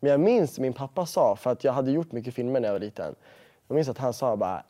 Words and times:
Men 0.00 0.10
jag 0.10 0.20
minns 0.20 0.58
min 0.58 0.72
pappa 0.72 1.06
sa, 1.06 1.36
för 1.36 1.50
att 1.50 1.64
jag 1.64 1.72
hade 1.72 1.90
gjort 1.90 2.12
mycket 2.12 2.34
filmer 2.34 2.60
när 2.60 2.68
jag 2.68 2.72
var 2.72 2.80
liten. 2.80 3.14
Jag 3.68 3.74
minns 3.74 3.88
att 3.88 3.98
han 3.98 4.12
sa 4.12 4.36
bara 4.36 4.62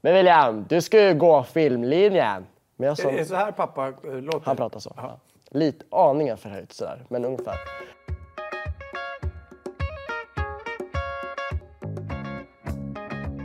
Men 0.00 0.14
William, 0.14 0.66
du 0.68 0.80
ska 0.82 1.02
ju 1.08 1.14
gå 1.14 1.42
filmlinjen. 1.42 2.46
Men 2.76 2.88
jag 2.88 2.98
sa, 2.98 3.10
Är 3.10 3.16
det 3.16 3.24
så 3.24 3.34
här 3.34 3.52
pappa 3.52 3.88
eh, 3.88 3.94
låter? 4.14 4.40
han 4.44 4.56
pratar 4.56 4.80
så. 4.80 4.92
Ja. 4.96 5.18
Lite, 5.50 5.84
aningen 5.90 6.36
förhöjt 6.36 6.72
sådär, 6.72 7.04
men 7.08 7.24
ungefär. 7.24 7.54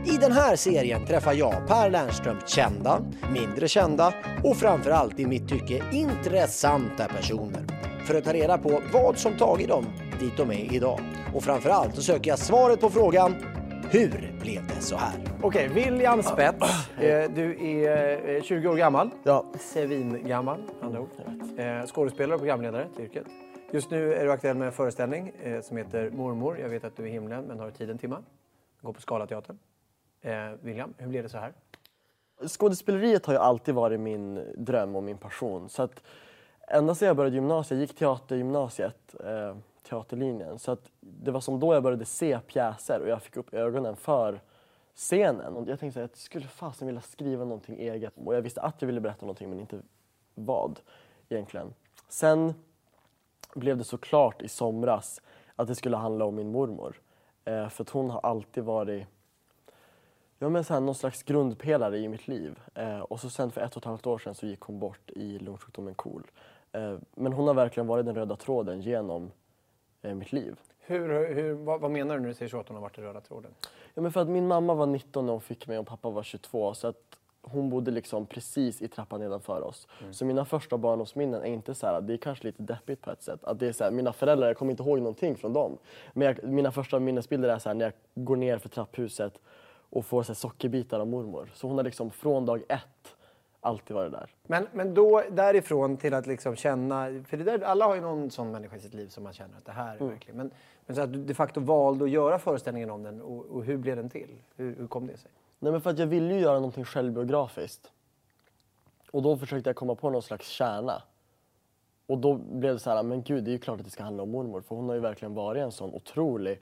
I 0.06 0.16
den 0.16 0.32
här 0.32 0.56
serien 0.56 1.06
träffar 1.06 1.32
jag 1.32 1.68
Per 1.68 1.90
Lernström 1.90 2.36
kända, 2.46 3.02
mindre 3.32 3.68
kända 3.68 4.14
och 4.44 4.56
framförallt 4.56 5.20
i 5.20 5.26
mitt 5.26 5.48
tycke 5.48 5.82
intressanta 5.92 7.04
personer. 7.08 7.62
För 8.06 8.14
att 8.14 8.24
ta 8.24 8.32
reda 8.32 8.58
på 8.58 8.80
vad 8.92 9.18
som 9.18 9.36
tagit 9.36 9.68
dem 9.68 9.86
dit 10.20 10.36
de 10.36 10.50
är 10.50 10.74
idag. 10.74 11.00
Och 11.34 11.42
framförallt 11.44 11.94
så 11.94 12.02
söker 12.02 12.30
jag 12.30 12.38
svaret 12.38 12.80
på 12.80 12.90
frågan 12.90 13.34
Hur 13.90 14.32
blev 14.40 14.66
det 14.66 14.80
så 14.80 14.96
här? 14.96 15.12
Okej, 15.42 15.68
William 15.68 16.22
Spets. 16.22 16.88
Eh, 16.98 17.30
Du 17.30 17.66
är 17.80 18.36
eh, 18.36 18.42
20 18.42 18.68
år 18.68 18.76
gammal. 18.76 19.10
Ja. 19.22 19.44
Svingammal, 19.60 20.62
andra 20.82 21.00
ord. 21.00 21.08
Eh, 21.56 21.86
Skådespelare 21.86 22.34
och 22.34 22.40
programledare 22.40 22.86
till 22.96 23.04
yrket. 23.04 23.26
Just 23.72 23.90
nu 23.90 24.14
är 24.14 24.24
du 24.24 24.32
aktuell 24.32 24.56
med 24.56 24.66
en 24.66 24.72
föreställning 24.72 25.32
eh, 25.42 25.60
som 25.60 25.76
heter 25.76 26.10
Mormor. 26.10 26.58
Jag 26.58 26.68
vet 26.68 26.84
att 26.84 26.96
du 26.96 27.02
är 27.02 27.06
i 27.06 27.10
himlen 27.10 27.44
men 27.44 27.58
har 27.58 27.70
tid 27.70 27.90
en 27.90 27.98
timma. 27.98 28.18
Går 28.80 28.92
på 28.92 29.00
Scalateatern. 29.00 29.58
Eh, 30.22 30.32
William, 30.62 30.94
hur 30.98 31.08
blev 31.08 31.22
det 31.22 31.28
så 31.28 31.38
här? 31.38 31.52
Skådespeleriet 32.48 33.26
har 33.26 33.32
ju 33.32 33.38
alltid 33.40 33.74
varit 33.74 34.00
min 34.00 34.52
dröm 34.56 34.96
och 34.96 35.02
min 35.02 35.18
passion. 35.18 35.68
Så 35.68 35.82
att 35.82 36.02
ända 36.68 36.94
sedan 36.94 37.06
jag 37.08 37.16
började 37.16 37.34
gymnasiet, 37.36 37.78
jag 37.78 37.80
gick 37.80 37.98
teatergymnasiet, 37.98 39.14
eh, 39.24 39.56
teaterlinjen. 39.84 40.58
Så 40.58 40.72
att 40.72 40.90
det 41.00 41.30
var 41.30 41.40
som 41.40 41.60
då 41.60 41.74
jag 41.74 41.82
började 41.82 42.04
se 42.04 42.40
pjäser 42.40 43.00
och 43.00 43.08
jag 43.08 43.22
fick 43.22 43.36
upp 43.36 43.54
ögonen 43.54 43.96
för 43.96 44.40
scenen. 44.94 45.56
Och 45.56 45.68
jag 45.68 45.80
tänkte 45.80 46.04
att 46.04 46.10
jag 46.10 46.18
skulle 46.18 46.46
fasen 46.46 46.86
vilja 46.86 47.02
skriva 47.02 47.44
någonting 47.44 47.78
eget. 47.78 48.12
Och 48.16 48.34
jag 48.34 48.42
visste 48.42 48.60
att 48.60 48.82
jag 48.82 48.86
ville 48.86 49.00
berätta 49.00 49.26
någonting 49.26 49.50
men 49.50 49.60
inte 49.60 49.80
vad 50.34 50.80
egentligen. 51.28 51.74
Sen 52.08 52.54
blev 53.54 53.76
det 53.76 53.84
såklart 53.84 54.42
i 54.42 54.48
somras 54.48 55.20
att 55.56 55.68
det 55.68 55.74
skulle 55.74 55.96
handla 55.96 56.24
om 56.24 56.34
min 56.34 56.50
mormor. 56.50 57.00
Eh, 57.44 57.68
för 57.68 57.82
att 57.82 57.90
hon 57.90 58.10
har 58.10 58.20
alltid 58.20 58.64
varit 58.64 59.06
ja, 60.38 60.48
men 60.48 60.64
så 60.64 60.74
här, 60.74 60.80
någon 60.80 60.94
slags 60.94 61.22
grundpelare 61.22 61.98
i 61.98 62.08
mitt 62.08 62.28
liv. 62.28 62.58
Eh, 62.74 62.98
och 62.98 63.20
så 63.20 63.30
sen 63.30 63.50
för 63.50 63.60
ett 63.60 63.76
och 63.76 63.82
ett 63.82 63.84
halvt 63.84 64.06
år 64.06 64.18
sedan 64.18 64.34
så 64.34 64.46
gick 64.46 64.60
hon 64.60 64.78
bort 64.78 65.10
i 65.10 65.38
lungsjukdomen 65.38 65.94
KOL. 65.94 66.12
Cool. 66.12 66.30
Eh, 66.82 66.98
men 67.14 67.32
hon 67.32 67.46
har 67.46 67.54
verkligen 67.54 67.86
varit 67.86 68.06
den 68.06 68.14
röda 68.14 68.36
tråden 68.36 68.80
genom 68.80 69.30
eh, 70.04 70.14
mitt 70.14 70.32
liv. 70.32 70.56
Hur, 70.80 71.34
hur, 71.34 71.52
vad, 71.52 71.80
vad 71.80 71.90
menar 71.90 72.14
du 72.14 72.20
när 72.20 72.28
du 72.28 72.34
säger 72.34 72.50
så 72.50 72.60
att 72.60 72.68
hon 72.68 72.74
har 72.74 72.82
varit 72.82 72.96
den 72.96 73.04
röda 73.04 73.20
tråden? 73.20 73.50
Ja, 73.94 74.02
men 74.02 74.12
för 74.12 74.20
att 74.20 74.28
min 74.28 74.46
mamma 74.46 74.74
var 74.74 74.86
19 74.86 75.26
när 75.26 75.32
hon 75.32 75.40
fick 75.40 75.66
mig 75.66 75.78
och 75.78 75.86
pappa 75.86 76.10
var 76.10 76.22
22 76.22 76.74
så 76.74 76.86
att 76.86 77.18
hon 77.46 77.70
bodde 77.70 77.90
liksom 77.90 78.26
precis 78.26 78.82
i 78.82 78.88
trappan 78.88 79.20
nedanför 79.20 79.62
oss. 79.62 79.88
Så 80.10 80.24
mina 80.24 80.44
första 80.44 80.78
barndomsminnen 80.78 81.42
är 81.42 81.46
inte 81.46 81.74
så 81.74 81.86
här, 81.86 82.00
det 82.00 82.12
är 82.12 82.16
kanske 82.16 82.44
lite 82.44 82.62
deppigt 82.62 83.02
på 83.02 83.10
ett 83.10 83.22
sätt. 83.22 83.44
Att 83.44 83.58
det 83.58 83.66
är 83.66 83.72
så 83.72 83.84
här, 83.84 83.90
mina 83.90 84.12
föräldrar, 84.12 84.46
jag 84.46 84.56
kommer 84.56 84.70
inte 84.70 84.82
ihåg 84.82 84.98
någonting 84.98 85.36
från 85.36 85.52
dem. 85.52 85.78
Men 86.12 86.26
jag, 86.26 86.44
mina 86.44 86.72
första 86.72 86.98
minnesbilder 86.98 87.48
är 87.48 87.58
så 87.58 87.68
här, 87.68 87.74
när 87.74 87.84
jag 87.84 88.24
går 88.24 88.36
ner 88.36 88.58
för 88.58 88.68
trapphuset 88.68 89.40
och 89.90 90.06
får 90.06 90.22
så 90.22 90.34
sockerbitar 90.34 91.00
av 91.00 91.06
mormor. 91.06 91.50
Så 91.54 91.66
hon 91.66 91.76
har 91.76 91.84
liksom 91.84 92.10
från 92.10 92.46
dag 92.46 92.62
ett 92.68 93.13
alltid 93.64 93.96
varit 93.96 94.12
där. 94.12 94.30
Men, 94.42 94.66
men 94.72 94.94
då 94.94 95.22
därifrån 95.30 95.96
till 95.96 96.14
att 96.14 96.26
liksom 96.26 96.56
känna, 96.56 97.06
för 97.28 97.36
det 97.36 97.44
där, 97.44 97.60
alla 97.60 97.86
har 97.86 97.94
ju 97.94 98.00
någon 98.00 98.30
sån 98.30 98.50
människa 98.50 98.76
i 98.76 98.80
sitt 98.80 98.94
liv 98.94 99.08
som 99.08 99.24
man 99.24 99.32
känner 99.32 99.58
att 99.58 99.64
det 99.64 99.72
här 99.72 99.92
är 99.94 99.96
Mm. 99.96 100.08
verkligen. 100.08 100.36
Men, 100.36 100.50
men 100.86 100.96
så 100.96 101.02
att 101.02 101.12
du 101.12 101.24
de 101.24 101.34
facto 101.34 101.60
valde 101.60 102.04
att 102.04 102.10
göra 102.10 102.38
föreställningen 102.38 102.90
om 102.90 103.02
den 103.02 103.22
och, 103.22 103.46
och 103.46 103.64
hur 103.64 103.76
blev 103.76 103.96
den 103.96 104.10
till? 104.10 104.30
Hur, 104.56 104.76
hur 104.76 104.86
kom 104.86 105.06
det 105.06 105.16
sig? 105.16 105.30
Nej 105.58 105.72
men 105.72 105.80
för 105.80 105.90
att 105.90 105.98
jag 105.98 106.06
ville 106.06 106.34
ju 106.34 106.40
göra 106.40 106.54
någonting 106.54 106.84
självbiografiskt. 106.84 107.90
Och 109.10 109.22
då 109.22 109.36
försökte 109.36 109.68
jag 109.68 109.76
komma 109.76 109.94
på 109.94 110.10
någon 110.10 110.22
slags 110.22 110.48
kärna. 110.48 111.02
Och 112.06 112.18
då 112.18 112.34
blev 112.34 112.72
det 112.72 112.78
så 112.78 112.90
här, 112.90 113.02
men 113.02 113.22
gud 113.22 113.44
det 113.44 113.50
är 113.50 113.52
ju 113.52 113.58
klart 113.58 113.78
att 113.78 113.84
det 113.84 113.90
ska 113.90 114.02
handla 114.02 114.22
om 114.22 114.30
mormor. 114.30 114.60
För 114.60 114.76
hon 114.76 114.88
har 114.88 114.94
ju 114.94 115.00
verkligen 115.00 115.34
varit 115.34 115.62
en 115.62 115.72
sån 115.72 115.94
otrolig 115.94 116.60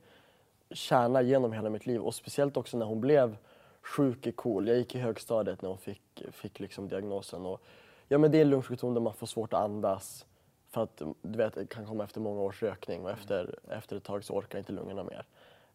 kärna 0.71 1.23
genom 1.23 1.53
hela 1.53 1.71
mitt 1.71 1.87
liv. 1.87 2.01
Och 2.01 2.15
speciellt 2.15 2.57
också 2.57 2.79
när 2.79 2.87
hon 2.87 3.01
blev 3.01 3.37
sjuk 3.83 4.27
i 4.27 4.33
KOL. 4.33 4.69
Jag 4.69 4.77
gick 4.77 4.95
i 4.95 4.99
högstadiet 4.99 5.63
när 5.63 5.69
hon 5.69 5.79
fick, 5.79 6.23
fick 6.31 6.61
liksom 6.61 6.89
diagnosen. 6.89 7.47
Och, 7.47 7.61
ja 8.09 8.19
men 8.19 8.31
det 8.31 8.39
är 8.39 8.43
en 8.43 8.51
lungsjukdom 8.51 8.95
där 8.95 9.01
man 9.01 9.15
får 9.15 9.27
svårt 9.27 9.53
att 9.53 9.61
andas. 9.61 10.27
För 10.71 10.83
att 10.83 11.03
du 11.23 11.39
vet, 11.39 11.55
det 11.55 11.67
kan 11.67 11.87
komma 11.87 12.05
efter 12.05 12.21
många 12.21 12.41
års 12.41 12.63
rökning 12.63 13.05
och 13.05 13.11
efter, 13.11 13.59
efter 13.71 13.97
ett 13.97 14.05
tag 14.05 14.25
så 14.25 14.35
orkar 14.35 14.59
inte 14.59 14.73
lungorna 14.73 15.05
mer. 15.05 15.25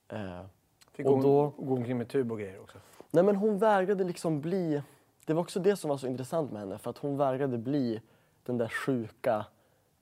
Eh, 0.07 0.41
Fick 0.91 1.06
Och 1.06 1.12
hon 1.13 1.22
då- 1.22 1.50
gå 1.57 1.73
omkring 1.73 1.97
med 1.97 2.09
tub 2.09 2.31
och 2.31 2.40
grejer 2.40 2.59
också? 2.62 2.78
Nej 3.12 3.23
men 3.23 3.35
hon 3.35 3.57
vägrade 3.57 4.03
liksom 4.03 4.41
bli, 4.41 4.81
det 5.25 5.34
var 5.34 5.41
också 5.41 5.59
det 5.59 5.75
som 5.75 5.89
var 5.89 5.97
så 5.97 6.07
intressant 6.07 6.51
med 6.51 6.62
henne 6.62 6.78
för 6.78 6.89
att 6.89 6.97
hon 6.97 7.18
vägrade 7.18 7.57
bli 7.57 8.01
den 8.44 8.57
där 8.57 8.68
sjuka 8.68 9.45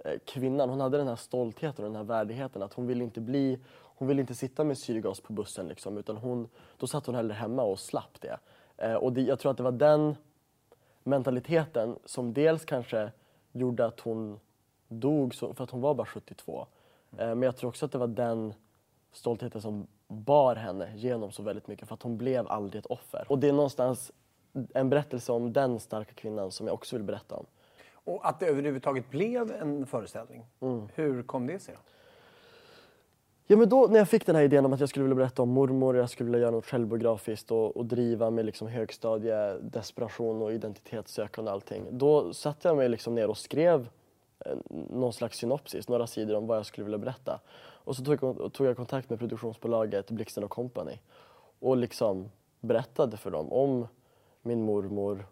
Eh, 0.06 0.20
kvinnan. 0.26 0.70
Hon 0.70 0.80
hade 0.80 0.98
den 0.98 1.08
här 1.08 1.16
stoltheten 1.16 1.86
och 1.86 1.92
den 1.92 1.96
här 1.96 2.04
värdigheten 2.04 2.62
att 2.62 2.74
hon 2.74 2.88
ville 2.88 3.04
inte 3.04 3.22
bli, 3.22 3.60
hon 3.74 4.08
ville 4.08 4.22
inte 4.22 4.36
sitta 4.36 4.64
med 4.64 4.78
syrgas 4.78 5.20
på 5.20 5.34
bussen 5.34 5.68
liksom 5.68 5.98
utan 5.98 6.18
hon, 6.18 6.50
då 6.78 6.88
satt 6.88 7.06
hon 7.06 7.16
hellre 7.16 7.34
hemma 7.34 7.64
och 7.64 7.80
slapp 7.80 8.22
det. 8.22 8.38
Eh, 8.78 8.94
och 8.94 9.14
det, 9.14 9.22
jag 9.22 9.40
tror 9.40 9.52
att 9.52 9.58
det 9.58 9.64
var 9.64 9.72
den 9.72 10.16
mentaliteten 11.04 12.00
som 12.06 12.34
dels 12.34 12.66
kanske 12.66 13.12
gjorde 13.52 13.86
att 13.86 14.00
hon 14.00 14.40
dog 14.88 15.36
så, 15.36 15.54
för 15.54 15.64
att 15.64 15.70
hon 15.70 15.82
var 15.82 15.94
bara 15.94 16.08
72. 16.08 16.68
Eh, 17.18 17.28
men 17.28 17.42
jag 17.42 17.58
tror 17.58 17.70
också 17.70 17.86
att 17.86 17.92
det 17.92 17.98
var 17.98 18.08
den 18.08 18.54
stoltheten 19.12 19.62
som 19.62 19.88
bar 20.08 20.56
henne 20.56 20.92
genom 20.96 21.32
så 21.32 21.44
väldigt 21.44 21.68
mycket 21.68 21.88
för 21.88 21.96
att 21.96 22.04
hon 22.04 22.18
blev 22.18 22.48
aldrig 22.48 22.80
ett 22.80 22.92
offer. 22.92 23.26
Och 23.30 23.40
det 23.40 23.50
är 23.50 23.54
någonstans 23.54 24.12
en 24.74 24.90
berättelse 24.90 25.32
om 25.32 25.54
den 25.54 25.80
starka 25.80 26.14
kvinnan 26.14 26.52
som 26.52 26.68
jag 26.68 26.74
också 26.74 26.96
vill 26.96 27.04
berätta 27.04 27.36
om. 27.36 27.46
Och 28.06 28.28
att 28.30 28.40
det 28.40 28.46
överhuvudtaget 28.46 29.10
blev 29.10 29.52
en 29.52 29.86
föreställning. 29.86 30.46
Mm. 30.60 30.88
Hur 30.96 31.24
kom 31.24 31.48
det 31.48 31.60
sig 31.60 31.74
då? 31.74 31.80
Ja 33.48 33.58
men 33.58 33.70
då 33.70 33.88
när 33.88 33.98
jag 33.98 34.10
fick 34.10 34.26
den 34.26 34.36
här 34.36 34.44
idén 34.44 34.66
om 34.66 34.74
att 34.74 34.80
jag 34.80 34.90
skulle 34.90 35.04
vilja 35.04 35.16
berätta 35.16 35.42
om 35.42 35.50
mormor, 35.50 35.98
jag 35.98 36.10
skulle 36.10 36.28
vilja 36.28 36.40
göra 36.40 36.52
något 36.52 36.66
självbiografiskt 36.66 37.52
och, 37.52 37.78
och 37.78 37.86
driva 37.86 38.30
med 38.30 38.46
liksom 38.46 38.68
högstadie, 38.68 39.58
desperation 39.62 40.42
och 40.42 40.54
identitetssökande 40.54 41.52
och 41.52 41.56
allting. 41.56 41.86
Då 41.92 42.34
satte 42.34 42.68
jag 42.68 42.78
mig 42.78 42.90
liksom 42.90 43.16
ner 43.16 43.30
och 43.30 43.38
skrev 43.38 43.90
eh, 44.40 44.58
någon 44.90 45.14
slags 45.14 45.38
synopsis, 45.38 45.90
några 45.90 46.08
sidor 46.08 46.36
om 46.36 46.48
vad 46.48 46.58
jag 46.58 46.66
skulle 46.66 46.86
vilja 46.86 46.98
berätta. 46.98 47.40
Och 47.58 47.96
så 47.96 48.04
tog 48.04 48.24
jag, 48.24 48.54
tog 48.54 48.68
jag 48.68 48.76
kontakt 48.76 49.10
med 49.10 49.20
produktionsbolaget 49.20 50.12
Blixten 50.12 50.44
och 50.44 50.52
Company 50.52 51.00
och 51.60 51.78
liksom 51.78 52.30
berättade 52.60 53.18
för 53.18 53.32
dem 53.32 53.54
om 53.54 53.88
min 54.42 54.62
mormor. 54.62 55.26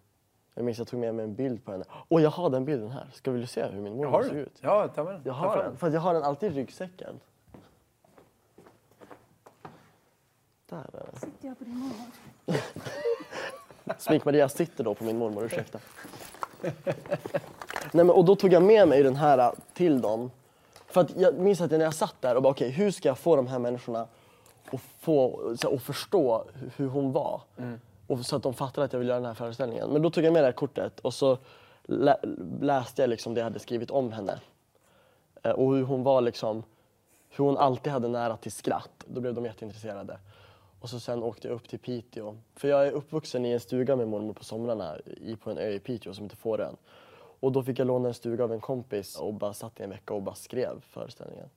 Jag 0.53 0.65
minns 0.65 0.77
jag 0.77 0.87
tog 0.87 0.99
med 0.99 1.15
mig 1.15 1.25
en 1.25 1.35
bild 1.35 1.65
på 1.65 1.71
henne. 1.71 1.85
Och 1.91 2.21
jag 2.21 2.29
har 2.29 2.49
den 2.49 2.65
bilden 2.65 2.91
här. 2.91 3.07
Ska 3.13 3.31
vi 3.31 3.47
se 3.47 3.65
hur 3.65 3.81
min 3.81 3.95
mormor 3.95 4.23
ser 4.23 4.33
du? 4.33 4.39
ut? 4.39 4.59
Ja, 4.61 4.87
ta 4.87 5.03
med 5.03 5.13
den. 5.13 5.21
Jag 5.25 5.33
har 5.33 5.57
den, 5.63 5.77
för 5.77 5.91
jag 5.91 6.01
har 6.01 6.13
den 6.13 6.23
alltid 6.23 6.51
i 6.51 6.55
ryggsäcken. 6.55 7.19
Där 10.69 10.77
är 10.77 10.91
den. 10.91 11.19
Sitter 11.19 11.47
jag 11.47 11.57
på 11.57 11.63
din 11.63 11.77
mormor? 11.77 12.05
Smink-Maria 13.97 14.49
sitter 14.49 14.83
då 14.83 14.95
på 14.95 15.03
min 15.03 15.17
mormor, 15.17 15.45
ursäkta. 15.45 15.79
Nej, 17.91 18.05
men, 18.05 18.09
och 18.09 18.25
då 18.25 18.35
tog 18.35 18.53
jag 18.53 18.63
med 18.63 18.87
mig 18.87 19.03
den 19.03 19.15
här 19.15 19.37
äh, 19.37 19.51
till 19.73 20.01
dem. 20.01 20.31
För 20.87 21.01
att 21.01 21.15
jag 21.17 21.39
minns 21.39 21.61
att 21.61 21.71
när 21.71 21.79
jag 21.79 21.93
satt 21.93 22.15
där 22.21 22.35
och 22.35 22.41
bara 22.43 22.51
okej, 22.51 22.69
hur 22.69 22.91
ska 22.91 23.07
jag 23.07 23.17
få 23.17 23.35
de 23.35 23.47
här 23.47 23.59
människorna 23.59 24.07
att 24.71 24.81
få, 24.99 25.39
så, 25.57 25.69
här, 25.69 25.75
att 25.75 25.83
förstå 25.83 26.45
hur, 26.53 26.71
hur 26.75 26.87
hon 26.87 27.11
var? 27.11 27.41
Och 28.13 28.25
så 28.25 28.35
att 28.35 28.43
de 28.43 28.53
fattade 28.53 28.85
att 28.85 28.93
jag 28.93 28.99
ville 28.99 29.11
göra 29.11 29.19
den 29.19 29.27
här 29.27 29.33
föreställningen. 29.33 29.89
Men 29.89 30.01
då 30.01 30.09
tog 30.09 30.23
jag 30.23 30.33
med 30.33 30.43
det 30.43 30.47
här 30.47 30.53
kortet 30.53 30.99
och 30.99 31.13
så 31.13 31.37
lä, 31.83 32.17
läste 32.61 33.01
jag 33.01 33.09
liksom 33.09 33.33
det 33.33 33.39
jag 33.39 33.45
hade 33.45 33.59
skrivit 33.59 33.91
om 33.91 34.11
henne. 34.11 34.39
Eh, 35.43 35.51
och 35.51 35.75
hur 35.75 35.83
hon 35.83 36.03
var 36.03 36.21
liksom, 36.21 36.63
hur 37.29 37.45
hon 37.45 37.57
alltid 37.57 37.93
hade 37.93 38.07
nära 38.07 38.37
till 38.37 38.51
skratt. 38.51 39.05
Då 39.05 39.21
blev 39.21 39.33
de 39.33 39.45
jätteintresserade. 39.45 40.19
Och 40.79 40.89
så 40.89 40.99
sen 40.99 41.23
åkte 41.23 41.47
jag 41.47 41.55
upp 41.55 41.69
till 41.69 41.79
Piteå. 41.79 42.37
För 42.55 42.67
jag 42.67 42.87
är 42.87 42.91
uppvuxen 42.91 43.45
i 43.45 43.51
en 43.51 43.59
stuga 43.59 43.95
med 43.95 44.07
mormor 44.07 44.33
på 44.33 44.43
somrarna 44.43 44.97
i, 45.05 45.35
på 45.35 45.51
en 45.51 45.57
ö 45.57 45.69
i 45.69 45.79
Piteå 45.79 46.13
som 46.13 46.23
heter 46.23 46.37
Fårön. 46.37 46.77
Och 47.39 47.51
då 47.51 47.63
fick 47.63 47.79
jag 47.79 47.87
låna 47.87 48.07
en 48.07 48.13
stuga 48.13 48.43
av 48.43 48.53
en 48.53 48.61
kompis 48.61 49.19
och 49.19 49.33
bara 49.33 49.53
satt 49.53 49.79
i 49.79 49.83
en 49.83 49.89
vecka 49.89 50.13
och 50.13 50.21
bara 50.21 50.35
skrev 50.35 50.81
föreställningen. 50.81 51.49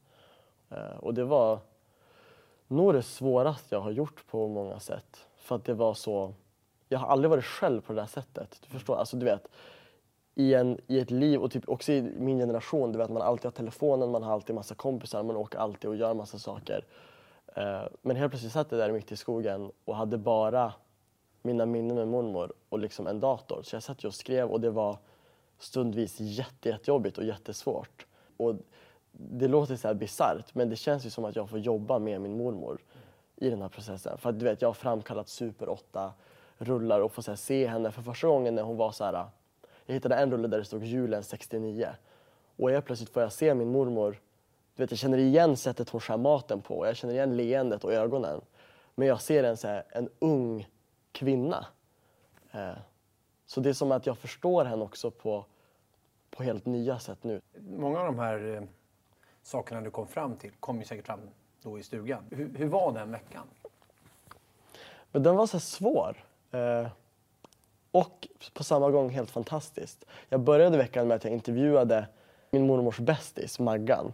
Eh, 0.71 0.97
och 0.99 1.15
det 1.15 1.25
var 1.25 1.59
nog 2.69 2.95
det 2.95 3.03
svåraste 3.03 3.75
jag 3.75 3.81
har 3.81 3.91
gjort 3.91 4.27
på 4.31 4.49
många 4.49 4.81
sätt. 4.81 5.27
För 5.37 5.57
att 5.57 5.65
det 5.65 5.75
var 5.75 5.95
så... 5.95 6.35
Jag 6.89 6.99
har 6.99 7.07
aldrig 7.07 7.31
varit 7.31 7.45
själv 7.45 7.81
på 7.81 7.93
det 7.93 8.01
där 8.01 8.07
sättet. 8.07 8.59
Du 8.63 8.69
förstår? 8.69 8.97
Alltså 8.97 9.17
du 9.17 9.25
vet, 9.25 9.49
i, 10.35 10.55
en, 10.55 10.81
i 10.87 10.99
ett 10.99 11.11
liv 11.11 11.41
och 11.41 11.51
typ 11.51 11.69
också 11.69 11.93
i 11.93 12.03
min 12.03 12.39
generation, 12.39 12.93
du 12.93 12.99
vet 12.99 13.11
man 13.11 13.23
alltid 13.23 13.45
har 13.45 13.51
telefonen, 13.51 14.11
man 14.11 14.23
har 14.23 14.33
alltid 14.33 14.55
massa 14.55 14.75
kompisar, 14.75 15.23
man 15.23 15.37
åker 15.37 15.59
alltid 15.59 15.91
och 15.91 15.97
gör 15.97 16.15
massa 16.15 16.39
saker. 16.39 16.85
Uh, 17.59 17.89
men 18.03 18.17
helt 18.17 18.33
plötsligt 18.33 18.53
satt 18.53 18.73
jag 18.73 18.81
där 18.81 18.93
mitt 18.93 19.13
i 19.13 19.17
skogen 19.17 19.73
och 19.85 19.97
hade 19.97 20.19
bara 20.19 20.73
mina 21.43 21.67
minnen 21.67 21.97
med 21.97 22.09
mormor 22.09 22.53
och 22.69 22.79
liksom 22.79 23.07
en 23.07 23.21
dator. 23.21 23.63
Så 23.63 23.77
jag 23.77 23.83
satt 23.83 24.05
och 24.05 24.15
skrev 24.15 24.49
och 24.49 24.61
det 24.61 24.71
var 24.71 24.99
stundvis 25.59 26.17
jätte, 26.21 26.69
jättejobbigt 26.69 27.19
och 27.19 27.25
jättesvårt. 27.25 28.07
Och 28.37 28.55
det 29.13 29.49
låter 29.49 29.77
så 29.77 29.89
här 29.89 29.95
bisarrt 29.95 30.55
men 30.55 30.71
det 30.71 30.77
känns 30.77 31.07
ju 31.07 31.11
som 31.11 31.25
att 31.25 31.37
jag 31.37 31.51
får 31.51 31.59
jobba 31.59 31.99
med 31.99 32.21
min 32.21 32.37
mormor 32.37 32.79
i 33.37 33.51
den 33.51 33.63
här 33.63 33.69
processen. 33.69 34.19
För 34.19 34.31
att 34.31 34.39
du 34.39 34.45
vet, 34.45 34.63
jag 34.63 34.69
har 34.69 34.75
framkallat 34.75 35.29
Super 35.29 35.69
8 35.69 36.13
rullar 36.59 37.01
och 37.01 37.13
får 37.13 37.23
så 37.23 37.37
se 37.37 37.67
henne 37.67 37.91
för 37.91 38.03
första 38.03 38.27
gången 38.27 38.55
när 38.55 38.63
hon 38.63 38.77
var 38.77 38.93
så 38.93 39.05
här. 39.05 39.27
Jag 39.87 39.95
hittade 39.95 40.15
en 40.15 40.31
rulle 40.31 40.49
där 40.49 40.59
det 40.59 40.65
stod 40.65 40.85
julen 40.85 41.23
69 41.23 41.89
och 42.57 42.71
helt 42.71 42.85
plötsligt 42.85 43.11
får 43.11 43.23
jag 43.23 43.33
se 43.33 43.55
min 43.55 43.69
mormor. 43.69 44.21
Du 44.75 44.83
vet, 44.83 44.91
jag 44.91 44.99
känner 44.99 45.19
igen 45.19 45.57
sättet 45.57 45.89
hon 45.89 46.01
skär 46.01 46.17
maten 46.17 46.61
på 46.63 46.87
jag 46.87 46.97
känner 46.97 47.15
igen 47.15 47.37
leendet 47.37 47.85
och 47.85 47.93
ögonen. 47.93 48.41
Men 48.95 49.09
jag 49.09 49.21
ser 49.21 49.45
en, 49.45 49.57
så 49.57 49.69
här, 49.69 49.85
en 49.91 50.09
ung 50.19 50.69
kvinna. 51.13 51.67
Eh, 52.53 52.73
så 53.47 53.61
det 53.61 53.69
är 53.69 53.73
som 53.73 53.93
att 53.93 54.07
jag 54.07 54.19
förstår 54.19 54.65
henne 54.65 54.85
också 54.85 55.11
på, 55.11 55.45
på 56.31 56.43
helt 56.43 56.67
nya 56.67 56.99
sätt 56.99 57.25
nu. 57.25 57.41
Många 57.59 58.01
av 58.01 58.07
de 58.07 58.19
här 58.19 58.55
eh, 58.55 58.63
sakerna 59.43 59.81
du 59.81 59.91
kom 59.91 60.07
fram 60.07 60.37
till 60.37 60.51
kom 60.61 60.79
ju 60.79 60.85
säkert 60.85 61.07
fram 61.07 61.21
då 61.63 61.79
i 61.79 61.83
stugan. 61.83 62.25
Hur, 62.31 62.55
hur 62.57 62.67
var 62.67 62.93
den 62.93 63.11
veckan? 63.11 63.47
Men 65.13 65.23
den 65.23 65.37
var 65.37 65.47
så 65.47 65.61
svår. 65.61 66.25
Eh, 66.51 66.89
och 67.91 68.29
på 68.55 68.65
samma 68.65 68.91
gång 68.91 69.11
helt 69.11 69.31
fantastiskt. 69.31 70.05
Jag 70.29 70.41
började 70.41 70.77
veckan 70.77 71.09
med 71.09 71.15
att 71.15 71.25
jag 71.25 71.33
intervjuade 71.33 72.07
min 72.51 72.67
mormors 72.67 72.99
bästis 72.99 73.59
Maggan. 73.59 74.13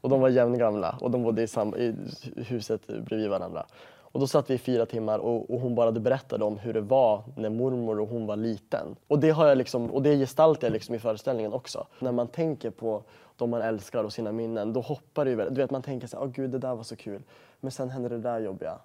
Och 0.00 0.08
de 0.08 0.20
var 0.20 0.28
jämngamla 0.28 0.98
och 1.00 1.10
de 1.10 1.22
bodde 1.22 1.42
i, 1.42 1.46
sam- 1.46 1.76
i 1.76 1.94
huset 2.42 2.86
bredvid 2.86 3.30
varandra. 3.30 3.66
Och 4.12 4.20
då 4.20 4.26
satt 4.26 4.50
vi 4.50 4.54
i 4.54 4.58
fyra 4.58 4.86
timmar 4.86 5.18
och, 5.18 5.50
och 5.50 5.60
hon 5.60 5.74
bara 5.74 5.92
berättade 5.92 6.44
om 6.44 6.58
hur 6.58 6.72
det 6.72 6.80
var 6.80 7.22
när 7.36 7.50
mormor 7.50 8.00
och 8.00 8.08
hon 8.08 8.26
var 8.26 8.36
liten. 8.36 8.96
Och 9.08 9.18
det, 9.18 9.30
har 9.30 9.46
jag 9.48 9.58
liksom, 9.58 9.90
och 9.90 10.02
det 10.02 10.16
gestaltar 10.16 10.66
jag 10.66 10.72
liksom 10.72 10.94
i 10.94 10.98
föreställningen 10.98 11.52
också. 11.52 11.86
När 11.98 12.12
man 12.12 12.28
tänker 12.28 12.70
på 12.70 13.02
de 13.36 13.50
man 13.50 13.62
älskar 13.62 14.04
och 14.04 14.12
sina 14.12 14.32
minnen, 14.32 14.72
då 14.72 14.80
hoppar 14.80 15.24
det 15.24 15.30
ju 15.30 15.36
väldigt. 15.36 15.54
Du 15.54 15.60
vet, 15.60 15.70
man 15.70 15.82
tänker 15.82 16.06
så 16.06 16.16
här, 16.18 16.24
oh, 16.24 16.30
gud 16.30 16.50
det 16.50 16.58
där 16.58 16.74
var 16.74 16.82
så 16.82 16.96
kul. 16.96 17.22
Men 17.60 17.70
sen 17.70 17.90
hände 17.90 18.08
det 18.08 18.18
där 18.18 18.40
jobbiga. 18.40 18.78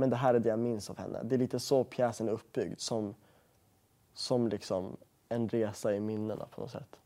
Men 0.00 0.10
det 0.10 0.16
här 0.16 0.34
är 0.34 0.38
det 0.38 0.48
jag 0.48 0.58
minns 0.58 0.90
av 0.90 0.98
henne. 0.98 1.18
Det 1.22 1.34
är 1.34 1.38
lite 1.38 1.60
så 1.60 1.84
pjäsen 1.84 2.28
är 2.28 2.32
uppbyggd, 2.32 2.80
som, 2.80 3.14
som 4.14 4.48
liksom 4.48 4.96
en 5.28 5.48
resa 5.48 5.94
i 5.94 6.00
minnena 6.00 6.44
på 6.54 6.60
något 6.60 6.70
sätt. 6.70 6.96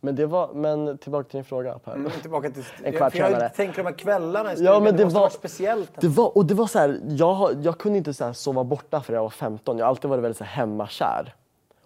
Men, 0.00 0.16
det 0.16 0.26
var, 0.26 0.52
men 0.54 0.98
tillbaka 0.98 1.28
till 1.28 1.36
din 1.36 1.44
fråga 1.44 1.78
Per. 1.78 1.94
Mm, 1.94 2.10
tillbaka 2.10 2.50
till... 2.50 2.64
En 2.84 2.92
kvart 2.92 3.14
jag 3.14 3.30
senare. 3.30 3.48
tänker 3.48 3.76
de 3.76 3.86
här 3.86 3.98
kvällarna 3.98 4.52
i 4.52 4.56
stugan, 4.56 4.74
Ja, 4.74 4.80
men 4.80 4.96
det 4.96 5.04
ha 5.04 5.10
var, 5.10 5.28
speciellt. 5.28 6.00
det 6.00 6.08
var, 6.08 6.36
och 6.36 6.46
det 6.46 6.54
var 6.54 6.66
så 6.66 6.78
här, 6.78 7.00
jag, 7.08 7.64
jag 7.64 7.78
kunde 7.78 7.98
inte 7.98 8.14
så 8.14 8.24
här 8.24 8.32
sova 8.32 8.64
borta 8.64 9.00
för 9.00 9.12
jag 9.14 9.22
var 9.22 9.30
15. 9.30 9.78
Jag 9.78 9.84
har 9.84 9.90
alltid 9.90 10.10
varit 10.10 10.24
väldigt 10.24 10.38
så 10.38 10.44
här 10.44 10.50
hemmakär. 10.50 11.34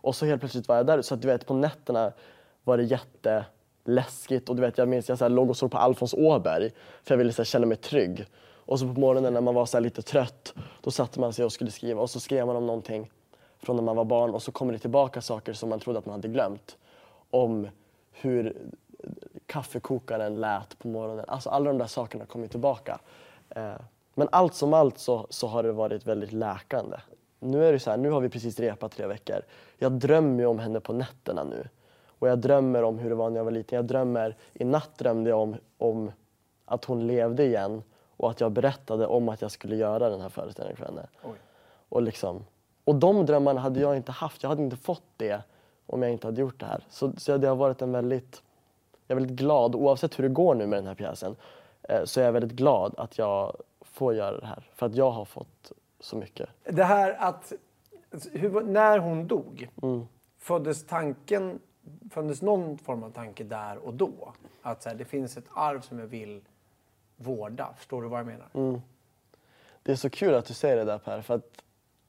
Och 0.01 0.17
så 0.17 0.27
helt 0.27 0.41
plötsligt 0.41 0.69
var 0.69 0.77
jag 0.77 0.87
där. 0.87 1.03
Så 1.03 1.15
att 1.15 1.23
du 1.23 1.29
vet, 1.29 1.47
på 1.47 1.55
nätterna 1.55 2.13
var 2.65 2.77
det 2.77 2.83
jätteläskigt. 2.83 4.49
Och 4.49 4.57
du 4.57 4.63
vet, 4.63 4.79
jag 4.79 4.89
minns 4.89 5.09
jag 5.09 5.19
så 5.19 5.25
här, 5.25 5.31
låg 5.31 5.51
och 5.51 5.57
såg 5.57 5.71
på 5.71 5.79
Alfons 5.79 6.15
Åberg 6.15 6.71
för 7.03 7.15
jag 7.15 7.19
ville 7.19 7.33
så 7.33 7.43
här, 7.43 7.45
känna 7.45 7.67
mig 7.67 7.77
trygg. 7.77 8.27
Och 8.71 8.79
så 8.79 8.95
på 8.95 9.01
morgonen 9.01 9.33
när 9.33 9.41
man 9.41 9.55
var 9.55 9.67
så 9.67 9.77
här, 9.77 9.83
lite 9.83 10.03
trött, 10.03 10.55
då 10.81 10.91
satte 10.91 11.21
man 11.21 11.33
sig 11.33 11.45
och 11.45 11.53
skulle 11.53 11.71
skriva. 11.71 12.03
Och 12.03 12.11
så 12.11 12.21
skrev 12.21 12.47
man 12.47 12.57
om 12.57 12.67
någonting 12.67 13.11
från 13.59 13.77
när 13.77 13.83
man 13.83 13.97
var 13.97 14.05
barn 14.05 14.35
och 14.35 14.43
så 14.43 14.53
kommer 14.53 14.73
det 14.73 14.79
tillbaka 14.79 15.21
saker 15.21 15.53
som 15.53 15.69
man 15.69 15.81
trodde 15.81 15.99
att 15.99 16.07
man 16.07 16.13
hade 16.13 16.29
glömt. 16.29 16.77
Om 17.31 17.69
hur 18.13 18.57
kaffekokaren 19.47 20.41
lät 20.41 20.79
på 20.79 20.89
morgonen. 20.89 21.25
Alltså 21.29 21.51
alla 21.51 21.65
de 21.71 21.79
där 21.79 21.87
sakerna 21.87 22.27
kommer 22.27 22.47
tillbaka. 22.47 23.01
Eh, 23.49 23.73
men 24.15 24.29
allt 24.33 24.55
som 24.55 24.75
allt 24.75 24.99
så, 24.99 25.27
så 25.31 25.47
har 25.47 25.63
det 25.63 25.73
varit 25.73 26.07
väldigt 26.07 26.33
läkande. 26.33 26.97
Nu 27.39 27.65
är 27.65 27.73
det 27.73 27.81
så 27.81 27.91
här, 27.91 27.97
nu 27.97 28.11
har 28.11 28.21
vi 28.21 28.29
precis 28.29 28.61
repat 28.61 28.93
tre 28.93 29.07
veckor. 29.07 29.43
Jag 29.79 29.93
drömmer 29.93 30.41
ju 30.41 30.47
om 30.47 30.59
henne 30.59 30.81
på 30.81 30.93
nätterna 30.93 31.45
nu. 31.45 31.69
Och 32.07 32.29
jag 32.29 32.39
drömmer 32.39 32.83
om 32.83 32.99
hur 32.99 33.11
det 33.11 33.17
var 33.17 33.31
när 33.31 33.37
jag 33.37 33.45
var 33.45 33.53
liten. 33.53 33.77
Jag 33.77 33.85
drömmer, 33.85 34.37
i 34.53 34.65
natt 34.65 34.99
drömde 34.99 35.31
jag 35.31 35.41
om, 35.41 35.57
om 35.79 36.13
att 36.65 36.85
hon 36.85 37.07
levde 37.07 37.45
igen 37.45 37.83
och 38.21 38.31
att 38.31 38.41
jag 38.41 38.53
berättade 38.53 39.07
om 39.07 39.29
att 39.29 39.43
jag 39.43 39.51
skulle 39.51 39.77
göra 39.77 40.09
den 40.09 40.21
här 40.21 40.29
föreställningen 40.29 40.77
för 40.77 40.85
henne. 40.85 41.07
Oj. 41.23 41.37
Och, 41.89 42.03
liksom, 42.03 42.45
och 42.85 42.95
de 42.95 43.27
drömmarna 43.27 43.61
hade 43.61 43.81
jag 43.81 43.97
inte 43.97 44.13
haft. 44.13 44.43
Jag 44.43 44.51
hade 44.51 44.63
inte 44.63 44.77
fått 44.77 45.03
det 45.17 45.43
om 45.87 46.03
jag 46.03 46.13
inte 46.13 46.27
hade 46.27 46.41
gjort 46.41 46.61
det 46.61 46.67
här. 46.67 46.85
Så, 46.89 47.13
så 47.17 47.37
det 47.39 47.49
har 47.49 47.57
varit 47.57 47.83
en 47.83 47.93
väldigt... 47.93 48.43
Jag 49.07 49.17
är 49.17 49.21
väldigt 49.21 49.37
glad, 49.39 49.75
oavsett 49.75 50.19
hur 50.19 50.23
det 50.23 50.29
går 50.35 50.55
nu 50.55 50.67
med 50.67 50.79
den 50.79 50.87
här 50.87 50.95
pjäsen, 50.95 51.37
eh, 51.83 52.05
så 52.05 52.21
är 52.21 52.25
jag 52.25 52.33
väldigt 52.33 52.53
glad 52.53 52.95
att 52.99 53.19
jag 53.19 53.57
får 53.81 54.15
göra 54.15 54.41
det 54.41 54.47
här. 54.47 54.69
För 54.75 54.87
att 54.87 54.95
jag 54.95 55.11
har 55.11 55.25
fått 55.25 55.73
så 56.01 56.17
mycket. 56.17 56.49
Det 56.65 56.85
här 56.85 57.17
att... 57.19 57.53
Hur, 58.33 58.61
när 58.61 58.99
hon 58.99 59.27
dog, 59.27 59.69
Mm. 59.83 60.07
föddes 60.39 60.87
tanken... 60.87 61.61
Föddes 62.11 62.43
någon 62.43 62.79
form 62.79 63.03
av 63.03 63.11
tanke 63.11 63.45
där 63.45 63.77
och 63.79 63.95
då? 63.95 64.33
Att 64.63 64.83
så 64.83 64.89
här, 64.89 64.97
det 64.97 65.05
finns 65.05 65.37
ett 65.37 65.45
arv 65.55 65.81
som 65.81 65.99
jag 65.99 66.07
vill 66.07 66.41
vårda. 67.21 67.75
Förstår 67.77 68.03
du 68.03 68.09
vad 68.09 68.19
jag 68.19 68.27
menar? 68.27 68.49
Mm. 68.55 68.81
Det 69.83 69.93
är 69.93 69.97
så 69.97 70.11
kul 70.11 70.35
att 70.35 70.45
du 70.45 70.55
säger 70.55 70.77
det 70.77 70.85
där 70.85 70.99
Per, 70.99 71.23
för 71.23 71.35
att 71.35 71.63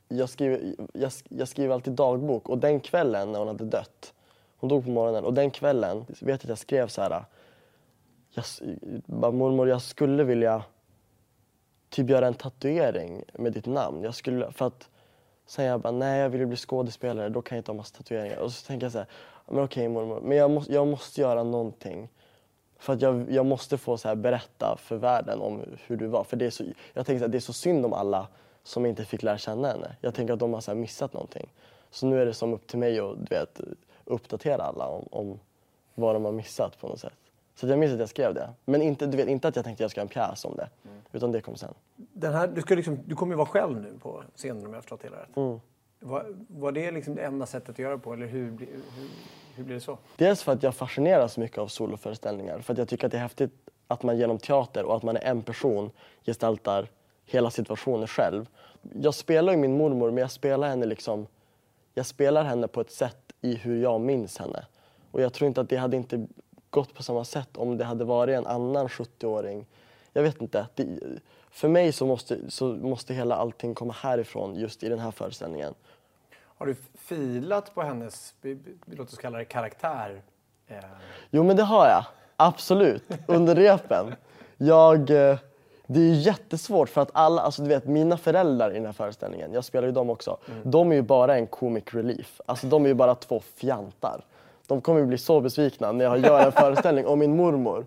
jag 0.08 0.30
skriver, 0.30 0.76
jag, 0.94 1.12
jag 1.30 1.48
skriver 1.48 1.74
alltid 1.74 1.94
dagbok 1.94 2.50
och 2.50 2.58
den 2.58 2.80
kvällen 2.80 3.32
när 3.32 3.40
hon 3.40 3.48
hade 3.48 3.66
dött, 3.66 4.14
hon 4.58 4.68
dog 4.70 4.84
på 4.84 4.90
morgonen 4.90 5.26
och 5.26 5.34
den 5.34 5.52
kvällen 5.52 6.06
vet 6.08 6.20
jag 6.20 6.36
att 6.36 6.50
jag 6.50 6.58
skrev 6.58 6.88
så 6.88 7.02
här. 7.02 7.26
Jag, 8.34 8.46
bara, 9.06 9.32
mormor, 9.32 9.70
jag 9.70 9.82
skulle 9.82 10.24
vilja 10.24 10.64
typ 11.90 12.10
göra 12.10 12.28
en 12.28 12.34
tatuering 12.34 13.24
med 13.34 13.54
ditt 13.54 13.66
namn. 13.66 14.04
Jag 14.04 14.16
skulle, 14.16 14.52
för 14.52 14.68
att 14.68 14.90
sen 15.46 15.66
jag 15.66 15.82
bara, 15.82 15.92
nej 15.92 16.20
jag 16.20 16.30
vill 16.30 16.40
ju 16.40 16.46
bli 16.46 16.58
skådespelare, 16.58 17.30
då 17.30 17.42
kan 17.42 17.56
jag 17.56 17.60
inte 17.60 17.72
ha 17.72 17.78
massa 17.78 17.98
tatueringar. 17.98 18.38
Och 18.38 18.52
så 18.52 18.68
tänker 18.68 18.86
jag 18.86 18.92
så 18.92 18.98
här, 18.98 19.08
men 19.48 19.64
okej 19.64 19.90
mormor, 19.90 20.22
men 20.22 20.38
jag 20.38 20.52
måste, 20.52 20.74
jag 20.74 20.88
måste 20.88 21.22
göra 21.22 21.44
någonting. 21.44 22.10
För 22.82 22.94
att 22.94 23.02
jag, 23.02 23.32
jag 23.32 23.46
måste 23.46 23.78
få 23.78 23.98
så 23.98 24.08
här 24.08 24.16
berätta 24.16 24.78
för 24.78 24.96
världen 24.96 25.42
om 25.42 25.62
hur 25.88 25.98
du 25.98 26.08
var. 26.08 26.24
För 26.24 26.38
det 26.38 26.46
är 26.46 26.50
så, 26.50 26.64
jag 26.94 27.06
tänker 27.06 27.26
att 27.26 27.32
det 27.32 27.38
är 27.38 27.40
så 27.40 27.54
synd 27.54 27.86
om 27.86 27.94
alla 27.94 28.28
som 28.64 28.86
inte 28.86 29.06
fick 29.06 29.24
lära 29.24 29.38
känna 29.38 29.68
henne. 29.68 29.96
Jag 30.02 30.14
tänker 30.14 30.34
att 30.34 30.40
de 30.40 30.54
har 30.54 30.62
så 30.62 30.76
missat 30.76 31.14
någonting. 31.14 31.54
Så 31.92 32.06
nu 32.06 32.22
är 32.22 32.26
det 32.26 32.34
som 32.34 32.54
upp 32.54 32.68
till 32.68 32.80
mig 32.80 33.00
att 33.00 33.16
du 33.18 33.36
vet, 33.36 33.62
uppdatera 34.06 34.64
alla 34.64 34.88
om, 34.88 35.08
om 35.12 35.40
vad 35.96 36.16
de 36.16 36.26
har 36.26 36.32
missat 36.32 36.80
på 36.80 36.88
något 36.88 37.00
sätt. 37.00 37.14
Så 37.56 37.68
jag 37.68 37.80
minns 37.80 37.94
att 37.94 38.00
jag 38.00 38.10
skrev 38.10 38.34
det. 38.34 38.50
Men 38.66 38.82
inte, 38.82 39.06
du 39.06 39.18
vet, 39.18 39.28
inte 39.28 39.48
att 39.48 39.56
jag 39.56 39.66
tänkte 39.66 39.82
att 39.82 39.86
jag 39.86 39.92
ska 39.92 40.00
göra 40.00 40.26
en 40.26 40.30
pjäs 40.30 40.46
om 40.46 40.56
det. 40.56 40.70
Utan 41.12 41.32
det 41.32 41.42
kom 41.42 41.56
sen. 41.56 41.74
Den 41.96 42.34
här, 42.34 42.48
du, 42.48 42.62
ska 42.62 42.76
liksom, 42.76 43.00
du 43.06 43.16
kommer 43.16 43.34
ju 43.34 43.38
vara 43.38 43.48
själv 43.48 43.82
nu 43.82 43.94
på 44.02 44.24
scenen 44.36 44.66
om 44.66 44.70
jag 44.72 44.78
har 44.78 44.82
förstått 44.82 45.04
hela 45.04 45.18
rätt. 45.18 45.38
Mm. 45.38 45.60
Var, 46.04 46.36
var 46.48 46.72
det 46.72 46.92
liksom 46.92 47.16
det 47.16 47.22
enda 47.22 47.46
sättet 47.46 47.70
att 47.70 47.80
göra 47.80 47.98
på 47.98 48.14
eller 48.14 48.28
hur, 48.28 48.50
hur, 48.50 49.10
hur 49.56 49.64
blir 49.64 49.76
det 49.76 49.82
så? 49.82 49.98
Dels 50.16 50.44
för 50.44 50.52
att 50.52 50.64
jag 50.64 50.76
fascineras 50.76 51.38
mycket 51.38 51.58
av 51.58 51.68
soloföreställningar. 51.68 52.60
För 52.60 52.74
att 52.74 52.78
jag 52.78 52.88
tycker 52.88 53.06
att 53.06 53.12
det 53.12 53.18
är 53.18 53.22
häftigt 53.22 53.52
att 53.88 54.04
man 54.04 54.18
genom 54.18 54.38
teater 54.38 54.84
och 54.84 54.96
att 54.96 55.04
man 55.04 55.18
är 55.18 55.22
en 55.22 55.42
person 55.42 55.92
gestaltar 56.26 56.88
hela 57.26 57.52
situationen 57.52 58.08
själv. 58.08 58.46
Jag 58.94 59.14
spelar 59.14 59.54
ju 59.54 59.60
min 59.60 59.78
mormor 59.78 60.12
men 60.12 60.22
jag 60.22 60.32
spelar 60.32 60.70
henne 60.70 60.86
liksom 60.86 61.28
jag 61.94 62.06
spelar 62.06 62.44
henne 62.44 62.68
på 62.68 62.82
ett 62.82 62.92
sätt 62.92 63.34
i 63.42 63.56
hur 63.56 63.82
jag 63.82 64.02
minns 64.02 64.38
henne. 64.38 64.66
Och 65.12 65.22
jag 65.22 65.34
tror 65.34 65.48
inte 65.48 65.62
att 65.62 65.70
det 65.70 65.78
hade 65.78 65.98
inte 65.98 66.28
gått 66.70 66.94
på 66.94 67.04
samma 67.04 67.26
sätt 67.26 67.58
om 67.58 67.78
det 67.78 67.84
hade 67.84 68.04
varit 68.04 68.38
en 68.38 68.46
annan 68.46 68.88
70-åring. 68.88 69.66
Jag 70.14 70.24
vet 70.24 70.42
inte. 70.42 70.68
Det, 70.76 70.88
för 71.52 71.68
mig 71.68 71.92
så 71.92 72.06
måste, 72.06 72.52
så 72.52 72.66
måste 72.66 73.14
hela 73.14 73.36
allting 73.36 73.74
komma 73.76 73.94
härifrån 73.94 74.56
just 74.56 74.84
i 74.84 74.90
den 74.90 75.00
här 75.00 75.12
föreställningen. 75.12 75.74
Har 76.58 76.66
du 76.66 76.76
filat 76.96 77.76
på 77.76 77.82
hennes, 77.82 78.34
låt 78.86 79.14
oss 79.14 79.18
kalla 79.18 79.38
det 79.38 79.46
karaktär? 79.46 80.22
Eh, 80.68 80.76
Jo 81.30 81.44
men 81.44 81.56
det 81.56 81.64
har 81.64 81.88
jag. 81.88 82.06
Absolut. 82.38 83.04
Under 83.28 83.56
repen. 83.56 84.16
Jag, 84.58 85.10
eh, 85.10 85.38
det 85.88 86.00
är 86.00 86.14
jättesvårt 86.14 86.90
för 86.90 87.02
att 87.02 87.10
alla, 87.14 87.42
alltså 87.42 87.62
du 87.62 87.68
vet 87.70 87.86
mina 87.88 88.18
föräldrar 88.18 88.72
i 88.72 88.74
den 88.74 88.86
här 88.86 88.94
föreställningen, 88.94 89.54
jag 89.54 89.66
spelar 89.66 89.88
ju 89.88 89.94
dem 89.94 90.10
också. 90.10 90.38
De 90.64 90.92
är 90.92 90.96
ju 90.96 91.02
bara 91.02 91.36
en 91.38 91.48
comic 91.48 91.84
relief. 91.94 92.42
Alltså 92.46 92.68
de 92.68 92.84
är 92.84 92.88
ju 92.88 92.94
bara 92.94 93.16
två 93.16 93.40
fjantar. 93.56 94.26
De 94.68 94.82
kommer 94.82 95.00
ju 95.00 95.06
bli 95.06 95.18
så 95.18 95.42
besvikna 95.42 95.92
när 95.92 96.06
jag 96.06 96.18
gör 96.20 96.46
en 96.46 96.52
föreställning 96.52 97.08
om 97.08 97.20
min 97.20 97.36
mormor. 97.36 97.86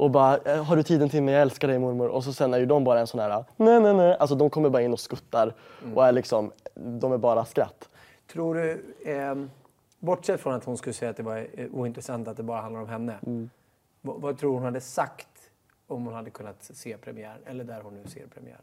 Och 0.00 0.10
bara, 0.10 0.36
"Eh, 0.38 0.64
har 0.64 0.76
du 0.76 0.82
tiden 0.82 1.08
till 1.08 1.22
mig? 1.22 1.34
Jag 1.34 1.42
älskar 1.42 1.68
dig 1.68 1.78
mormor. 1.78 2.08
Och 2.08 2.24
så 2.24 2.32
sen 2.32 2.54
är 2.54 2.58
ju 2.58 2.66
de 2.66 2.84
bara 2.84 3.00
en 3.00 3.06
sån 3.06 3.20
här, 3.20 3.44
nej 3.56 3.80
nej 3.80 3.94
nej. 3.94 4.16
Alltså 4.20 4.34
de 4.36 4.50
kommer 4.50 4.70
bara 4.70 4.82
in 4.82 4.92
och 4.92 5.00
skuttar 5.00 5.54
och 5.94 6.06
är 6.06 6.12
liksom, 6.12 6.52
de 6.74 7.12
är 7.12 7.18
bara 7.18 7.44
skratt. 7.44 7.88
tror 8.32 8.54
du, 8.54 8.94
eh, 9.04 9.34
Bortsett 9.98 10.40
från 10.40 10.54
att 10.54 10.64
hon 10.64 10.76
skulle 10.76 10.92
säga 10.92 11.10
att 11.10 11.16
det 11.16 11.22
var 11.22 11.46
eh, 11.54 11.66
ointressant 11.72 12.28
att 12.28 12.36
det 12.36 12.42
bara 12.42 12.60
handlar 12.60 12.80
om 12.80 12.88
henne. 12.88 13.48
Vad, 14.00 14.20
vad 14.20 14.38
tror 14.38 14.54
hon 14.54 14.62
hade 14.62 14.80
sagt 14.80 15.50
om 15.86 16.04
hon 16.04 16.14
hade 16.14 16.30
kunnat 16.30 16.56
se 16.62 16.96
premiär 16.96 17.38
eller 17.46 17.64
där 17.64 17.80
hon 17.80 17.94
nu 17.94 18.08
ser 18.08 18.26
premiär? 18.26 18.60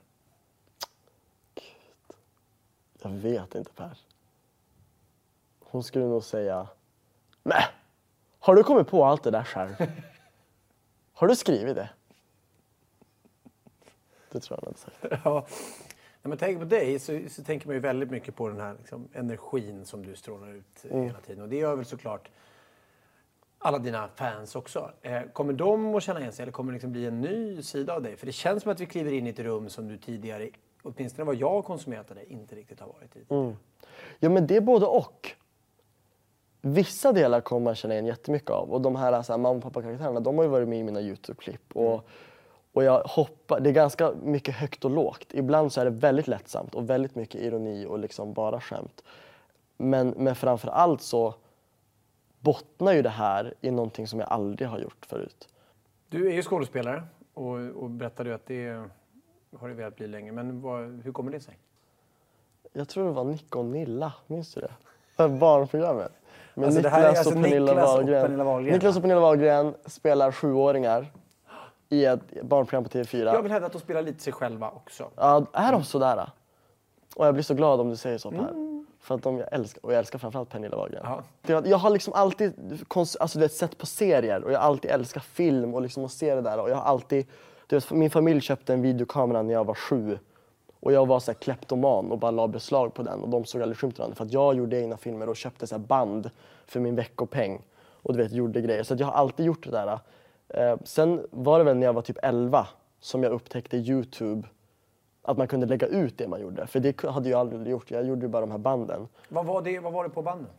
Jag 3.02 3.10
vet 3.10 3.56
inte 3.56 3.72
Per. 3.72 3.98
Hon 5.60 5.84
skulle 5.84 6.06
nog 6.06 6.24
säga, 6.24 6.68
nej, 7.44 7.64
har 8.40 8.56
du 8.56 8.64
kommit 8.64 8.88
på 8.88 9.06
allt 9.06 9.24
det 9.24 9.32
där 9.32 9.44
själv? 9.44 9.76
Har 11.18 11.28
du 11.28 11.36
skrivit 11.36 11.76
det? 11.76 11.90
Det 14.32 14.40
tror 14.40 14.60
jag 14.60 14.66
hon 14.66 14.74
hade 14.74 14.78
sagt. 14.78 15.22
Ja. 15.26 15.46
När 16.22 16.30
man 16.30 16.38
tänker 16.38 16.60
på 16.60 16.66
dig 16.66 17.00
så, 17.00 17.20
så 17.30 17.44
tänker 17.44 17.68
man 17.68 17.76
ju 17.76 17.80
väldigt 17.80 18.12
mycket 18.12 18.36
på 18.36 18.48
den 18.48 18.60
här 18.60 18.76
liksom, 18.80 19.08
energin 19.14 19.86
som 19.86 20.06
du 20.06 20.16
strålar 20.16 20.54
ut 20.54 20.86
eh, 20.90 21.02
hela 21.02 21.20
tiden. 21.20 21.44
Och 21.44 21.50
det 21.50 21.58
gör 21.58 21.76
väl 21.76 21.86
såklart 21.86 22.30
alla 23.58 23.80
dina 23.80 24.08
fans 24.16 24.56
också. 24.56 24.92
Eh, 25.02 25.22
kommer 25.34 25.54
de 25.54 25.96
att 25.96 26.04
känna 26.04 26.20
igen 26.20 26.34
sig 26.34 26.44
eller 26.44 26.54
kommer 26.54 26.72
det 26.72 26.76
liksom 26.76 26.92
bli 26.92 27.06
en 27.06 27.22
ny 27.22 27.62
sida 27.62 27.94
av 27.94 28.02
dig? 28.02 28.18
För 28.18 28.26
det 28.26 28.32
känns 28.32 28.64
som 28.64 28.72
att 28.72 28.80
vi 28.80 28.86
kliver 28.86 29.12
in 29.12 29.28
i 29.28 29.30
ett 29.30 29.40
rum 29.40 29.70
som 29.70 29.88
du 29.88 29.98
tidigare, 29.98 30.50
åtminstone 30.82 31.26
vad 31.26 31.36
jag 31.36 31.66
konsumerat 31.66 32.10
av 32.10 32.16
dig, 32.16 32.26
inte 32.30 32.56
riktigt 32.56 32.80
har 32.80 32.88
varit 32.88 33.16
i. 33.16 33.26
tidigare. 33.26 33.56
Ja, 34.20 34.30
men 34.30 34.48
det 34.48 34.56
är 34.56 34.62
både 34.62 34.86
och. 34.86 35.36
Vissa 36.74 37.14
delar 37.14 37.42
kommer 37.42 37.62
man 37.62 37.76
känna 37.76 37.94
igen 37.94 38.06
jättemycket 38.06 38.50
av. 38.50 38.74
Och 38.74 38.82
de 38.82 38.96
här, 38.96 39.22
så 39.22 39.34
här 39.34 39.38
mamma 39.38 39.58
och 39.58 39.64
pappa-karaktärerna, 39.64 40.20
de 40.20 40.38
har 40.38 40.44
ju 40.44 40.50
varit 40.50 40.68
med 40.68 40.80
i 40.80 40.84
mina 40.84 41.02
Youtube-klipp. 41.02 41.76
Och, 41.76 42.08
och 42.74 42.84
jag 42.84 43.04
hoppar, 43.04 43.60
det 43.60 43.70
är 43.70 43.74
ganska 43.74 44.12
mycket 44.24 44.56
högt 44.56 44.86
och 44.86 44.92
lågt. 44.92 45.28
Ibland 45.34 45.74
så 45.74 45.82
är 45.82 45.86
det 45.86 45.92
väldigt 45.92 46.28
lättsamt 46.28 46.76
och 46.76 46.90
väldigt 46.90 47.16
mycket 47.16 47.42
ironi 47.42 47.86
och 47.86 48.00
liksom 48.00 48.34
bara 48.34 48.62
skämt. 48.62 49.04
Men, 49.78 50.14
men 50.18 50.36
framför 50.36 50.68
allt 50.68 51.02
så 51.02 51.34
bottnar 52.40 52.94
ju 52.94 53.02
det 53.02 53.10
här 53.10 53.54
i 53.62 53.72
någonting 53.72 54.08
som 54.08 54.20
jag 54.20 54.30
aldrig 54.30 54.70
har 54.70 54.80
gjort 54.80 55.06
förut. 55.06 55.50
Du 56.10 56.28
är 56.28 56.34
ju 56.34 56.42
skådespelare 56.42 57.04
och, 57.34 57.56
och 57.56 57.90
berättade 57.90 58.36
att 58.36 58.46
det 58.46 58.84
har 59.58 59.68
du 59.68 59.74
velat 59.74 59.96
bli 59.96 60.08
länge. 60.08 60.32
Men 60.32 60.62
vad, 60.62 61.02
hur 61.04 61.12
kommer 61.12 61.32
det 61.32 61.40
sig? 61.40 61.58
Jag 62.74 62.88
tror 62.88 63.06
det 63.06 63.12
var 63.12 63.24
Nick 63.24 63.56
och 63.56 63.66
Nilla, 63.66 64.14
minns 64.28 64.54
du 64.54 64.62
det? 64.62 65.28
Barnprogrammet. 65.28 66.12
Med 66.58 66.66
Alltså, 66.66 66.88
här 66.90 67.00
är 67.00 67.08
Niklas 67.10 67.18
alltså 67.28 67.30
och 67.40 67.44
Pernilla 67.44 67.72
Niklas 67.72 67.90
och 67.90 67.96
Wahlgren. 67.98 68.22
Pernilla 68.22 68.44
Wahlgren, 68.44 68.74
Niklas 68.74 68.96
och 68.96 69.02
Pernilla 69.02 69.20
Wahlgren 69.20 69.74
spelar 69.86 70.32
sjuåringar 70.32 71.12
i 71.90 72.06
ett 72.06 72.42
barnprogram 72.44 72.84
på 72.84 72.90
TV4. 72.90 73.18
Jag 73.34 73.42
vill 73.42 73.52
hävda 73.52 73.66
att 73.68 73.74
de 73.74 73.80
spelar 73.80 74.02
lite 74.02 74.24
sig 74.24 74.34
själva 74.34 74.70
också. 74.70 75.10
Ja, 75.16 75.46
är 75.54 75.72
de 75.72 75.84
sådär? 75.84 76.30
Och 77.16 77.28
jag 77.28 77.34
blir 77.34 77.44
så 77.44 77.54
glad 77.54 77.80
om 77.80 77.90
du 77.90 77.96
säger 77.96 78.18
så 78.18 78.32
Per. 78.32 78.38
Mm. 78.38 78.86
För 79.00 79.16
att 79.16 79.24
de 79.24 79.38
jag 79.38 79.54
älskar, 79.54 79.86
och 79.86 79.92
jag 79.94 80.00
älskar 80.00 80.20
framförallt 80.20 80.50
Pernilla 80.50 80.78
Wahlgren. 80.78 81.02
Ja. 81.06 81.24
Det- 81.62 81.70
Jag 81.70 81.78
har 81.78 81.90
liksom 81.90 82.14
alltid 82.14 82.54
alltså, 83.20 83.40
du 83.40 83.46
vet, 83.46 83.54
sett 83.54 83.78
på 83.78 83.86
serier 83.86 84.44
och 84.44 84.52
jag 84.52 84.60
har 84.60 84.66
alltid 84.66 84.92
älskat 84.92 85.24
film 85.24 85.74
och 85.76 85.82
liksom 85.82 86.06
att 86.06 86.12
se 86.12 86.36
det 86.36 86.42
där. 86.42 86.60
Och 86.60 86.70
jag 86.70 86.76
har 86.76 86.84
alltid, 86.84 87.26
du 87.68 87.76
vet, 87.76 87.92
min 87.92 88.10
familj 88.10 88.42
köpte 88.42 88.74
en 88.74 88.82
videokamera 88.82 89.42
när 89.42 89.54
jag 89.54 89.64
var 89.66 89.74
sju. 89.74 90.18
Och 90.80 90.92
jag 90.92 91.06
var 91.06 91.20
så 91.20 91.32
här 91.32 91.40
kleptoman 91.40 92.12
och 92.12 92.20
bara 92.20 92.32
la 92.32 92.48
beslag 92.48 92.94
på 92.94 93.04
den 93.04 93.22
och 93.22 93.30
de 93.30 93.46
såg 93.46 93.62
aldrig 93.62 93.78
skymten. 93.78 94.16
För 94.16 94.26
att 94.26 94.34
jag 94.34 94.56
gjorde 94.56 94.82
egna 94.82 94.98
filmer 94.98 95.30
och 95.30 95.36
köpte 95.36 95.68
så 95.68 95.76
här 95.76 95.80
band 95.80 96.30
för 96.66 96.80
min 96.80 96.96
veckopeng. 96.96 97.62
Och 98.02 98.14
du 98.14 98.24
vet, 98.24 98.32
gjorde 98.32 98.62
grejer. 98.62 98.84
Så 98.84 98.94
att 98.94 99.00
jag 99.00 99.08
har 99.08 99.14
alltid 99.14 99.46
gjort 99.46 99.64
det 99.64 99.72
där. 99.72 100.00
Eh, 100.50 100.78
sen 100.84 101.28
var 101.32 101.58
det 101.58 101.64
väl 101.66 101.78
när 101.78 101.86
jag 101.86 101.94
var 101.94 102.02
typ 102.02 102.18
11 102.24 102.68
som 103.00 103.24
jag 103.24 103.32
upptäckte 103.34 103.78
Youtube. 103.78 104.48
Att 105.22 105.38
man 105.38 105.48
kunde 105.48 105.66
lägga 105.66 105.88
ut 105.88 106.18
det 106.18 106.28
man 106.28 106.42
gjorde. 106.42 106.68
För 106.68 106.80
det 106.80 107.02
hade 107.04 107.30
jag 107.30 107.40
aldrig 107.40 107.68
gjort. 107.68 107.92
Jag 107.92 108.06
gjorde 108.06 108.22
ju 108.22 108.28
bara 108.28 108.42
de 108.42 108.52
här 108.52 108.58
banden. 108.58 109.08
Vad 109.30 109.46
var 109.46 109.62
det, 109.62 109.80
vad 109.80 109.94
var 109.94 110.04
det 110.04 110.10
på 110.10 110.22
banden? 110.22 110.52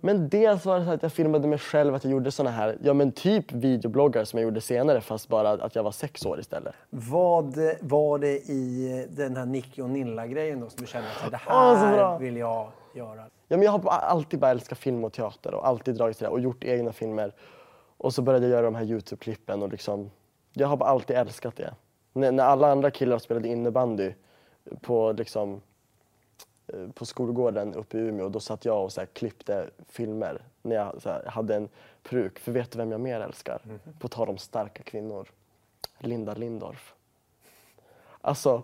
Men 0.00 0.28
dels 0.28 0.64
var 0.64 0.78
det 0.78 0.84
så 0.84 0.90
att 0.90 1.02
jag 1.02 1.12
filmade 1.12 1.48
mig 1.48 1.58
själv, 1.58 1.94
att 1.94 2.04
jag 2.04 2.10
gjorde 2.10 2.30
såna 2.30 2.50
här, 2.50 2.78
ja 2.82 2.94
men 2.94 3.12
typ 3.12 3.52
videobloggar 3.52 4.24
som 4.24 4.38
jag 4.38 4.44
gjorde 4.44 4.60
senare 4.60 5.00
fast 5.00 5.28
bara 5.28 5.50
att 5.50 5.74
jag 5.74 5.82
var 5.82 5.90
sex 5.90 6.26
år 6.26 6.40
istället. 6.40 6.74
Vad 6.90 7.58
var 7.80 8.18
det 8.18 8.36
i 8.36 9.06
den 9.10 9.36
här 9.36 9.46
Nicky 9.46 9.82
och 9.82 9.90
Nilla-grejen 9.90 10.60
då 10.60 10.68
som 10.68 10.80
du 10.80 10.86
kände 10.86 11.08
att 11.24 11.30
det 11.30 11.36
här 11.36 12.18
vill 12.18 12.36
jag 12.36 12.68
göra? 12.94 13.24
Ja, 13.48 13.56
men 13.56 13.62
jag 13.62 13.72
har 13.72 13.90
alltid 13.90 14.40
bara 14.40 14.50
älskat 14.50 14.78
film 14.78 15.04
och 15.04 15.12
teater 15.12 15.54
och 15.54 15.66
alltid 15.66 15.94
dragit 15.94 16.16
till 16.16 16.24
det 16.24 16.30
och 16.30 16.40
gjort 16.40 16.64
egna 16.64 16.92
filmer. 16.92 17.34
Och 17.96 18.14
så 18.14 18.22
började 18.22 18.46
jag 18.46 18.52
göra 18.52 18.62
de 18.62 18.74
här 18.74 18.84
Youtube-klippen 18.84 19.62
och 19.62 19.68
liksom, 19.68 20.10
jag 20.52 20.68
har 20.68 20.76
bara 20.76 20.90
alltid 20.90 21.16
älskat 21.16 21.56
det. 21.56 21.74
När, 22.12 22.32
när 22.32 22.44
alla 22.44 22.70
andra 22.70 22.90
killar 22.90 23.18
spelade 23.18 23.48
innebandy 23.48 24.12
på 24.80 25.12
liksom 25.12 25.60
på 26.94 27.04
skolgården 27.06 27.74
uppe 27.74 27.98
i 27.98 28.00
Umeå, 28.00 28.28
då 28.28 28.40
satt 28.40 28.64
jag 28.64 28.84
och 28.84 28.92
så 28.92 29.06
klippte 29.12 29.70
filmer 29.88 30.42
när 30.62 30.76
jag 30.76 30.92
hade 31.30 31.54
en 31.54 31.68
peruk. 32.02 32.38
För 32.38 32.52
vet 32.52 32.70
du 32.70 32.78
vem 32.78 32.90
jag 32.92 33.00
mer 33.00 33.20
älskar? 33.20 33.60
På 33.98 34.08
tal 34.08 34.28
om 34.28 34.38
starka 34.38 34.82
kvinnor. 34.82 35.28
Linda 35.98 36.34
Lindorff. 36.34 36.94
Alltså, 38.20 38.62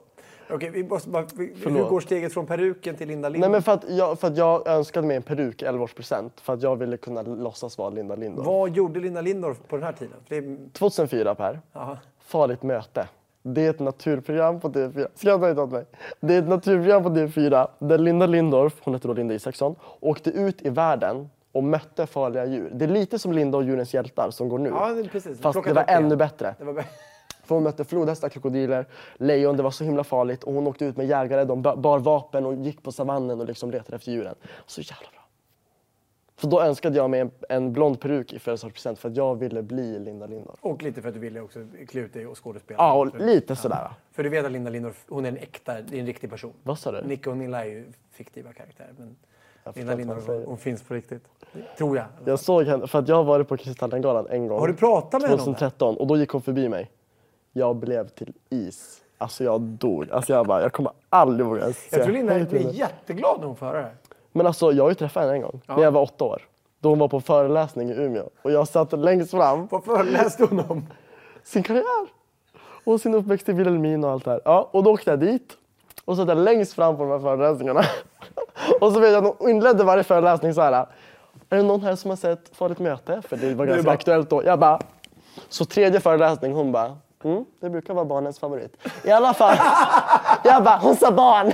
Okej, 0.50 0.70
vi 0.70 0.84
måste 0.84 1.08
bara, 1.08 1.26
vi- 1.34 1.54
hur 1.64 1.84
går 1.84 2.00
steget 2.00 2.32
från 2.34 2.46
peruken 2.46 2.96
till 2.96 3.08
Linda 3.08 3.28
Lind? 3.28 3.40
nej 3.40 3.50
men 3.50 3.62
för 3.62 3.72
att, 3.72 3.84
jag, 3.88 4.18
för 4.18 4.28
att 4.28 4.36
jag 4.36 4.68
önskade 4.68 5.06
mig 5.06 5.16
en 5.16 5.22
peruk 5.22 5.62
i 5.62 5.66
11-årspresent 5.66 6.40
för 6.40 6.52
att 6.54 6.62
jag 6.62 6.76
ville 6.76 6.96
kunna 6.96 7.22
låtsas 7.22 7.78
vara 7.78 7.90
Linda 7.90 8.16
Lindorff. 8.16 8.46
Vad 8.46 8.70
gjorde 8.70 9.00
Linda 9.00 9.20
Lindorff 9.20 9.58
på 9.68 9.76
den 9.76 9.84
här 9.84 9.92
tiden? 9.92 10.16
Det 10.28 10.36
är, 10.36 10.58
2004 10.72 11.34
Per. 11.34 11.60
Jaha. 11.72 11.98
Farligt 12.20 12.62
möte. 12.62 13.08
Det 13.46 13.66
är 13.66 13.70
ett 13.70 13.80
naturprogram 13.80 14.60
på 14.60 14.68
TV4. 14.68 15.06
Skratta 15.14 15.50
inte 15.50 15.62
åt 15.62 15.70
mig. 15.72 15.84
Det 16.20 16.34
är 16.34 16.38
ett 16.38 16.48
naturprogram 16.48 17.02
på 17.02 17.08
TV4 17.08 17.68
där 17.78 17.98
Linda 17.98 18.26
Lindorff, 18.26 18.74
hon 18.82 18.94
heter 18.94 19.08
då 19.08 19.14
Linda 19.14 19.34
Isaksson, 19.34 19.76
åkte 20.00 20.30
ut 20.30 20.62
i 20.62 20.68
världen 20.68 21.28
och 21.52 21.64
mötte 21.64 22.06
farliga 22.06 22.44
djur. 22.46 22.70
Det 22.74 22.84
är 22.84 22.88
lite 22.88 23.18
som 23.18 23.32
Linda 23.32 23.58
och 23.58 23.64
djurens 23.64 23.94
hjältar 23.94 24.30
som 24.30 24.48
går 24.48 24.58
nu. 24.58 24.68
Ja, 24.68 24.96
precis. 25.12 25.40
Fast 25.40 25.52
Plockat 25.54 25.64
det 25.74 25.80
var 25.80 25.88
igen. 25.90 26.04
ännu 26.04 26.16
bättre. 26.16 26.54
det 26.58 26.64
var 26.64 26.72
bä- 26.72 26.84
För 27.44 27.54
hon 27.54 27.64
mötte 27.64 27.84
flodhästar, 27.84 28.28
krokodiler, 28.28 28.86
lejon. 29.16 29.56
Det 29.56 29.62
var 29.62 29.70
så 29.70 29.84
himla 29.84 30.04
farligt. 30.04 30.44
Och 30.44 30.52
hon 30.52 30.66
åkte 30.66 30.84
ut 30.84 30.96
med 30.96 31.06
jägare. 31.06 31.44
De 31.44 31.62
ba- 31.62 31.76
bar 31.76 31.98
vapen 31.98 32.46
och 32.46 32.54
gick 32.54 32.82
på 32.82 32.92
savannen 32.92 33.40
och 33.40 33.46
liksom 33.46 33.70
letade 33.70 33.96
efter 33.96 34.12
djuren. 34.12 34.34
Så 34.66 34.80
jävla 34.80 35.06
bra. 35.12 35.23
Så 36.40 36.46
då 36.46 36.60
önskade 36.62 36.96
jag 36.96 37.10
mig 37.10 37.20
en, 37.20 37.30
en 37.48 37.72
blond 37.72 38.00
peruk 38.00 38.32
i 38.32 38.38
födelsedagspresent 38.38 38.98
för 38.98 39.08
att 39.08 39.16
jag 39.16 39.34
ville 39.38 39.62
bli 39.62 39.98
Linda 39.98 40.26
Lindorff. 40.26 40.58
Och 40.60 40.82
lite 40.82 41.02
för 41.02 41.08
att 41.08 41.14
du 41.14 41.20
ville 41.20 41.40
också 41.40 41.58
klä 41.88 42.00
ut 42.00 42.12
dig 42.12 42.26
och 42.26 42.44
skådespela. 42.44 42.82
Ja, 42.82 42.94
och 42.94 43.12
För- 43.12 43.18
lite 43.18 43.56
sådär. 43.56 43.88
För 44.12 44.22
du 44.22 44.28
vet 44.28 44.44
att 44.46 44.52
Linda 44.52 44.70
Lindorff, 44.70 45.04
hon 45.08 45.24
är 45.24 45.28
en 45.28 45.36
äkta, 45.36 45.80
det 45.80 45.96
är 45.96 46.00
en 46.00 46.06
riktig 46.06 46.30
person. 46.30 46.52
Vad 46.62 46.78
sa 46.78 46.92
du? 46.92 47.02
Nicky 47.02 47.30
och 47.30 47.36
Nilla 47.36 47.64
är 47.64 47.68
ju 47.70 47.84
fiktiva 48.12 48.52
karaktärer. 48.52 48.94
Men 48.98 49.16
Linda 49.96 50.20
säger. 50.20 50.46
hon 50.46 50.58
finns 50.58 50.82
på 50.82 50.94
riktigt. 50.94 51.24
Tror 51.78 51.96
jag. 51.96 52.06
Jag 52.24 52.40
såg 52.40 52.64
henne, 52.64 52.86
för 52.86 52.98
att 52.98 53.08
jag 53.08 53.16
har 53.16 53.24
varit 53.24 53.48
på 53.48 53.56
Kristallengalan 53.56 54.26
en 54.30 54.46
gång. 54.48 54.58
Har 54.60 54.68
du 54.68 54.74
pratat 54.74 55.22
med 55.22 55.30
henne 55.30 55.42
om 55.42 55.52
det? 55.52 55.58
2013 55.58 55.96
och 55.96 56.06
då 56.06 56.16
gick 56.16 56.30
hon 56.30 56.42
förbi 56.42 56.68
mig. 56.68 56.90
Jag 57.52 57.76
blev 57.76 58.08
till 58.08 58.32
is. 58.50 59.00
Alltså 59.18 59.44
jag 59.44 59.60
dog. 59.60 60.10
Alltså 60.10 60.32
jag 60.32 60.46
bara, 60.46 60.62
jag 60.62 60.72
kommer 60.72 60.92
aldrig 61.08 61.46
våga 61.46 61.60
säga 61.60 61.74
Jag 61.90 62.02
tror 62.02 62.12
Linda 62.12 62.34
blir 62.44 62.60
henne. 62.60 62.72
jätteglad 62.72 63.40
när 63.40 63.46
hon 63.46 63.56
får 63.56 63.66
höra 63.66 63.80
det. 63.82 63.92
Men 64.36 64.46
alltså 64.46 64.72
jag 64.72 64.84
har 64.84 64.88
ju 64.90 64.94
träffat 64.94 65.22
henne 65.22 65.34
en 65.34 65.42
gång. 65.42 65.60
När 65.66 65.82
jag 65.82 65.90
var 65.90 66.02
åtta 66.02 66.24
år. 66.24 66.42
Då 66.80 66.88
hon 66.88 66.98
var 66.98 67.08
på 67.08 67.20
föreläsning 67.20 67.90
i 67.90 67.94
Umeå. 67.94 68.28
Och 68.42 68.52
jag 68.52 68.68
satt 68.68 68.92
längst 68.92 69.30
fram. 69.30 69.66
Vad 69.70 69.84
föreläste 69.84 70.44
hon 70.50 70.60
om? 70.68 70.86
sin 71.44 71.62
karriär. 71.62 72.06
Och 72.84 73.00
sin 73.00 73.14
uppväxt 73.14 73.48
i 73.48 73.52
Vilhelmina 73.52 74.06
och 74.06 74.12
allt 74.12 74.24
det 74.24 74.30
här. 74.30 74.40
Ja, 74.44 74.68
och 74.72 74.82
då 74.82 74.92
åkte 74.92 75.10
jag 75.10 75.20
dit. 75.20 75.52
Och 76.04 76.16
satt 76.16 76.28
jag 76.28 76.38
längst 76.38 76.72
fram 76.72 76.96
på 76.96 77.02
de 77.02 77.10
här 77.10 77.18
föreläsningarna. 77.18 77.82
och 78.80 78.92
så 78.92 79.00
vet 79.00 79.12
jag 79.12 79.26
att 79.26 79.38
de 79.38 79.48
inledde 79.50 79.84
varje 79.84 80.02
föreläsning 80.04 80.54
så 80.54 80.60
här. 80.60 80.72
Är 81.50 81.56
det 81.56 81.62
någon 81.62 81.80
här 81.82 81.96
som 81.96 82.10
har 82.10 82.16
sett 82.16 82.56
Farligt 82.56 82.78
möte? 82.78 83.22
För 83.28 83.36
det 83.36 83.54
var 83.54 83.66
ganska 83.66 83.82
bara- 83.82 83.92
aktuellt 83.94 84.30
då. 84.30 84.44
Jag 84.44 84.58
bara. 84.58 84.80
Så 85.48 85.64
tredje 85.64 86.00
föreläsning 86.00 86.52
hon 86.52 86.72
bara. 86.72 86.96
Mm, 87.24 87.44
det 87.60 87.70
brukar 87.70 87.94
vara 87.94 88.04
barnens 88.04 88.38
favorit. 88.38 88.76
I 89.04 89.10
alla 89.10 89.34
fall. 89.34 89.56
jag 90.44 90.64
bara, 90.64 90.76
hon 90.76 90.96
sa 90.96 91.10
barn. 91.10 91.52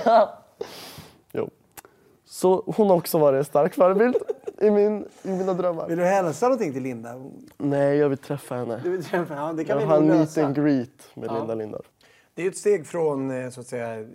Så 2.32 2.62
hon 2.76 2.88
har 2.90 2.96
också 2.96 3.18
varit 3.18 3.38
en 3.38 3.44
stark 3.44 3.74
förebild 3.74 4.16
i, 4.58 4.70
min, 4.70 5.08
i 5.22 5.28
mina 5.28 5.54
drömmar. 5.54 5.88
Vill 5.88 5.98
du 5.98 6.04
hälsa 6.04 6.46
någonting 6.46 6.72
till 6.72 6.82
Linda? 6.82 7.14
Nej, 7.56 7.96
jag 7.96 8.08
vill 8.08 8.18
träffa 8.18 8.54
henne. 8.54 8.80
Du 8.84 8.90
vill 8.90 9.04
träffa- 9.04 9.34
Ja, 9.34 9.52
det 9.52 9.64
kan 9.64 9.76
Jag 9.78 9.86
vi 9.86 9.90
har 9.92 9.96
en 9.98 10.06
meet 10.08 10.38
and 10.38 10.56
greet 10.56 11.10
med 11.14 11.32
Linda 11.32 11.54
Lindorff. 11.54 11.86
Det 12.34 12.42
är 12.42 12.48
ett 12.48 12.56
steg 12.56 12.86
från 12.86 13.30
eh, 13.44 13.50
så 13.50 13.60
att 13.60 13.66
säga 13.66 14.06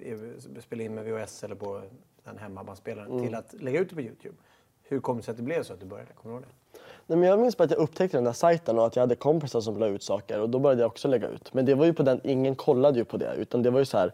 spela 0.62 0.84
in 0.84 0.96
med 0.96 1.06
VHS 1.06 1.44
eller 1.44 1.56
på 1.56 1.82
den 2.24 2.38
hemmabandspelaren 2.38 3.12
Mm. 3.12 3.24
till 3.24 3.36
att 3.36 3.54
lägga 3.60 3.80
ut 3.80 3.90
det 3.90 3.96
på 3.96 4.02
Youtube. 4.02 4.36
Hur 4.84 5.00
kom 5.00 5.18
det 5.18 5.24
sig 5.24 5.32
att 5.32 5.38
det 5.38 5.44
blev 5.44 5.64
så 5.64 5.74
att 5.74 5.80
du 5.80 5.86
började? 5.86 6.12
Kommer 6.14 6.36
du 6.36 6.40
ihåg 6.42 6.44
det? 6.74 6.80
Nej, 7.08 7.18
men 7.18 7.30
jag 7.30 7.40
minns 7.40 7.58
bara 7.58 7.64
att 7.64 7.72
jag 7.72 7.80
upptäckte 7.80 8.18
den 8.18 8.24
där 8.24 8.32
sajten 8.34 8.80
och 8.80 8.86
att 8.86 8.96
jag 8.96 9.04
hade 9.04 9.16
kompisar 9.16 9.62
som 9.62 9.78
la 9.80 9.88
ut 9.88 10.04
saker 10.04 10.42
och 10.42 10.50
då 10.50 10.60
började 10.60 10.82
jag 10.82 10.88
också 10.88 11.08
lägga 11.08 11.28
ut. 11.28 11.54
Men 11.54 11.66
det 11.66 11.76
var 11.76 11.86
ju 11.86 11.94
på 11.94 12.04
den, 12.04 12.22
ingen 12.24 12.56
kollade 12.56 13.00
ju 13.00 13.06
på 13.06 13.18
det 13.18 13.34
utan 13.38 13.64
det 13.64 13.70
var 13.70 13.80
ju 13.80 13.86
så 13.86 13.98
här, 13.98 14.14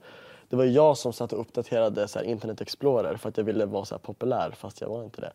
det 0.51 0.57
var 0.57 0.65
jag 0.65 0.97
som 0.97 1.13
satt 1.13 1.33
och 1.33 1.39
uppdaterade 1.39 2.07
så 2.07 2.19
här, 2.19 2.25
Internet 2.25 2.61
Explorer 2.61 3.15
för 3.17 3.29
att 3.29 3.37
jag 3.37 3.43
ville 3.43 3.65
vara 3.65 3.85
så 3.85 3.95
här 3.95 3.99
populär 3.99 4.51
fast 4.51 4.81
jag 4.81 4.89
var 4.89 5.03
inte 5.03 5.21
det. 5.21 5.31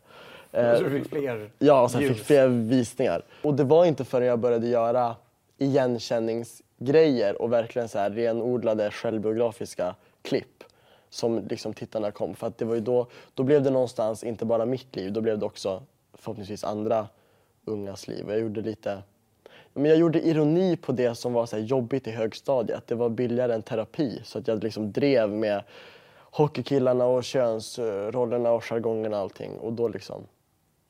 Eh, 0.59 0.77
Så 0.77 0.83
du 0.83 0.89
fick 0.89 1.09
fler 1.09 1.49
Ja, 1.59 1.89
så 1.89 2.01
jag 2.01 2.15
fick 2.15 2.25
fler 2.25 2.47
visningar. 2.47 3.21
Och 3.43 3.53
det 3.53 3.63
var 3.63 3.85
inte 3.85 4.05
förrän 4.05 4.27
jag 4.27 4.39
började 4.39 4.67
göra 4.67 5.15
igenkänningsgrejer 5.57 7.41
och 7.41 7.53
verkligen 7.53 7.89
så 7.89 7.99
här 7.99 8.09
renodlade 8.09 8.91
självbiografiska 8.91 9.95
klipp 10.21 10.63
som 11.09 11.47
liksom 11.49 11.73
tittarna 11.73 12.11
kom. 12.11 12.35
För 12.35 12.47
att 12.47 12.57
det 12.57 12.65
var 12.65 12.75
ju 12.75 12.81
då, 12.81 13.07
då 13.33 13.43
blev 13.43 13.63
det 13.63 13.69
någonstans 13.69 14.23
inte 14.23 14.45
bara 14.45 14.65
mitt 14.65 14.95
liv, 14.95 15.11
då 15.13 15.21
blev 15.21 15.39
det 15.39 15.45
också 15.45 15.83
förhoppningsvis 16.13 16.63
andra 16.63 17.07
ungas 17.65 18.07
liv. 18.07 18.25
Jag 18.29 18.39
gjorde 18.39 18.61
lite 18.61 19.01
men 19.77 19.85
jag 19.85 19.99
gjorde 19.99 20.27
ironi 20.27 20.75
på 20.77 20.91
det 20.91 21.15
som 21.15 21.33
var 21.33 21.45
så 21.45 21.57
jobbigt 21.57 22.07
i 22.07 22.11
högstadiet. 22.11 22.87
Det 22.87 22.95
var 22.95 23.09
billigare 23.09 23.53
än 23.53 23.61
terapi. 23.61 24.21
Så 24.23 24.39
att 24.39 24.47
jag 24.47 24.63
liksom 24.63 24.91
drev 24.91 25.29
med 25.29 25.63
hockeykillarna 26.31 27.05
och 27.05 27.23
könsrollerna 27.23 28.51
och 28.51 28.63
jargongen 28.63 29.13
och 29.13 29.19
allting. 29.19 29.51
Och 29.51 29.73
då, 29.73 29.87
liksom, 29.87 30.27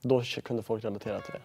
då 0.01 0.21
kunde 0.43 0.63
folk 0.63 0.83
relatera 0.83 1.19
till 1.19 1.33
det. 1.33 1.41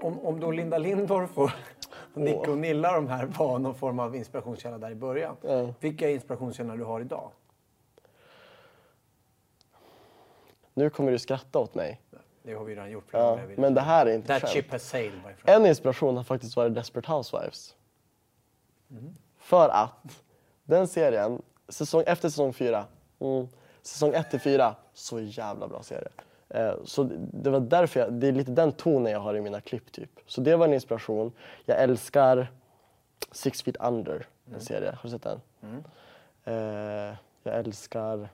Om, 0.00 0.18
om 0.18 0.40
då 0.40 0.50
Linda 0.50 0.78
Lindorff 0.78 1.38
och 1.38 1.50
Nick 2.14 2.48
och 2.48 2.58
Nilla 2.58 2.92
de 2.92 3.08
här 3.08 3.26
var 3.26 3.58
någon 3.58 3.74
form 3.74 3.98
av 3.98 4.16
inspirationskälla 4.16 4.78
där 4.78 4.90
i 4.90 4.94
början. 4.94 5.36
Ja. 5.42 5.74
Vilka 5.80 6.10
inspirationskällor 6.10 6.76
du 6.76 6.84
har 6.84 7.00
idag? 7.00 7.30
Nu 10.74 10.90
kommer 10.90 11.12
du 11.12 11.18
skratta 11.18 11.58
åt 11.58 11.74
mig. 11.74 12.00
Det 12.42 12.54
har 12.54 12.64
vi 12.64 12.72
redan 12.74 12.90
gjort. 12.90 13.04
Ja, 13.10 13.38
men 13.56 13.74
det 13.74 13.80
här 13.80 14.06
är 14.06 14.14
inte 14.14 14.26
That 14.28 14.42
skämt. 14.42 14.52
ship 14.52 14.72
has 14.72 14.82
sailed, 14.88 15.14
my 15.26 15.34
friend. 15.34 15.62
En 15.62 15.66
inspiration 15.66 16.16
har 16.16 16.24
faktiskt 16.24 16.56
varit 16.56 16.74
Desperate 16.74 17.12
Housewives. 17.12 17.76
För 19.38 19.68
att 19.68 20.22
den 20.64 20.88
serien, 20.88 21.42
säsong, 21.68 22.02
efter 22.06 22.28
säsong 22.28 22.52
fyra, 22.52 22.84
mm, 23.18 23.48
säsong 23.82 24.14
ett 24.14 24.30
till 24.30 24.40
fyra, 24.40 24.76
så 24.92 25.20
jävla 25.20 25.68
bra 25.68 25.82
serie. 25.82 26.08
Eh, 26.54 26.74
så 26.84 27.02
det- 27.32 27.50
var 27.50 27.60
därför 27.60 28.00
jag, 28.00 28.12
det 28.12 28.28
är 28.28 28.32
lite 28.32 28.50
den 28.50 28.72
tonen 28.72 29.12
jag 29.12 29.20
har 29.20 29.34
i 29.34 29.40
mina 29.40 29.60
klipp 29.60 29.92
typ. 29.92 30.10
Så 30.26 30.40
det 30.40 30.56
var 30.56 30.66
en 30.66 30.74
inspiration. 30.74 31.32
Jag 31.64 31.82
älskar 31.82 32.50
Six 33.32 33.62
Feet 33.62 33.76
Under, 33.80 34.26
en 34.54 34.60
serie. 34.60 34.90
Har 34.90 34.98
du 35.02 35.08
sett 35.10 35.22
den? 35.22 35.40
Eh, 36.44 37.14
jag 37.42 37.54
älskar 37.58 38.28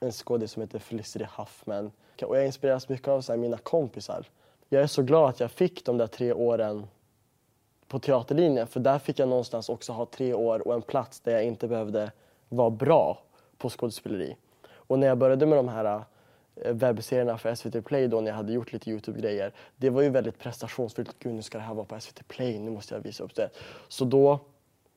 en 0.00 0.12
skådis 0.12 0.52
som 0.52 0.62
heter 0.62 0.78
Felicity 0.78 1.26
Huffman. 1.36 1.90
Och 2.22 2.36
jag 2.36 2.46
inspireras 2.46 2.88
mycket 2.88 3.08
av 3.08 3.20
så 3.20 3.32
här, 3.32 3.38
mina 3.38 3.56
kompisar. 3.58 4.26
Jag 4.68 4.82
är 4.82 4.86
så 4.86 5.02
glad 5.02 5.28
att 5.28 5.40
jag 5.40 5.50
fick 5.50 5.84
de 5.84 5.98
där 5.98 6.06
tre 6.06 6.32
åren 6.32 6.86
på 7.88 7.98
teaterlinjen 7.98 8.66
för 8.66 8.80
där 8.80 8.98
fick 8.98 9.18
jag 9.18 9.28
någonstans 9.28 9.68
också 9.68 9.92
ha 9.92 10.06
tre 10.06 10.34
år 10.34 10.68
och 10.68 10.74
en 10.74 10.82
plats 10.82 11.20
där 11.20 11.32
jag 11.32 11.44
inte 11.44 11.68
behövde 11.68 12.12
vara 12.48 12.70
bra 12.70 13.18
på 13.58 13.70
skådespeleri. 13.70 14.36
Och 14.72 14.98
när 14.98 15.06
jag 15.06 15.18
började 15.18 15.46
med 15.46 15.58
de 15.58 15.68
här 15.68 16.02
webbserierna 16.54 17.38
för 17.38 17.54
SVT 17.54 17.84
Play 17.84 18.08
då 18.08 18.20
när 18.20 18.28
jag 18.28 18.36
hade 18.36 18.52
gjort 18.52 18.72
lite 18.72 18.90
Youtube-grejer. 18.90 19.52
Det 19.76 19.90
var 19.90 20.02
ju 20.02 20.08
väldigt 20.08 20.38
prestationsfyllt. 20.38 21.16
Gud, 21.18 21.34
nu 21.34 21.42
ska 21.42 21.58
det 21.58 21.64
här 21.64 21.74
vara 21.74 21.86
på 21.86 22.00
SVT 22.00 22.28
Play, 22.28 22.58
nu 22.58 22.70
måste 22.70 22.94
jag 22.94 23.02
visa 23.02 23.24
upp 23.24 23.34
det. 23.34 23.50
Så 23.88 24.04
då, 24.04 24.40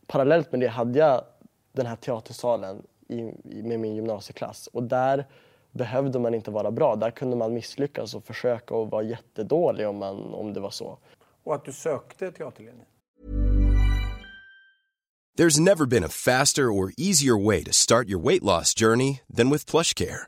parallellt 0.08 0.52
med 0.52 0.62
det, 0.62 0.68
hade 0.68 1.00
jag 1.00 1.24
den 1.72 1.86
här 1.86 1.96
teatersalen 1.96 2.84
i, 3.08 3.20
i, 3.44 3.64
med 3.64 3.80
min 3.80 3.96
gymnasieklass. 3.96 4.68
Och 4.68 4.84
där 4.84 5.26
behövde 5.72 6.20
man 6.20 6.34
inte 6.34 6.52
vara 6.52 6.72
bra. 6.72 6.96
Där 6.96 7.12
kunde 7.12 7.36
man 7.36 7.54
misslyckas 7.54 8.16
och 8.16 8.24
försöka 8.24 8.76
och 8.76 8.90
vara 8.90 9.04
jättedålig 9.04 9.88
om, 9.88 9.98
man, 9.98 10.34
om 10.34 10.54
det 10.54 10.60
var 10.60 10.70
så. 10.70 10.98
Och 11.44 11.56
att 11.56 11.66
du 11.66 11.72
sökte 11.72 12.32
teaterlinjen. 12.32 12.86
There's 15.38 15.60
never 15.60 15.86
been 15.86 16.04
a 16.04 16.10
faster 16.10 16.70
or 16.70 16.94
easier 16.96 17.36
way 17.36 17.64
to 17.64 17.74
start 17.74 18.08
your 18.08 18.20
weight 18.20 18.44
loss 18.44 18.76
journey 18.76 19.22
than 19.38 19.50
with 19.50 19.66
PlushCare. 19.66 20.28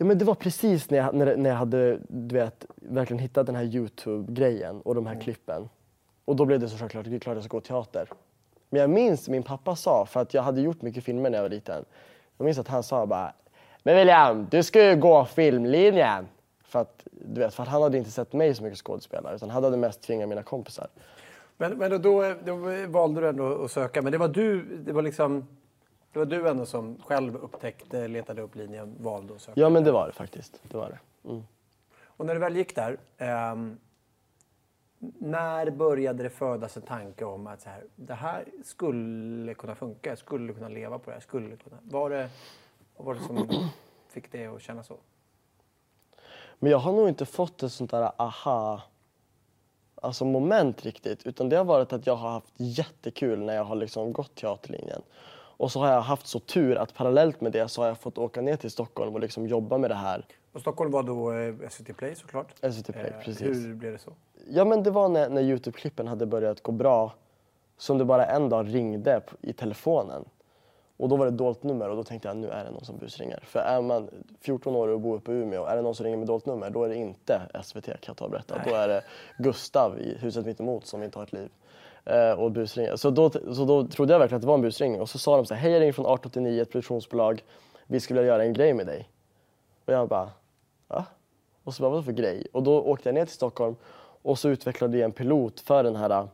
Ja, 0.00 0.04
men 0.04 0.18
det 0.18 0.24
var 0.24 0.34
precis 0.34 0.90
när 0.90 0.98
jag, 0.98 1.14
när, 1.14 1.36
när 1.36 1.50
jag 1.50 1.56
hade 1.56 1.98
du 2.08 2.34
vet, 2.34 2.66
verkligen 2.76 3.18
hittat 3.18 3.46
den 3.46 3.56
här 3.56 3.64
Youtube-grejen 3.64 4.80
och 4.80 4.94
de 4.94 5.06
här 5.06 5.20
klippen. 5.20 5.68
Och 6.24 6.36
då 6.36 6.44
blev 6.44 6.60
det 6.60 6.68
så 6.68 6.78
självklart, 6.78 7.22
klart 7.22 7.36
jag 7.36 7.44
ska 7.44 7.56
gå 7.56 7.60
teater. 7.60 8.08
Men 8.70 8.80
jag 8.80 8.90
minns 8.90 9.28
min 9.28 9.42
pappa 9.42 9.76
sa, 9.76 10.06
för 10.06 10.20
att 10.20 10.34
jag 10.34 10.42
hade 10.42 10.60
gjort 10.60 10.82
mycket 10.82 11.04
filmer 11.04 11.30
när 11.30 11.38
jag 11.38 11.42
var 11.42 11.50
liten. 11.50 11.84
Jag 12.36 12.44
minns 12.44 12.58
att 12.58 12.68
han 12.68 12.82
sa 12.82 13.06
bara, 13.06 13.32
men 13.82 13.96
William, 13.96 14.46
du 14.50 14.62
ska 14.62 14.84
ju 14.84 14.96
gå 14.96 15.24
filmlinjen. 15.24 16.28
För 16.64 16.78
att, 16.78 17.06
du 17.10 17.40
vet, 17.40 17.54
för 17.54 17.62
att 17.62 17.68
han 17.68 17.82
hade 17.82 17.98
inte 17.98 18.10
sett 18.10 18.32
mig 18.32 18.54
så 18.54 18.62
mycket 18.62 18.78
skådespelare, 18.78 19.36
utan 19.36 19.50
han 19.50 19.64
hade 19.64 19.76
mest 19.76 20.02
tvingat 20.02 20.28
mina 20.28 20.42
kompisar. 20.42 20.88
Men, 21.56 21.78
men 21.78 21.90
då, 21.90 21.98
då, 21.98 22.34
då 22.44 22.56
valde 22.88 23.20
du 23.20 23.28
ändå 23.28 23.64
att 23.64 23.70
söka. 23.70 24.02
Men 24.02 24.12
det 24.12 24.18
var 24.18 24.28
du, 24.28 24.62
det 24.62 24.92
var 24.92 25.02
liksom, 25.02 25.46
det 26.12 26.18
var 26.18 26.26
du 26.26 26.48
ändå 26.48 26.66
som 26.66 27.02
själv 27.02 27.36
upptäckte, 27.36 28.08
letade 28.08 28.42
upp 28.42 28.54
linjen, 28.54 28.96
valde 29.00 29.34
att 29.34 29.40
söka. 29.40 29.60
Ja, 29.60 29.68
men 29.68 29.84
det 29.84 29.92
var 29.92 30.06
det 30.06 30.12
faktiskt. 30.12 30.60
Det 30.62 30.76
var 30.76 30.88
det. 30.88 31.28
Mm. 31.28 31.42
Och 32.02 32.26
när 32.26 32.34
du 32.34 32.40
väl 32.40 32.56
gick 32.56 32.74
där, 32.74 32.98
ehm, 33.18 33.78
när 35.18 35.70
började 35.70 36.22
det 36.22 36.30
födas 36.30 36.76
en 36.76 36.82
tanke 36.82 37.24
om 37.24 37.46
att 37.46 37.60
så 37.60 37.68
här, 37.68 37.84
det 37.96 38.14
här 38.14 38.44
skulle 38.64 39.54
kunna 39.54 39.74
funka, 39.74 40.10
jag 40.10 40.18
skulle 40.18 40.52
kunna 40.52 40.68
leva 40.68 40.98
på 40.98 41.10
det 41.10 41.14
här, 41.14 41.20
skulle 41.20 41.56
kunna... 41.56 41.76
Var 41.82 42.10
det, 42.10 42.30
vad 42.96 43.06
var 43.06 43.14
det 43.14 43.20
som 43.20 43.48
fick 44.08 44.32
dig 44.32 44.46
att 44.46 44.62
känna 44.62 44.82
så? 44.82 44.96
Men 46.58 46.70
jag 46.70 46.78
har 46.78 46.92
nog 46.92 47.08
inte 47.08 47.26
fått 47.26 47.62
ett 47.62 47.72
sånt 47.72 47.90
där 47.90 48.12
aha 48.16 48.82
alltså 50.02 50.24
moment 50.24 50.84
riktigt. 50.84 51.26
Utan 51.26 51.48
det 51.48 51.56
har 51.56 51.64
varit 51.64 51.92
att 51.92 52.06
jag 52.06 52.16
har 52.16 52.30
haft 52.30 52.54
jättekul 52.56 53.38
när 53.38 53.54
jag 53.54 53.64
har 53.64 53.76
liksom 53.76 54.12
gått 54.12 54.34
teaterlinjen. 54.34 55.02
Och 55.58 55.72
så 55.72 55.80
har 55.80 55.88
jag 55.88 56.00
haft 56.00 56.26
så 56.26 56.38
tur 56.38 56.76
att 56.76 56.94
parallellt 56.94 57.40
med 57.40 57.52
det 57.52 57.68
så 57.68 57.80
har 57.82 57.88
jag 57.88 57.98
fått 57.98 58.18
åka 58.18 58.40
ner 58.40 58.56
till 58.56 58.70
Stockholm 58.70 59.14
och 59.14 59.20
liksom 59.20 59.46
jobba 59.46 59.78
med 59.78 59.90
det 59.90 59.94
här. 59.94 60.26
Och 60.52 60.60
Stockholm 60.60 60.90
var 60.90 61.02
då 61.02 61.32
eh, 61.32 61.68
SVT 61.70 61.96
Play 61.96 62.14
såklart. 62.14 62.54
SVT 62.72 62.86
Play, 62.92 63.12
Eh, 63.16 63.24
precis. 63.24 63.46
Hur 63.46 63.74
blev 63.74 63.92
det 63.92 63.98
så? 63.98 64.12
Ja 64.48 64.64
men 64.64 64.82
det 64.82 64.90
var 64.90 65.08
när, 65.08 65.28
när 65.28 65.42
Youtube-klippen 65.42 66.06
hade 66.08 66.26
börjat 66.26 66.62
gå 66.62 66.72
bra 66.72 67.14
som 67.78 67.98
det 67.98 68.04
bara 68.04 68.26
en 68.26 68.48
dag 68.48 68.74
ringde 68.74 69.20
i 69.40 69.52
telefonen. 69.52 70.24
Och 70.96 71.08
då 71.08 71.16
var 71.16 71.24
det 71.24 71.30
dolt 71.30 71.62
nummer 71.62 71.88
och 71.90 71.96
då 71.96 72.04
tänkte 72.04 72.28
jag 72.28 72.36
nu 72.36 72.48
är 72.48 72.64
det 72.64 72.70
någon 72.70 72.84
som 72.84 72.96
busringer. 72.98 73.40
För 73.46 73.58
är 73.58 73.82
man 73.82 74.10
14 74.40 74.76
år 74.76 74.88
och 74.88 75.00
bor 75.00 75.16
uppe 75.16 75.32
i 75.32 75.34
Umeå, 75.34 75.64
är 75.64 75.76
det 75.76 75.82
någon 75.82 75.94
som 75.94 76.04
ringer 76.04 76.16
med 76.18 76.26
dolt 76.26 76.46
nummer 76.46 76.70
då 76.70 76.84
är 76.84 76.88
det 76.88 76.96
inte 76.96 77.42
SVT 77.64 77.84
kan 77.84 77.98
jag 78.06 78.16
ta 78.16 78.24
och 78.24 78.30
berätta. 78.30 78.62
Då 78.68 78.74
är 78.74 78.88
det 78.88 79.02
Gustav 79.38 79.98
i 79.98 80.16
huset 80.18 80.46
mitt 80.46 80.60
emot 80.60 80.86
som 80.86 81.02
inte 81.02 81.18
har 81.18 81.24
ett 81.24 81.32
liv. 81.32 81.48
Eh, 82.08 82.32
och 82.32 82.52
busringa. 82.52 82.96
Så 82.96 83.10
då, 83.10 83.30
så 83.30 83.64
då 83.64 83.86
trodde 83.86 84.12
jag 84.12 84.18
verkligen 84.18 84.36
att 84.36 84.42
det 84.42 84.48
var 84.48 84.54
en 84.54 84.62
busringning 84.62 85.00
och 85.00 85.08
så 85.08 85.18
sa 85.18 85.36
de 85.36 85.46
så 85.46 85.54
här, 85.54 85.60
hej 85.60 85.72
jag 85.72 85.80
ringer 85.80 85.92
från 85.92 86.04
1889, 86.04 86.62
ett 86.62 86.70
produktionsbolag, 86.70 87.44
vi 87.86 88.00
skulle 88.00 88.20
vilja 88.20 88.32
göra 88.32 88.44
en 88.44 88.52
grej 88.52 88.74
med 88.74 88.86
dig. 88.86 89.08
Och 89.84 89.92
jag 89.92 90.08
bara, 90.08 90.30
va? 90.88 91.04
Och 91.64 91.74
så 91.74 91.82
bara, 91.82 91.90
vad 91.90 92.04
för 92.04 92.12
grej? 92.12 92.46
Och 92.52 92.62
då 92.62 92.82
åkte 92.82 93.08
jag 93.08 93.14
ner 93.14 93.24
till 93.24 93.34
Stockholm 93.34 93.76
och 94.22 94.38
så 94.38 94.48
utvecklade 94.48 94.96
vi 94.96 95.02
en 95.02 95.12
pilot 95.12 95.60
för 95.60 95.84
den 95.84 95.96
här 95.96 96.10
eh, 96.10 96.24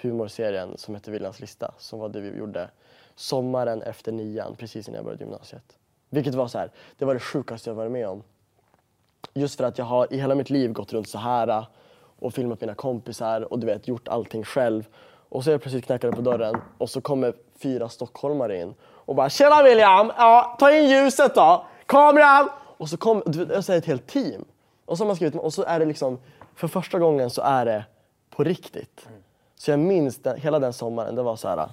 humorserien 0.00 0.78
som 0.78 0.94
heter 0.94 1.12
Viljans 1.12 1.40
lista, 1.40 1.74
som 1.78 1.98
var 1.98 2.08
det 2.08 2.20
vi 2.20 2.38
gjorde 2.38 2.68
sommaren 3.14 3.82
efter 3.82 4.12
nian, 4.12 4.54
precis 4.56 4.88
innan 4.88 4.96
jag 4.96 5.04
började 5.04 5.24
gymnasiet. 5.24 5.76
Vilket 6.08 6.34
var 6.34 6.48
så 6.48 6.58
här, 6.58 6.70
det 6.98 7.04
var 7.04 7.14
det 7.14 7.20
sjukaste 7.20 7.70
jag 7.70 7.74
varit 7.74 7.92
med 7.92 8.08
om. 8.08 8.22
Just 9.34 9.56
för 9.56 9.64
att 9.64 9.78
jag 9.78 9.84
har 9.84 10.12
i 10.12 10.16
hela 10.16 10.34
mitt 10.34 10.50
liv 10.50 10.72
gått 10.72 10.92
runt 10.92 11.08
så 11.08 11.18
här 11.18 11.48
eh, 11.48 11.66
och 12.18 12.34
filmat 12.34 12.60
mina 12.60 12.74
kompisar 12.74 13.52
och 13.52 13.58
du 13.58 13.66
vet 13.66 13.88
gjort 13.88 14.08
allting 14.08 14.44
själv. 14.44 14.88
Och 15.30 15.44
så 15.44 15.50
är 15.50 15.54
jag 15.54 15.62
plötsligt 15.62 15.84
knackade 15.84 16.16
på 16.16 16.22
dörren 16.22 16.60
och 16.78 16.90
så 16.90 17.00
kommer 17.00 17.34
fyra 17.58 17.88
stockholmare 17.88 18.60
in 18.60 18.74
och 18.82 19.14
bara 19.14 19.30
“Tjena 19.30 19.62
William! 19.62 20.12
Ja, 20.16 20.56
ta 20.58 20.72
in 20.72 20.88
ljuset 20.88 21.34
då! 21.34 21.66
Kameran!” 21.86 22.48
Och 22.58 22.88
så 22.88 22.96
kom 22.96 23.22
jag 23.50 23.64
säger 23.64 23.78
ett 23.78 23.86
helt 23.86 24.06
team. 24.06 24.44
Och 24.84 24.98
så 24.98 25.04
man 25.04 25.16
skrivit 25.16 25.34
och 25.34 25.54
så 25.54 25.62
är 25.64 25.78
det 25.78 25.84
liksom, 25.84 26.18
för 26.54 26.68
första 26.68 26.98
gången 26.98 27.30
så 27.30 27.42
är 27.42 27.64
det 27.64 27.84
på 28.30 28.44
riktigt. 28.44 29.08
Så 29.54 29.70
jag 29.70 29.80
minns 29.80 30.16
den, 30.22 30.40
hela 30.40 30.58
den 30.58 30.72
sommaren, 30.72 31.14
det 31.14 31.22
var 31.22 31.36
så 31.36 31.48
här. 31.48 31.68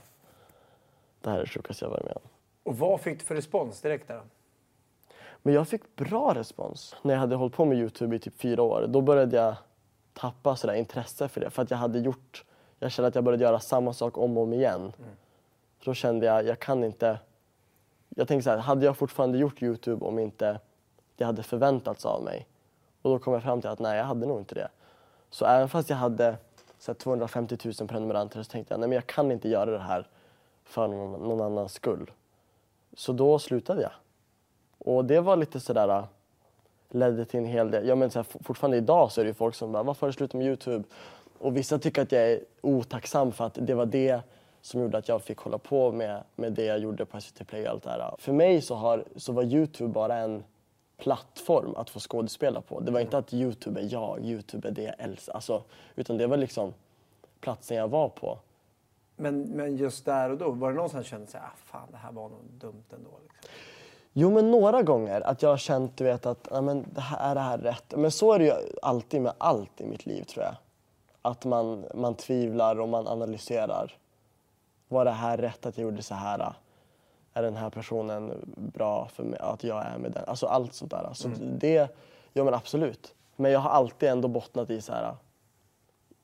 Det 1.21 1.29
här 1.29 1.37
är 1.37 1.41
det 1.41 1.49
sjukaste 1.49 1.85
jag 1.85 1.89
varit 1.89 2.03
med 2.03 2.13
om. 2.15 2.21
Och 2.63 2.77
vad 2.77 3.01
fick 3.01 3.19
du 3.19 3.25
för 3.25 3.35
respons 3.35 3.81
direkt 3.81 4.07
där? 4.07 4.21
Men 5.41 5.53
jag 5.53 5.67
fick 5.67 5.95
bra 5.95 6.33
respons. 6.33 6.95
När 7.01 7.13
jag 7.13 7.19
hade 7.19 7.35
hållit 7.35 7.55
på 7.55 7.65
med 7.65 7.77
Youtube 7.77 8.15
i 8.15 8.19
typ 8.19 8.41
fyra 8.41 8.61
år, 8.61 8.85
då 8.87 9.01
började 9.01 9.37
jag 9.37 9.55
tappa 10.13 10.55
sådär 10.55 10.73
intresse 10.73 11.27
för 11.27 11.41
det. 11.41 11.49
För 11.49 11.61
att 11.61 11.71
jag 11.71 11.77
hade 11.77 11.99
gjort, 11.99 12.43
jag 12.79 12.91
kände 12.91 13.07
att 13.07 13.15
jag 13.15 13.23
började 13.23 13.43
göra 13.43 13.59
samma 13.59 13.93
sak 13.93 14.17
om 14.17 14.37
och 14.37 14.43
om 14.43 14.53
igen. 14.53 14.81
Mm. 14.81 15.09
Så 15.79 15.89
då 15.89 15.93
kände 15.93 16.25
jag, 16.25 16.45
jag 16.45 16.59
kan 16.59 16.83
inte... 16.83 17.19
Jag 18.09 18.27
tänkte 18.27 18.43
så 18.43 18.49
här, 18.49 18.57
hade 18.57 18.85
jag 18.85 18.97
fortfarande 18.97 19.37
gjort 19.37 19.61
Youtube 19.61 20.05
om 20.05 20.19
inte 20.19 20.59
det 21.15 21.23
hade 21.23 21.43
förväntats 21.43 22.05
av 22.05 22.23
mig? 22.23 22.47
Och 23.01 23.11
då 23.11 23.19
kom 23.19 23.33
jag 23.33 23.43
fram 23.43 23.61
till 23.61 23.69
att 23.69 23.79
nej, 23.79 23.97
jag 23.97 24.05
hade 24.05 24.25
nog 24.25 24.39
inte 24.39 24.55
det. 24.55 24.67
Så 25.29 25.45
även 25.45 25.69
fast 25.69 25.89
jag 25.89 25.97
hade 25.97 26.37
så 26.79 26.93
250 26.93 27.57
000 27.79 27.87
prenumeranter 27.87 28.43
så 28.43 28.51
tänkte 28.51 28.73
jag 28.73 28.79
nej 28.79 28.89
men 28.89 28.95
jag 28.95 29.07
kan 29.07 29.31
inte 29.31 29.49
göra 29.49 29.71
det 29.71 29.79
här 29.79 30.07
för 30.63 30.87
någon, 30.87 31.27
någon 31.27 31.41
annans 31.41 31.73
skull. 31.73 32.11
Så 32.93 33.13
då 33.13 33.39
slutade 33.39 33.81
jag. 33.81 33.91
Och 34.77 35.05
det 35.05 35.21
var 35.21 35.35
lite 35.35 35.59
sådär, 35.59 36.03
ledde 36.89 37.25
till 37.25 37.39
en 37.39 37.45
hel 37.45 37.71
del, 37.71 37.87
ja 37.87 37.95
men 37.95 38.11
så 38.11 38.19
här, 38.19 38.25
fortfarande 38.43 38.77
idag 38.77 39.11
så 39.11 39.21
är 39.21 39.25
det 39.25 39.29
ju 39.29 39.33
folk 39.33 39.55
som 39.55 39.71
bara, 39.71 39.83
varför 39.83 40.01
har 40.01 40.07
du 40.07 40.13
slutat 40.13 40.33
med 40.33 40.47
Youtube? 40.47 40.83
Och 41.39 41.57
vissa 41.57 41.79
tycker 41.79 42.01
att 42.01 42.11
jag 42.11 42.31
är 42.31 42.39
otacksam 42.61 43.31
för 43.31 43.45
att 43.45 43.57
det 43.61 43.73
var 43.73 43.85
det 43.85 44.21
som 44.61 44.81
gjorde 44.81 44.97
att 44.97 45.07
jag 45.07 45.21
fick 45.21 45.37
hålla 45.37 45.57
på 45.57 45.91
med, 45.91 46.23
med 46.35 46.53
det 46.53 46.65
jag 46.65 46.79
gjorde 46.79 47.05
på 47.05 47.21
SVT 47.21 47.47
Play 47.47 47.63
och 47.63 47.69
allt 47.69 47.83
det 47.83 47.89
här. 47.89 48.15
För 48.17 48.33
mig 48.33 48.61
så, 48.61 48.75
har, 48.75 49.03
så 49.15 49.33
var 49.33 49.43
Youtube 49.43 49.93
bara 49.93 50.15
en 50.15 50.43
plattform 50.97 51.75
att 51.75 51.89
få 51.89 51.99
skådespela 51.99 52.61
på. 52.61 52.79
Det 52.79 52.91
var 52.91 52.99
inte 52.99 53.17
att 53.17 53.33
Youtube 53.33 53.81
är 53.81 53.93
jag, 53.93 54.25
Youtube 54.25 54.67
är 54.67 54.71
det 54.71 54.83
jag 54.83 54.95
älskar. 54.97 55.33
Alltså, 55.33 55.63
utan 55.95 56.17
det 56.17 56.27
var 56.27 56.37
liksom 56.37 56.73
platsen 57.39 57.77
jag 57.77 57.87
var 57.87 58.09
på. 58.09 58.39
Men, 59.15 59.41
men 59.41 59.77
just 59.77 60.05
där 60.05 60.29
och 60.29 60.37
då, 60.37 60.51
var 60.51 60.69
det 60.71 60.75
någon 60.77 60.89
som 60.89 61.03
kände 61.03 61.27
sig, 61.27 61.39
ah, 61.43 61.55
fan 61.65 61.87
det 61.91 61.97
här 61.97 62.11
var 62.11 62.29
nog 62.29 62.43
dumt 62.43 62.83
ändå? 62.89 63.09
Liksom? 63.23 63.49
Jo, 64.13 64.31
men 64.31 64.51
några 64.51 64.81
gånger 64.81 65.21
att 65.21 65.41
jag 65.41 65.49
har 65.49 65.57
känt 65.57 65.97
du 65.97 66.03
vet, 66.03 66.25
att 66.25 66.47
ja, 66.51 66.61
men 66.61 66.85
det 66.93 67.01
här, 67.01 67.31
är 67.31 67.35
det 67.35 67.41
här 67.41 67.57
rätt? 67.57 67.93
Men 67.97 68.11
så 68.11 68.33
är 68.33 68.39
det 68.39 68.45
ju 68.45 68.53
alltid 68.81 69.21
med 69.21 69.33
allt 69.37 69.81
i 69.81 69.85
mitt 69.85 70.05
liv 70.05 70.23
tror 70.23 70.45
jag. 70.45 70.55
Att 71.27 71.45
man, 71.45 71.85
man 71.93 72.15
tvivlar 72.15 72.79
och 72.79 72.89
man 72.89 73.07
analyserar. 73.07 73.97
Var 74.87 75.05
det 75.05 75.11
här 75.11 75.37
rätt 75.37 75.65
att 75.65 75.77
jag 75.77 75.83
gjorde 75.83 76.01
så 76.01 76.15
här? 76.15 76.53
Är 77.33 77.41
den 77.43 77.55
här 77.55 77.69
personen 77.69 78.53
bra 78.55 79.07
för 79.07 79.23
mig? 79.23 79.39
Att 79.39 79.63
jag 79.63 79.85
är 79.85 79.97
med 79.97 80.11
den? 80.11 80.23
Alltså 80.27 80.45
allt 80.45 80.73
sånt 80.73 80.91
där. 80.91 81.09
Så 81.13 81.27
mm. 81.27 81.59
det, 81.59 81.95
ja 82.33 82.43
men 82.43 82.53
absolut. 82.53 83.15
Men 83.35 83.51
jag 83.51 83.59
har 83.59 83.69
alltid 83.69 84.09
ändå 84.09 84.27
bottnat 84.27 84.69
i 84.69 84.81
så 84.81 84.93
här. 84.93 85.15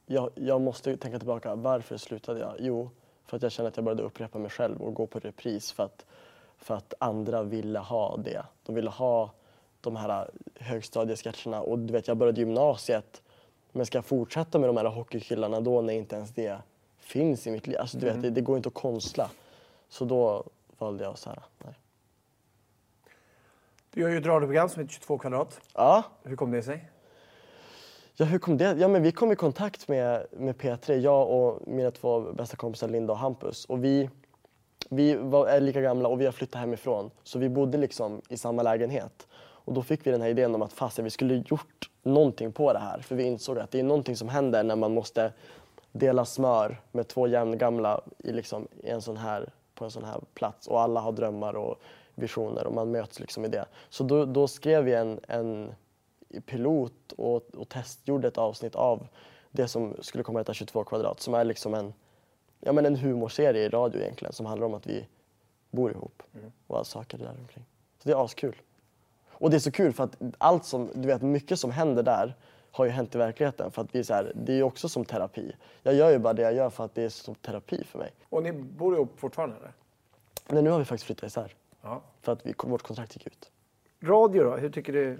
Jag, 0.05 0.29
jag 0.35 0.61
måste 0.61 0.97
tänka 0.97 1.19
tillbaka. 1.19 1.55
Varför 1.55 1.97
slutade 1.97 2.39
jag? 2.39 2.53
Jo, 2.59 2.89
för 3.25 3.37
att 3.37 3.43
jag 3.43 3.51
kände 3.51 3.69
att 3.69 3.77
jag 3.77 3.85
började 3.85 4.03
upprepa 4.03 4.39
mig 4.39 4.49
själv 4.49 4.81
och 4.81 4.93
gå 4.93 5.07
på 5.07 5.19
repris. 5.19 5.71
För 5.71 5.83
att 5.83 6.05
för 6.57 6.75
att 6.75 6.93
andra 6.99 7.43
ville 7.43 7.79
ha 7.79 8.17
det. 8.17 8.43
De 8.65 8.75
ville 8.75 8.89
ha 8.89 9.29
de 9.81 9.95
här 9.95 10.31
högstadiesketcherna 10.59 11.61
och 11.61 11.79
du 11.79 11.93
vet 11.93 12.07
jag 12.07 12.17
började 12.17 12.41
gymnasiet 12.41 13.21
men 13.73 13.85
ska 13.85 13.97
jag 13.97 14.05
fortsätta 14.05 14.59
med 14.59 14.69
de 14.69 14.77
här 14.77 14.85
hockeykillarna 14.85 15.61
då 15.61 15.81
när 15.81 15.93
inte 15.93 16.15
ens 16.15 16.29
det 16.29 16.57
finns 16.97 17.47
i 17.47 17.51
mitt 17.51 17.67
liv? 17.67 17.77
Alltså 17.79 17.97
du 17.97 18.07
mm. 18.07 18.21
vet 18.21 18.23
det, 18.23 18.29
det, 18.29 18.41
går 18.41 18.57
inte 18.57 18.69
att 18.69 18.73
konstla. 18.73 19.29
Så 19.89 20.05
då 20.05 20.43
valde 20.77 21.03
jag 21.03 21.17
så 21.17 21.29
här, 21.29 21.39
nej. 21.65 21.73
Du 23.91 24.01
gör 24.01 24.09
ju 24.09 24.17
ett 24.17 24.25
radioprogram 24.25 24.69
som 24.69 24.81
heter 24.81 24.93
22 24.93 25.17
kvadrat. 25.17 25.61
Ja. 25.73 26.03
Hur 26.23 26.35
kom 26.35 26.51
det 26.51 26.63
sig? 26.63 26.89
Ja, 28.15 28.25
hur 28.25 28.39
kom 28.39 28.57
det? 28.57 28.75
Ja, 28.79 28.87
men 28.87 29.03
vi 29.03 29.11
kom 29.11 29.31
i 29.31 29.35
kontakt 29.35 29.87
med, 29.87 30.25
med 30.31 30.55
P3, 30.55 30.93
jag 30.93 31.29
och 31.29 31.67
mina 31.67 31.91
två 31.91 32.21
bästa 32.21 32.57
kompisar 32.57 32.87
Linda 32.87 33.13
och 33.13 33.19
Hampus. 33.19 33.65
Och 33.65 33.83
vi, 33.83 34.09
vi 34.89 35.15
var, 35.15 35.47
är 35.47 35.59
lika 35.61 35.81
gamla 35.81 36.09
och 36.09 36.21
vi 36.21 36.25
har 36.25 36.31
flyttat 36.31 36.61
hemifrån. 36.61 37.11
Så 37.23 37.39
vi 37.39 37.49
bodde 37.49 37.77
liksom 37.77 38.21
i 38.29 38.37
samma 38.37 38.63
lägenhet. 38.63 39.27
Och 39.35 39.73
då 39.73 39.81
fick 39.81 40.07
vi 40.07 40.11
den 40.11 40.21
här 40.21 40.29
idén 40.29 40.55
om 40.55 40.61
att 40.61 40.73
fasen, 40.73 41.05
vi 41.05 41.11
skulle 41.11 41.35
gjort 41.35 41.89
någonting 42.03 42.51
på 42.51 42.73
det 42.73 42.79
här. 42.79 42.99
För 42.99 43.15
vi 43.15 43.23
insåg 43.23 43.59
att 43.59 43.71
det 43.71 43.79
är 43.79 43.83
någonting 43.83 44.15
som 44.15 44.29
händer 44.29 44.63
när 44.63 44.75
man 44.75 44.93
måste 44.93 45.33
dela 45.91 46.25
smör 46.25 46.81
med 46.91 47.07
två 47.07 47.27
jämngamla 47.27 48.01
i, 48.17 48.31
liksom, 48.31 48.67
i 48.83 48.89
en 48.89 49.01
sån 49.01 49.17
här, 49.17 49.49
på 49.75 49.85
en 49.85 49.91
sån 49.91 50.03
här 50.03 50.21
plats. 50.33 50.67
Och 50.67 50.81
alla 50.81 50.99
har 50.99 51.11
drömmar 51.11 51.53
och 51.53 51.79
visioner 52.15 52.67
och 52.67 52.73
man 52.73 52.91
möts 52.91 53.19
liksom 53.19 53.45
i 53.45 53.47
det. 53.47 53.65
Så 53.89 54.03
då, 54.03 54.25
då 54.25 54.47
skrev 54.47 54.83
vi 54.83 54.93
en, 54.93 55.19
en 55.27 55.75
pilot 56.45 57.11
och, 57.17 57.55
och 57.55 57.69
testgjorde 57.69 58.27
ett 58.27 58.37
avsnitt 58.37 58.75
av 58.75 59.07
det 59.51 59.67
som 59.67 59.95
skulle 60.01 60.23
komma 60.23 60.39
att 60.39 60.47
heta 60.47 60.53
22 60.53 60.83
kvadrat 60.83 61.19
som 61.19 61.33
är 61.33 61.43
liksom 61.43 61.73
en 61.73 61.93
ja, 62.59 62.73
men 62.73 62.85
en 62.85 62.95
humorserie 62.95 63.63
i 63.63 63.69
radio 63.69 64.01
egentligen 64.01 64.33
som 64.33 64.45
handlar 64.45 64.67
om 64.67 64.73
att 64.73 64.87
vi 64.87 65.07
bor 65.71 65.91
ihop 65.91 66.23
mm. 66.33 66.51
och 66.67 66.75
alla 66.75 66.85
saker 66.85 67.17
där 67.17 67.35
omkring. 67.39 67.65
Så 67.99 68.09
det 68.09 68.15
är 68.15 68.25
askul. 68.25 68.55
Och 69.43 69.49
det 69.49 69.57
är 69.57 69.59
så 69.59 69.71
kul 69.71 69.93
för 69.93 70.03
att 70.03 70.17
allt 70.37 70.65
som, 70.65 70.89
du 70.93 71.07
vet 71.07 71.21
mycket 71.21 71.59
som 71.59 71.71
händer 71.71 72.03
där 72.03 72.35
har 72.71 72.85
ju 72.85 72.91
hänt 72.91 73.15
i 73.15 73.17
verkligheten 73.17 73.71
för 73.71 73.81
att 73.81 73.95
vi 73.95 73.99
är 73.99 74.03
så 74.03 74.13
här, 74.13 74.31
det 74.35 74.51
är 74.51 74.55
ju 74.55 74.63
också 74.63 74.89
som 74.89 75.05
terapi. 75.05 75.55
Jag 75.81 75.95
gör 75.95 76.11
ju 76.11 76.19
bara 76.19 76.33
det 76.33 76.41
jag 76.41 76.53
gör 76.53 76.69
för 76.69 76.85
att 76.85 76.95
det 76.95 77.03
är 77.03 77.09
som 77.09 77.35
terapi 77.35 77.83
för 77.83 77.99
mig. 77.99 78.11
Och 78.29 78.43
ni 78.43 78.51
bor 78.53 78.95
ihop 78.95 79.19
fortfarande 79.19 79.55
eller? 79.55 79.73
Nej, 80.47 80.63
nu 80.63 80.69
har 80.69 80.79
vi 80.79 80.85
faktiskt 80.85 81.05
flyttat 81.05 81.23
isär. 81.23 81.55
Ja. 81.81 82.01
För 82.21 82.31
att 82.31 82.45
vi, 82.45 82.53
vårt 82.63 82.81
kontrakt 82.81 83.15
gick 83.15 83.27
ut. 83.27 83.51
Radio 84.01 84.43
då, 84.43 84.55
hur 84.55 84.69
tycker 84.69 84.93
du? 84.93 85.19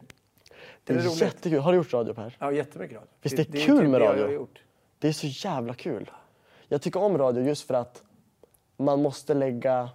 Det 0.84 0.94
är, 0.94 0.98
det 0.98 1.04
är 1.04 1.22
jättekul. 1.22 1.60
Har 1.60 1.72
du 1.72 1.78
gjort 1.78 1.94
radio 1.94 2.14
Per? 2.14 2.38
Ja, 2.40 2.52
jättemycket 2.52 2.98
radio. 2.98 3.10
Visst 3.22 3.38
det, 3.38 3.52
det 3.52 3.62
är 3.62 3.66
kul 3.66 3.80
typ 3.80 3.90
med 3.90 4.02
radio? 4.02 4.48
Det 5.00 5.08
är 5.08 5.14
så 5.14 5.28
jävla 5.28 5.74
kul. 5.74 6.12
Jag 6.68 6.82
tycker 6.82 7.00
om 7.00 7.18
radio 7.18 7.44
just 7.44 7.68
för 7.68 7.74
att 7.74 8.04
man 8.78 9.02
måste 9.02 9.34
lägga 9.34 9.90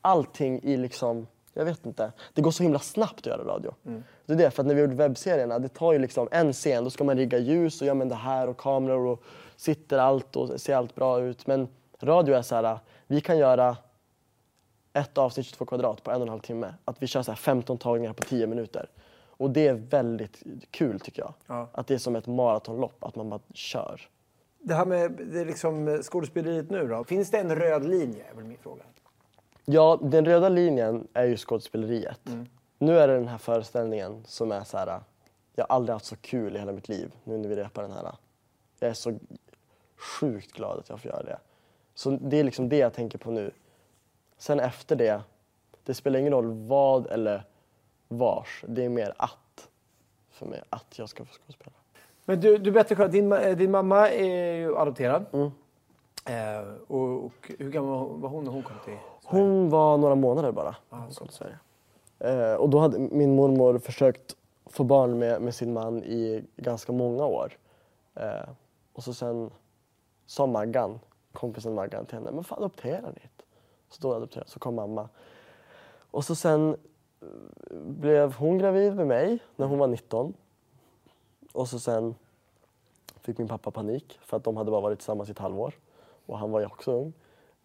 allting 0.00 0.62
i 0.62 0.76
liksom, 0.76 1.26
jag 1.56 1.64
vet 1.64 1.86
inte. 1.86 2.12
Det 2.32 2.42
går 2.42 2.50
så 2.50 2.62
himla 2.62 2.78
snabbt 2.78 3.18
att 3.18 3.26
göra 3.26 3.44
radio. 3.44 3.74
Mm. 3.86 4.04
Det 4.26 4.32
är 4.32 4.36
det, 4.36 4.50
för 4.50 4.62
att 4.62 4.66
när 4.66 4.74
vi 4.74 4.80
gjorde 4.80 4.94
webbserierna, 4.94 5.58
det 5.58 5.68
tar 5.68 5.92
ju 5.92 5.98
liksom 5.98 6.28
en 6.30 6.52
scen, 6.52 6.84
då 6.84 6.90
ska 6.90 7.04
man 7.04 7.16
rigga 7.16 7.38
ljus 7.38 7.80
och 7.80 7.86
göra 7.86 8.04
det 8.04 8.14
här 8.14 8.48
och 8.48 8.56
kameror 8.56 9.06
och 9.06 9.22
sitter 9.56 9.98
allt 9.98 10.36
och 10.36 10.60
ser 10.60 10.76
allt 10.76 10.94
bra 10.94 11.20
ut. 11.20 11.46
Men 11.46 11.68
radio 12.00 12.34
är 12.34 12.42
så 12.42 12.54
här, 12.54 12.78
vi 13.06 13.20
kan 13.20 13.38
göra 13.38 13.76
ett 14.92 15.18
avsnitt 15.18 15.46
22 15.46 15.64
kvadrat 15.64 16.02
på 16.02 16.10
en 16.10 16.16
och 16.16 16.22
en 16.22 16.28
halv 16.28 16.40
timme. 16.40 16.74
Att 16.84 17.02
vi 17.02 17.06
kör 17.06 17.22
så 17.22 17.34
15 17.34 17.78
tagningar 17.78 18.12
på 18.12 18.22
10 18.22 18.46
minuter. 18.46 18.90
Och 19.38 19.50
det 19.50 19.66
är 19.66 19.74
väldigt 19.74 20.42
kul 20.70 21.00
tycker 21.00 21.22
jag. 21.22 21.34
Ja. 21.46 21.68
Att 21.72 21.86
det 21.86 21.94
är 21.94 21.98
som 21.98 22.16
ett 22.16 22.26
maratonlopp, 22.26 23.04
att 23.04 23.16
man 23.16 23.30
bara 23.30 23.40
kör. 23.54 24.00
Det 24.58 24.74
här 24.74 24.86
med 24.86 25.12
det 25.32 25.44
liksom, 25.44 25.98
skådespeleriet 26.02 26.70
nu 26.70 26.88
då. 26.88 27.04
Finns 27.04 27.30
det 27.30 27.38
en 27.38 27.56
röd 27.56 27.88
linje? 27.88 28.24
är 28.30 28.34
väl 28.34 28.44
min 28.44 28.58
fråga. 28.58 28.82
Ja, 29.68 29.98
den 30.02 30.24
röda 30.24 30.48
linjen 30.48 31.08
är 31.12 31.24
ju 31.24 31.36
skådespeleriet. 31.36 32.26
Mm. 32.26 32.46
Nu 32.78 32.98
är 32.98 33.08
det 33.08 33.14
den 33.14 33.28
här 33.28 33.38
föreställningen 33.38 34.24
som 34.26 34.52
är 34.52 34.64
så 34.64 34.78
här. 34.78 35.00
Jag 35.54 35.64
har 35.68 35.76
aldrig 35.76 35.92
haft 35.92 36.04
så 36.04 36.16
kul 36.16 36.56
i 36.56 36.58
hela 36.58 36.72
mitt 36.72 36.88
liv 36.88 37.12
nu 37.24 37.38
när 37.38 37.48
vi 37.48 37.56
repar 37.56 37.82
den 37.82 37.92
här. 37.92 38.12
Jag 38.78 38.90
är 38.90 38.94
så 38.94 39.18
sjukt 39.96 40.52
glad 40.52 40.78
att 40.78 40.88
jag 40.88 41.00
får 41.00 41.10
göra 41.10 41.22
det. 41.22 41.38
Så 41.94 42.10
det 42.10 42.36
är 42.36 42.44
liksom 42.44 42.68
det 42.68 42.76
jag 42.76 42.92
tänker 42.92 43.18
på 43.18 43.30
nu. 43.30 43.50
Sen 44.38 44.60
efter 44.60 44.96
det, 44.96 45.20
det 45.84 45.94
spelar 45.94 46.18
ingen 46.18 46.32
roll 46.32 46.66
vad 46.66 47.06
eller 47.06 47.44
vars. 48.08 48.64
Det 48.68 48.84
är 48.84 48.88
mer 48.88 49.14
att 49.16 49.68
för 50.30 50.46
mig, 50.46 50.62
att 50.70 50.98
jag 50.98 51.08
ska 51.08 51.24
få 51.24 51.32
skådespela. 51.32 51.72
Men 52.24 52.40
du, 52.40 52.58
du 52.58 52.70
berättade 52.70 52.96
själv, 52.96 53.10
din, 53.10 53.30
din 53.58 53.70
mamma 53.70 54.10
är 54.10 54.54
ju 54.54 54.76
adopterad. 54.76 55.26
Mm. 55.32 55.50
Eh, 56.28 56.68
och, 56.86 57.24
och, 57.24 57.52
hur 57.58 57.70
gammal 57.70 58.20
var 58.20 58.28
hon 58.28 58.44
när 58.44 58.52
hon 58.52 58.62
kom 58.62 58.76
till? 58.84 58.98
Hon 59.28 59.70
var 59.70 59.98
några 59.98 60.14
månader 60.14 60.52
bara. 60.52 60.76
Ah, 60.90 61.02
kom 61.14 61.26
till 61.26 61.36
Sverige. 61.36 61.58
Eh, 62.18 62.54
och 62.54 62.70
då 62.70 62.78
hade 62.78 62.98
min 62.98 63.34
mormor 63.34 63.78
försökt 63.78 64.36
få 64.66 64.84
barn 64.84 65.18
med, 65.18 65.42
med 65.42 65.54
sin 65.54 65.72
man 65.72 66.04
i 66.04 66.44
ganska 66.56 66.92
många 66.92 67.26
år. 67.26 67.58
Eh, 68.14 68.48
och 68.92 69.04
så 69.04 69.14
sen 69.14 69.50
sa 70.26 70.46
Maggan, 70.46 71.00
kompisen 71.32 71.74
Maggan 71.74 72.06
till 72.06 72.14
henne, 72.14 72.30
men 72.30 72.44
fan 72.44 72.58
adoptera 72.58 73.06
hit. 73.06 73.42
Så 73.88 74.02
då 74.02 74.14
adopterade 74.14 74.50
så 74.50 74.58
kom 74.58 74.74
mamma. 74.74 75.08
Och 76.10 76.24
så 76.24 76.34
sen 76.34 76.76
eh, 77.20 77.76
blev 77.76 78.34
hon 78.34 78.58
gravid 78.58 78.96
med 78.96 79.06
mig 79.06 79.38
när 79.56 79.66
hon 79.66 79.78
var 79.78 79.86
19. 79.86 80.34
Och 81.52 81.68
så 81.68 81.78
sen 81.78 82.14
fick 83.20 83.38
min 83.38 83.48
pappa 83.48 83.70
panik 83.70 84.18
för 84.22 84.36
att 84.36 84.44
de 84.44 84.56
hade 84.56 84.70
bara 84.70 84.80
varit 84.80 84.98
tillsammans 84.98 85.28
i 85.28 85.32
ett 85.32 85.38
halvår. 85.38 85.74
Och 86.26 86.38
han 86.38 86.50
var 86.50 86.60
ju 86.60 86.66
också 86.66 86.92
ung. 86.92 87.12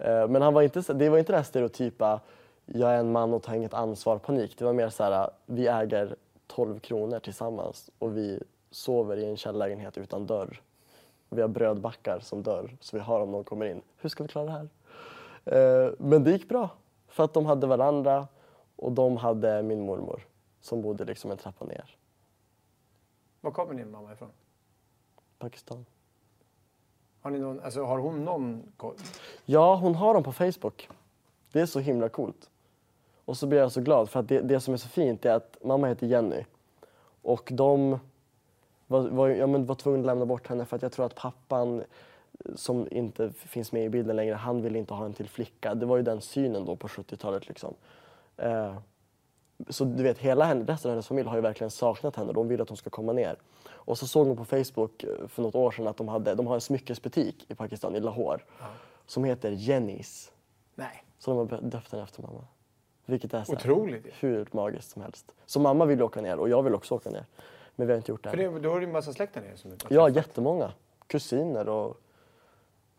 Eh, 0.01 0.27
men 0.27 0.41
han 0.41 0.53
var 0.53 0.61
inte, 0.61 0.93
det 0.93 1.09
var 1.09 1.17
inte 1.17 1.31
det 1.31 1.37
här 1.37 1.43
stereotypa 1.43 2.19
jag 2.65 2.91
är 2.91 2.97
en 2.97 3.11
man 3.11 3.33
och 3.33 3.43
tar 3.43 3.53
inget 3.53 3.73
ansvar 3.73 4.17
panik. 4.17 4.57
Det 4.57 4.65
var 4.65 4.73
mer 4.73 4.89
så 4.89 5.03
här, 5.03 5.29
vi 5.45 5.67
äger 5.67 6.15
12 6.47 6.79
kronor 6.79 7.19
tillsammans 7.19 7.89
och 7.99 8.17
vi 8.17 8.43
sover 8.71 9.17
i 9.17 9.25
en 9.25 9.37
källarlägenhet 9.37 9.97
utan 9.97 10.25
dörr. 10.25 10.61
Vi 11.29 11.41
har 11.41 11.47
brödbackar 11.47 12.19
som 12.19 12.43
dörr 12.43 12.77
så 12.79 12.97
vi 12.97 13.03
har 13.03 13.21
om 13.21 13.31
någon 13.31 13.43
kommer 13.43 13.65
in. 13.65 13.81
Hur 13.97 14.09
ska 14.09 14.23
vi 14.23 14.29
klara 14.29 14.45
det 14.45 14.51
här? 14.51 14.69
Eh, 15.45 15.93
men 15.97 16.23
det 16.23 16.31
gick 16.31 16.49
bra 16.49 16.69
för 17.07 17.23
att 17.23 17.33
de 17.33 17.45
hade 17.45 17.67
varandra 17.67 18.27
och 18.75 18.91
de 18.91 19.17
hade 19.17 19.63
min 19.63 19.85
mormor 19.85 20.27
som 20.61 20.81
bodde 20.81 21.05
liksom 21.05 21.31
en 21.31 21.37
trappa 21.37 21.65
ner. 21.65 21.97
Var 23.41 23.51
kommer 23.51 23.73
din 23.73 23.91
mamma 23.91 24.13
ifrån? 24.13 24.31
Pakistan. 25.39 25.85
Har, 27.21 27.31
ni 27.31 27.39
någon, 27.39 27.59
alltså, 27.59 27.83
har 27.83 27.99
hon 27.99 28.25
någon 28.25 28.63
koll? 28.77 28.95
Ja, 29.45 29.75
hon 29.75 29.95
har 29.95 30.13
dem 30.13 30.23
på 30.23 30.31
Facebook. 30.31 30.89
Det 31.51 31.61
är 31.61 31.65
så 31.65 31.79
himla 31.79 32.09
coolt. 32.09 32.49
Och 33.25 33.37
så 33.37 33.47
blir 33.47 33.59
jag 33.59 33.71
så 33.71 33.81
glad 33.81 34.09
för 34.09 34.19
att 34.19 34.27
det, 34.27 34.41
det 34.41 34.59
som 34.59 34.73
är 34.73 34.77
så 34.77 34.87
fint 34.87 35.25
är 35.25 35.33
att 35.33 35.57
mamma 35.63 35.87
heter 35.87 36.07
Jenny. 36.07 36.45
Och 37.21 37.49
de 37.51 37.99
var, 38.87 39.09
var, 39.09 39.29
ja, 39.29 39.47
men 39.47 39.65
var 39.65 39.75
tvungna 39.75 39.99
att 39.99 40.05
lämna 40.05 40.25
bort 40.25 40.47
henne 40.47 40.65
för 40.65 40.75
att 40.75 40.81
jag 40.81 40.91
tror 40.91 41.05
att 41.05 41.15
pappan 41.15 41.83
som 42.55 42.87
inte 42.91 43.31
finns 43.31 43.71
med 43.71 43.85
i 43.85 43.89
bilden 43.89 44.15
längre, 44.15 44.35
han 44.35 44.61
ville 44.61 44.79
inte 44.79 44.93
ha 44.93 45.05
en 45.05 45.13
till 45.13 45.29
flicka. 45.29 45.75
Det 45.75 45.85
var 45.85 45.97
ju 45.97 46.03
den 46.03 46.21
synen 46.21 46.65
då 46.65 46.75
på 46.75 46.87
70-talet 46.87 47.47
liksom. 47.47 47.73
Eh, 48.37 48.75
så 49.69 49.85
du 49.85 50.03
vet, 50.03 50.17
hela 50.17 50.45
henne, 50.45 50.65
resten 50.65 50.91
av 50.91 50.93
hennes 50.93 51.07
familj 51.07 51.29
har 51.29 51.35
ju 51.35 51.41
verkligen 51.41 51.71
saknat 51.71 52.15
henne. 52.15 52.33
De 52.33 52.47
vill 52.47 52.61
att 52.61 52.69
hon 52.69 52.77
ska 52.77 52.89
komma 52.89 53.13
ner. 53.13 53.35
Och 53.69 53.97
så 53.97 54.07
såg 54.07 54.27
hon 54.27 54.37
på 54.37 54.45
Facebook 54.45 55.03
eh, 55.03 55.27
för 55.27 55.41
något 55.41 55.55
år 55.55 55.71
sedan 55.71 55.87
att 55.87 55.97
de, 55.97 56.07
hade, 56.07 56.35
de 56.35 56.47
har 56.47 56.55
en 56.55 56.61
smyckesbutik 56.61 57.45
i 57.51 57.55
Pakistan, 57.55 57.95
i 57.95 57.99
Lahore, 57.99 58.41
som 59.05 59.23
heter 59.23 59.51
Jennys. 59.51 60.31
Nej. 60.75 61.03
Så 61.19 61.31
de 61.31 61.37
har 61.37 61.61
döpt 61.61 61.91
den 61.91 61.99
efter 61.99 62.21
mamma. 62.21 62.43
Vilket 63.05 63.33
är 63.33 63.43
så 63.43 63.51
här 63.51 63.59
Otroligt 63.59 64.05
ju. 64.05 64.11
hur 64.19 64.47
magiskt 64.51 64.91
som 64.91 65.01
helst. 65.01 65.35
Så 65.45 65.59
mamma 65.59 65.85
vill 65.85 66.01
åka 66.01 66.21
ner 66.21 66.39
och 66.39 66.49
jag 66.49 66.63
vill 66.63 66.75
också 66.75 66.95
åka 66.95 67.09
ner. 67.09 67.25
Men 67.75 67.87
vi 67.87 67.93
har 67.93 67.97
inte 67.97 68.11
gjort 68.11 68.23
det 68.23 68.29
För 68.29 68.37
det, 68.37 68.59
då 68.59 68.69
har 68.69 68.79
du 68.79 68.85
en 68.85 68.91
massa 68.91 69.13
släkt 69.13 69.33
där 69.33 69.41
nere 69.41 69.57
som 69.57 69.71
Ja, 69.89 70.09
jättemånga. 70.09 70.73
Kusiner 71.07 71.69
och 71.69 71.97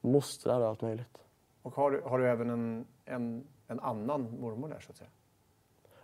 mostrar 0.00 0.60
och 0.60 0.66
allt 0.66 0.82
möjligt. 0.82 1.18
Och 1.62 1.74
har 1.74 1.90
du, 1.90 2.00
har 2.00 2.18
du 2.18 2.28
även 2.28 2.50
en, 2.50 2.86
en, 3.04 3.46
en 3.68 3.80
annan 3.80 4.40
mormor 4.40 4.68
där 4.68 4.80
så 4.80 4.90
att 4.90 4.96
säga? 4.96 5.10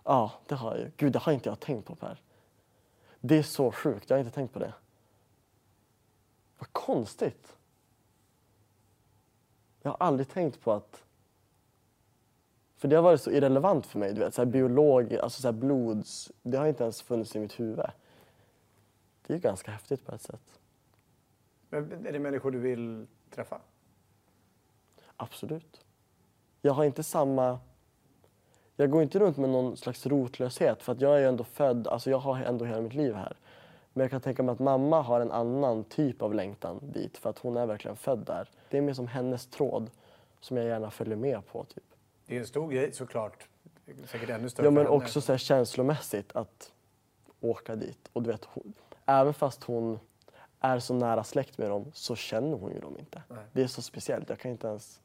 Ja, 0.09 0.33
det 0.47 0.55
har 0.55 0.75
jag 0.75 0.81
ju. 0.81 0.91
Gud, 0.97 1.13
det 1.13 1.19
har 1.19 1.33
inte 1.33 1.49
jag 1.49 1.61
tänkt 1.61 1.87
på 1.87 1.95
Per. 1.95 2.23
Det 3.21 3.39
är 3.39 3.43
så 3.43 3.73
sjukt, 3.73 4.11
jag 4.11 4.17
har 4.17 4.21
inte 4.21 4.35
tänkt 4.35 4.53
på 4.53 4.59
det. 4.59 4.75
Vad 6.59 6.73
konstigt. 6.73 7.57
Jag 9.83 9.91
har 9.91 10.07
aldrig 10.07 10.29
tänkt 10.29 10.61
på 10.61 10.73
att... 10.73 11.05
För 12.77 12.89
det 12.89 12.97
har 12.97 13.03
varit 13.03 13.23
så 13.23 13.31
irrelevant 13.31 13.87
för 13.87 13.99
mig, 13.99 14.15
du 14.15 14.21
vet. 14.21 14.35
Så 14.35 14.41
här 14.41 14.47
biolog, 14.47 15.15
alltså 15.15 15.43
så 15.43 15.49
här 15.49 15.53
blods... 15.53 16.33
Det 16.43 16.59
har 16.59 16.67
inte 16.67 16.83
ens 16.83 17.03
funnits 17.03 17.37
i 17.37 17.41
mitt 17.41 17.61
huvud. 17.61 17.87
Det 19.27 19.35
är 19.35 19.39
ganska 19.39 19.71
häftigt 19.71 20.07
på 20.07 20.15
ett 20.15 20.23
sätt. 20.23 20.61
Men 21.69 22.07
är 22.07 22.13
det 22.13 22.19
människor 22.19 22.51
du 22.51 22.59
vill 22.59 23.07
träffa? 23.31 23.61
Absolut. 25.17 25.85
Jag 26.63 26.73
har 26.73 26.85
inte 26.85 27.03
samma... 27.03 27.59
Jag 28.81 28.91
går 28.91 29.03
inte 29.03 29.19
runt 29.19 29.37
med 29.37 29.51
någon 29.51 29.77
slags 29.77 30.07
rotlöshet 30.07 30.83
för 30.83 30.93
att 30.93 31.01
jag 31.01 31.15
är 31.15 31.19
ju 31.19 31.27
ändå 31.27 31.45
född, 31.45 31.89
alltså 31.89 32.11
jag 32.11 32.19
har 32.19 32.41
ändå 32.41 32.65
hela 32.65 32.81
mitt 32.81 32.95
liv 32.95 33.15
här. 33.15 33.37
Men 33.93 34.05
jag 34.05 34.11
kan 34.11 34.21
tänka 34.21 34.43
mig 34.43 34.53
att 34.53 34.59
mamma 34.59 35.03
har 35.03 35.21
en 35.21 35.31
annan 35.31 35.85
typ 35.85 36.23
av 36.23 36.35
längtan 36.35 36.81
dit 36.83 37.19
för 37.19 37.31
att 37.31 37.39
hon 37.39 37.57
är 37.57 37.67
verkligen 37.67 37.97
född 37.97 38.19
där. 38.19 38.51
Det 38.71 38.79
är 38.79 38.83
mer 38.83 38.93
som 38.93 39.07
hennes 39.07 39.47
tråd 39.47 39.91
som 40.41 40.57
jag 40.57 40.67
gärna 40.67 40.91
följer 40.91 41.17
med 41.17 41.47
på. 41.47 41.65
Typ. 41.65 41.85
Det 42.27 42.37
är 42.37 42.41
en 42.41 42.47
stor 42.47 42.71
grej 42.71 42.93
såklart. 42.93 43.49
Säkert 44.07 44.31
ännu 44.31 44.49
större 44.49 44.67
Ja 44.67 44.71
men 44.71 44.87
också 44.87 45.21
så 45.21 45.33
här 45.33 45.39
känslomässigt 45.39 46.37
att 46.37 46.73
åka 47.41 47.77
dit. 47.77 48.11
Och 48.13 48.23
du 48.23 48.31
vet, 48.31 48.45
hon, 48.45 48.73
även 49.07 49.35
fast 49.35 49.65
hon 49.65 49.99
är 50.61 50.79
så 50.79 50.95
nära 50.95 51.25
släkt 51.25 51.59
med 51.59 51.71
dem 51.71 51.91
så 51.95 52.17
känner 52.17 52.57
hon 52.57 52.73
ju 52.73 52.81
dem 52.81 52.99
inte. 52.99 53.23
Nej. 53.29 53.39
Det 53.53 53.63
är 53.63 53.67
så 53.67 53.83
speciellt, 53.83 54.29
jag 54.29 54.39
kan 54.39 54.51
inte 54.51 54.67
ens... 54.67 55.01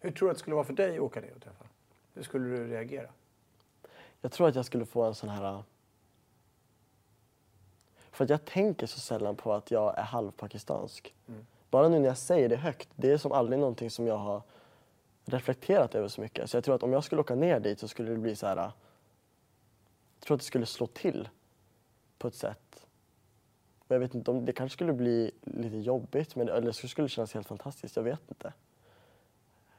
Hur 0.00 0.10
tror 0.10 0.28
du 0.28 0.30
att 0.30 0.36
det 0.36 0.40
skulle 0.40 0.54
vara 0.56 0.66
för 0.66 0.72
dig 0.72 0.94
att 0.94 1.02
åka 1.02 1.20
ner 1.20 1.32
och 1.36 1.42
träffa? 1.42 1.64
Hur 2.18 2.24
skulle 2.24 2.48
du 2.48 2.66
reagera? 2.68 3.08
Jag 4.20 4.32
tror 4.32 4.48
att 4.48 4.54
jag 4.54 4.64
skulle 4.64 4.86
få 4.86 5.02
en 5.02 5.14
sån 5.14 5.28
här... 5.28 5.62
För 8.10 8.24
att 8.24 8.30
jag 8.30 8.44
tänker 8.44 8.86
så 8.86 9.00
sällan 9.00 9.36
på 9.36 9.52
att 9.52 9.70
jag 9.70 9.98
är 9.98 10.02
halvpakistansk. 10.02 11.14
Bara 11.70 11.88
nu 11.88 11.98
när 11.98 12.08
jag 12.08 12.18
säger 12.18 12.48
det 12.48 12.56
högt, 12.56 12.88
det 12.96 13.10
är 13.10 13.18
som 13.18 13.32
aldrig 13.32 13.58
någonting 13.58 13.90
som 13.90 14.06
jag 14.06 14.16
har 14.16 14.42
reflekterat 15.24 15.94
över 15.94 16.08
så 16.08 16.20
mycket. 16.20 16.50
Så 16.50 16.56
jag 16.56 16.64
tror 16.64 16.74
att 16.74 16.82
om 16.82 16.92
jag 16.92 17.04
skulle 17.04 17.20
åka 17.20 17.34
ner 17.34 17.60
dit 17.60 17.78
så 17.78 17.88
skulle 17.88 18.10
det 18.10 18.18
bli 18.18 18.36
så 18.36 18.46
här... 18.46 18.56
Jag 18.56 18.72
tror 20.20 20.34
att 20.34 20.40
det 20.40 20.46
skulle 20.46 20.66
slå 20.66 20.86
till 20.86 21.28
på 22.18 22.28
ett 22.28 22.34
sätt. 22.34 22.86
Och 23.78 23.94
jag 23.94 24.00
vet 24.00 24.14
inte 24.14 24.30
om 24.30 24.44
det 24.44 24.52
kanske 24.52 24.74
skulle 24.74 24.92
bli 24.92 25.30
lite 25.40 25.76
jobbigt, 25.76 26.36
men, 26.36 26.48
eller 26.48 26.72
så 26.72 26.88
skulle 26.88 27.04
det 27.04 27.10
kännas 27.10 27.34
helt 27.34 27.46
fantastiskt. 27.46 27.96
Jag 27.96 28.02
vet 28.02 28.28
inte. 28.28 28.52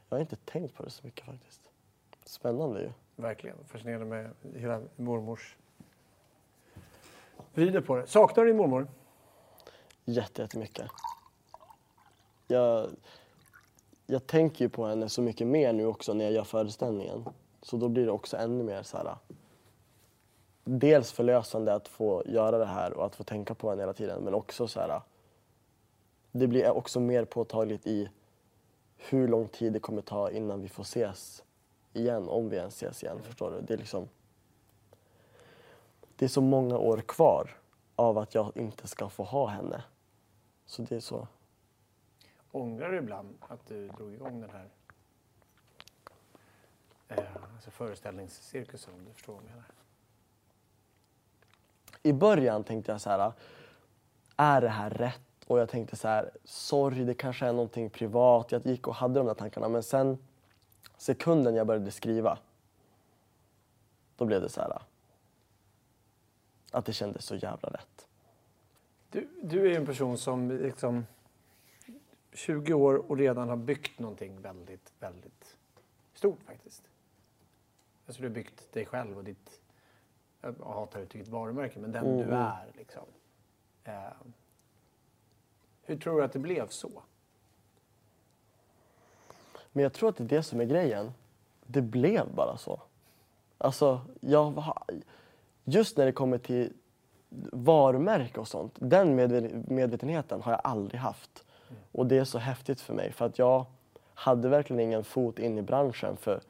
Jag 0.09 0.17
har 0.17 0.21
inte 0.21 0.35
tänkt 0.35 0.75
på 0.75 0.83
det 0.83 0.89
så 0.89 1.05
mycket 1.05 1.25
faktiskt. 1.25 1.68
Spännande 2.29 2.81
ju. 2.81 2.91
Verkligen. 3.15 3.57
Fascinerande 3.67 4.05
med 4.05 4.31
hela 4.55 4.81
mormors 4.95 5.57
vrider 7.53 7.81
på 7.81 7.95
det. 7.95 8.07
Saknar 8.07 8.43
du 8.43 8.49
din 8.49 8.57
mormor? 8.57 8.87
Jätte- 10.05 10.41
Jättemycket. 10.41 10.87
Jag, 12.47 12.89
jag 14.05 14.27
tänker 14.27 14.65
ju 14.65 14.69
på 14.69 14.85
henne 14.85 15.09
så 15.09 15.21
mycket 15.21 15.47
mer 15.47 15.73
nu 15.73 15.85
också 15.85 16.13
när 16.13 16.25
jag 16.25 16.33
gör 16.33 16.43
föreställningen. 16.43 17.25
Så 17.61 17.77
då 17.77 17.89
blir 17.89 18.05
det 18.05 18.11
också 18.11 18.37
ännu 18.37 18.63
mer 18.63 18.83
så 18.83 18.97
här. 18.97 19.15
Dels 20.63 21.11
förlösande 21.11 21.73
att 21.73 21.87
få 21.87 22.23
göra 22.25 22.57
det 22.57 22.65
här 22.65 22.93
och 22.93 23.05
att 23.05 23.15
få 23.15 23.23
tänka 23.23 23.55
på 23.55 23.69
henne 23.69 23.81
hela 23.81 23.93
tiden. 23.93 24.23
Men 24.23 24.33
också 24.33 24.67
så 24.67 24.79
här. 24.79 25.01
Det 26.31 26.47
blir 26.47 26.71
också 26.71 26.99
mer 26.99 27.25
påtagligt 27.25 27.87
i 27.87 28.09
hur 28.97 29.27
lång 29.27 29.47
tid 29.47 29.73
det 29.73 29.79
kommer 29.79 30.01
ta 30.01 30.31
innan 30.31 30.61
vi 30.61 30.67
får 30.69 30.83
ses 30.83 31.43
igen. 31.99 32.29
Om 32.29 32.49
vi 32.49 32.57
ens 32.57 32.75
ses 32.75 33.03
igen. 33.03 33.21
Förstår 33.23 33.51
du? 33.51 33.61
Det 33.61 33.73
är 33.73 33.77
liksom. 33.77 34.09
Det 36.15 36.25
är 36.25 36.29
så 36.29 36.41
många 36.41 36.77
år 36.77 36.97
kvar 36.97 37.57
av 37.95 38.17
att 38.17 38.35
jag 38.35 38.51
inte 38.55 38.87
ska 38.87 39.09
få 39.09 39.23
ha 39.23 39.47
henne. 39.47 39.83
Så 40.65 40.81
det 40.81 40.95
är 40.95 40.99
så. 40.99 41.27
Ångrar 42.51 42.91
du 42.91 42.97
ibland 42.97 43.37
att 43.47 43.67
du 43.67 43.87
drog 43.87 44.13
igång 44.13 44.41
den 44.41 44.49
här 44.49 44.69
eh, 47.07 47.43
alltså 47.53 47.71
föreställningscirkusen? 47.71 48.93
Om 48.93 49.05
du 49.05 49.13
förstår 49.13 49.33
vad 49.33 49.43
jag 49.43 49.49
menar. 49.49 49.65
I 52.03 52.13
början 52.13 52.63
tänkte 52.63 52.91
jag 52.91 53.01
så 53.01 53.09
här, 53.09 53.33
är 54.35 54.61
det 54.61 54.69
här 54.69 54.89
rätt? 54.89 55.21
Och 55.47 55.59
jag 55.59 55.69
tänkte 55.69 55.95
så 55.95 56.07
här, 56.07 56.31
sorry, 56.43 57.03
det 57.03 57.13
kanske 57.13 57.45
är 57.45 57.53
någonting 57.53 57.89
privat. 57.89 58.51
Jag 58.51 58.65
gick 58.65 58.87
och 58.87 58.95
hade 58.95 59.19
de 59.19 59.25
där 59.25 59.33
tankarna. 59.33 59.69
Men 59.69 59.83
sen, 59.83 60.17
sekunden 60.99 61.55
jag 61.55 61.67
började 61.67 61.91
skriva, 61.91 62.39
då 64.15 64.25
blev 64.25 64.41
det 64.41 64.49
så 64.49 64.61
här, 64.61 64.81
att 66.71 66.85
det 66.85 66.93
kändes 66.93 67.25
så 67.25 67.35
jävla 67.35 67.69
rätt. 67.69 68.07
Du, 69.11 69.29
du 69.43 69.71
är 69.71 69.79
en 69.79 69.85
person 69.85 70.17
som 70.17 70.51
liksom 70.51 71.05
20 72.33 72.73
år 72.73 73.11
och 73.11 73.17
redan 73.17 73.49
har 73.49 73.57
byggt 73.57 73.99
någonting 73.99 74.41
väldigt, 74.41 74.93
väldigt 74.99 75.57
stort 76.13 76.43
faktiskt. 76.43 76.83
Alltså 78.05 78.21
du 78.21 78.27
har 78.27 78.33
byggt 78.35 78.71
dig 78.73 78.85
själv 78.85 79.17
och 79.17 79.23
ditt, 79.23 79.61
jag 80.41 80.55
hatar 80.63 80.99
uttrycket 80.99 81.27
varumärke, 81.27 81.79
men 81.79 81.91
den 81.91 82.17
du 82.17 82.23
Mm. 82.23 82.33
är 82.35 82.71
liksom. 82.77 83.05
Eh, 83.83 83.93
hur 85.83 85.97
tror 85.97 86.17
du 86.17 86.23
att 86.23 86.33
det 86.33 86.39
blev 86.39 86.67
så? 86.67 87.03
Men 89.71 89.83
jag 89.83 89.93
tror 89.93 90.09
att 90.09 90.17
det 90.17 90.23
är 90.23 90.27
det 90.27 90.43
som 90.43 90.61
är 90.61 90.65
grejen. 90.65 91.11
Det 91.65 91.81
blev 91.81 92.33
bara 92.35 92.57
så. 92.57 92.81
Alltså, 93.57 94.01
jag 94.19 94.63
just 95.63 95.97
när 95.97 96.05
det 96.05 96.11
kommer 96.11 96.37
till 96.37 96.73
varumärke 97.51 98.39
och 98.39 98.47
sånt, 98.47 98.73
den 98.75 99.15
medvetenheten 99.67 100.41
har 100.41 100.51
jag 100.51 100.61
aldrig 100.63 101.01
haft. 101.01 101.43
Och 101.91 102.05
det 102.05 102.17
är 102.17 102.23
så 102.23 102.37
häftigt 102.37 102.81
för 102.81 102.93
mig 102.93 103.11
för 103.11 103.25
att 103.25 103.39
jag 103.39 103.65
hade 104.13 104.49
verkligen 104.49 104.79
ingen 104.79 105.03
fot 105.03 105.39
in 105.39 105.57
i 105.57 105.61
branschen 105.61 106.17
för, 106.17 106.41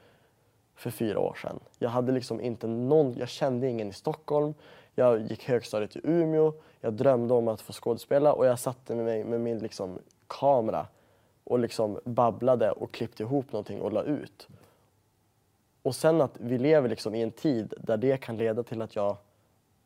för 0.75 0.89
fyra 0.91 1.19
år 1.19 1.37
sedan. 1.41 1.59
Jag 1.77 1.89
hade 1.89 2.11
liksom 2.11 2.41
inte 2.41 2.67
någon, 2.67 3.15
jag 3.17 3.29
kände 3.29 3.67
ingen 3.69 3.89
i 3.89 3.93
Stockholm. 3.93 4.53
Jag 4.95 5.21
gick 5.21 5.47
högstadiet 5.47 5.95
i 5.95 6.01
Umeå, 6.03 6.53
jag 6.81 6.93
drömde 6.93 7.33
om 7.33 7.47
att 7.47 7.61
få 7.61 7.73
skådespela 7.73 8.33
och 8.33 8.45
jag 8.45 8.59
satte 8.59 8.95
mig 8.95 9.23
med 9.23 9.41
min 9.41 9.59
liksom 9.59 9.99
kamera 10.27 10.87
och 11.49 11.59
liksom 11.59 11.99
babblade 12.03 12.71
och 12.71 12.91
klippte 12.91 13.23
ihop 13.23 13.51
någonting 13.51 13.81
och 13.81 13.91
la 13.91 14.03
ut. 14.03 14.47
Och 15.81 15.95
sen 15.95 16.21
att 16.21 16.37
vi 16.39 16.57
lever 16.57 16.89
liksom 16.89 17.15
i 17.15 17.21
en 17.21 17.31
tid 17.31 17.73
där 17.77 17.97
det 17.97 18.17
kan 18.17 18.37
leda 18.37 18.63
till 18.63 18.81
att 18.81 18.95
jag 18.95 19.17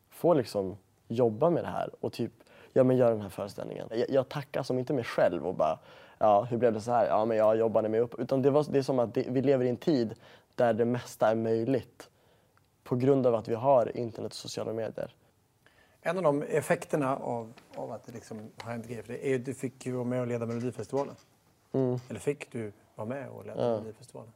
får 0.10 0.36
liksom 0.36 0.78
jobba 1.08 1.50
med 1.50 1.64
det 1.64 1.68
här 1.68 1.90
och 2.00 2.14
typ 2.14 2.32
ja, 2.74 2.84
men 2.84 2.98
göra 2.98 3.10
den 3.10 3.22
här 3.22 3.30
föreställningen. 3.30 3.88
Jag, 3.92 4.10
jag 4.10 4.30
tackar 4.30 4.64
som 4.64 4.80
inte 4.80 4.94
mig 4.94 5.04
själv 5.04 5.48
och 5.48 5.56
bara 5.56 5.80
ja, 6.18 6.44
hur 6.44 6.58
blev 6.58 6.74
det 6.74 6.82
så 6.82 6.92
här? 6.92 7.08
Ja, 7.08 7.26
men 7.26 7.38
jag 7.38 7.58
jobbade 7.58 7.90
mig 7.90 8.00
upp. 8.00 8.20
Utan 8.20 8.42
det, 8.42 8.52
var, 8.52 8.66
det 8.70 8.78
är 8.78 8.84
som 8.84 9.00
att 9.00 9.14
det, 9.14 9.26
vi 9.30 9.42
lever 9.42 9.66
i 9.66 9.70
en 9.70 9.78
tid 9.78 10.16
där 10.56 10.74
det 10.74 10.86
mesta 10.86 11.28
är 11.28 11.36
möjligt 11.36 12.10
på 12.84 12.96
grund 12.96 13.28
av 13.28 13.36
att 13.36 13.48
vi 13.48 13.56
har 13.56 13.98
internet 13.98 14.32
och 14.32 14.38
sociala 14.38 14.74
medier. 14.74 15.16
En 16.02 16.18
av 16.18 16.24
de 16.24 16.42
effekterna 16.42 17.18
av, 17.18 17.54
av 17.76 17.92
att 17.92 18.06
det 18.06 18.12
liksom 18.12 18.52
har 18.58 18.72
hänt 18.72 18.88
grejer 18.88 19.04
för 19.04 19.14
dig 19.14 19.32
är 19.32 19.36
att 19.36 19.46
du 19.46 19.54
fick 19.54 19.86
ju 19.86 19.92
vara 19.92 20.04
med 20.04 20.22
och 20.22 20.28
leda 20.28 20.46
Melodifestivalen. 20.46 21.16
Eller 22.10 22.20
fick 22.20 22.52
du 22.52 22.72
vara 22.96 23.08
med 23.08 23.30
och 23.30 23.46
leda 23.46 23.58
Melodifestivalen? 23.72 24.34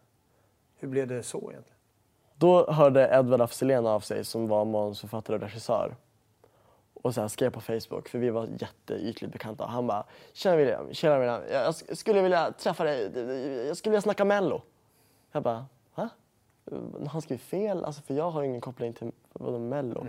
Hur 0.80 0.88
blev 0.88 1.08
det 1.08 1.23
så 1.23 1.38
egentligen? 1.38 1.78
Då 2.36 2.71
hörde 2.71 3.10
Edvard 3.13 3.41
af 3.41 3.62
av 3.86 4.00
sig 4.00 4.26
som 4.26 4.47
var 4.47 4.65
manusförfattare 4.65 5.36
och 5.36 5.41
regissör. 5.41 5.95
och 6.93 7.13
så 7.13 7.21
här 7.21 7.28
skrev 7.28 7.50
på 7.50 7.62
Facebook 7.62 8.10
för 8.10 8.19
vi 8.19 8.30
var 8.30 8.47
jätteytligt 8.60 9.34
bekanta. 9.34 9.65
Han 9.65 9.88
bara 9.88 10.04
“Tjena 10.34 10.56
William, 10.56 10.93
tjena 10.93 11.19
William, 11.19 11.41
jag 11.52 11.71
sk- 11.71 11.95
skulle 11.95 12.21
vilja 12.21 12.52
träffa 12.52 12.84
dig, 12.84 13.17
jag 13.67 13.78
skulle 13.78 13.91
vilja 13.91 14.02
snacka 14.02 14.26
mello”. 14.26 14.62
Jag 15.32 15.43
bara 15.43 15.65
“Va?” 15.95 16.10
Han 17.08 17.21
skrev 17.21 17.38
fel, 17.38 17.86
alltså, 17.86 18.02
för 18.02 18.13
jag 18.13 18.32
har 18.32 18.43
ingen 18.43 18.62
koppling 18.62 18.93
till 18.93 19.12
vadå, 19.34 19.60
mello. 19.60 20.08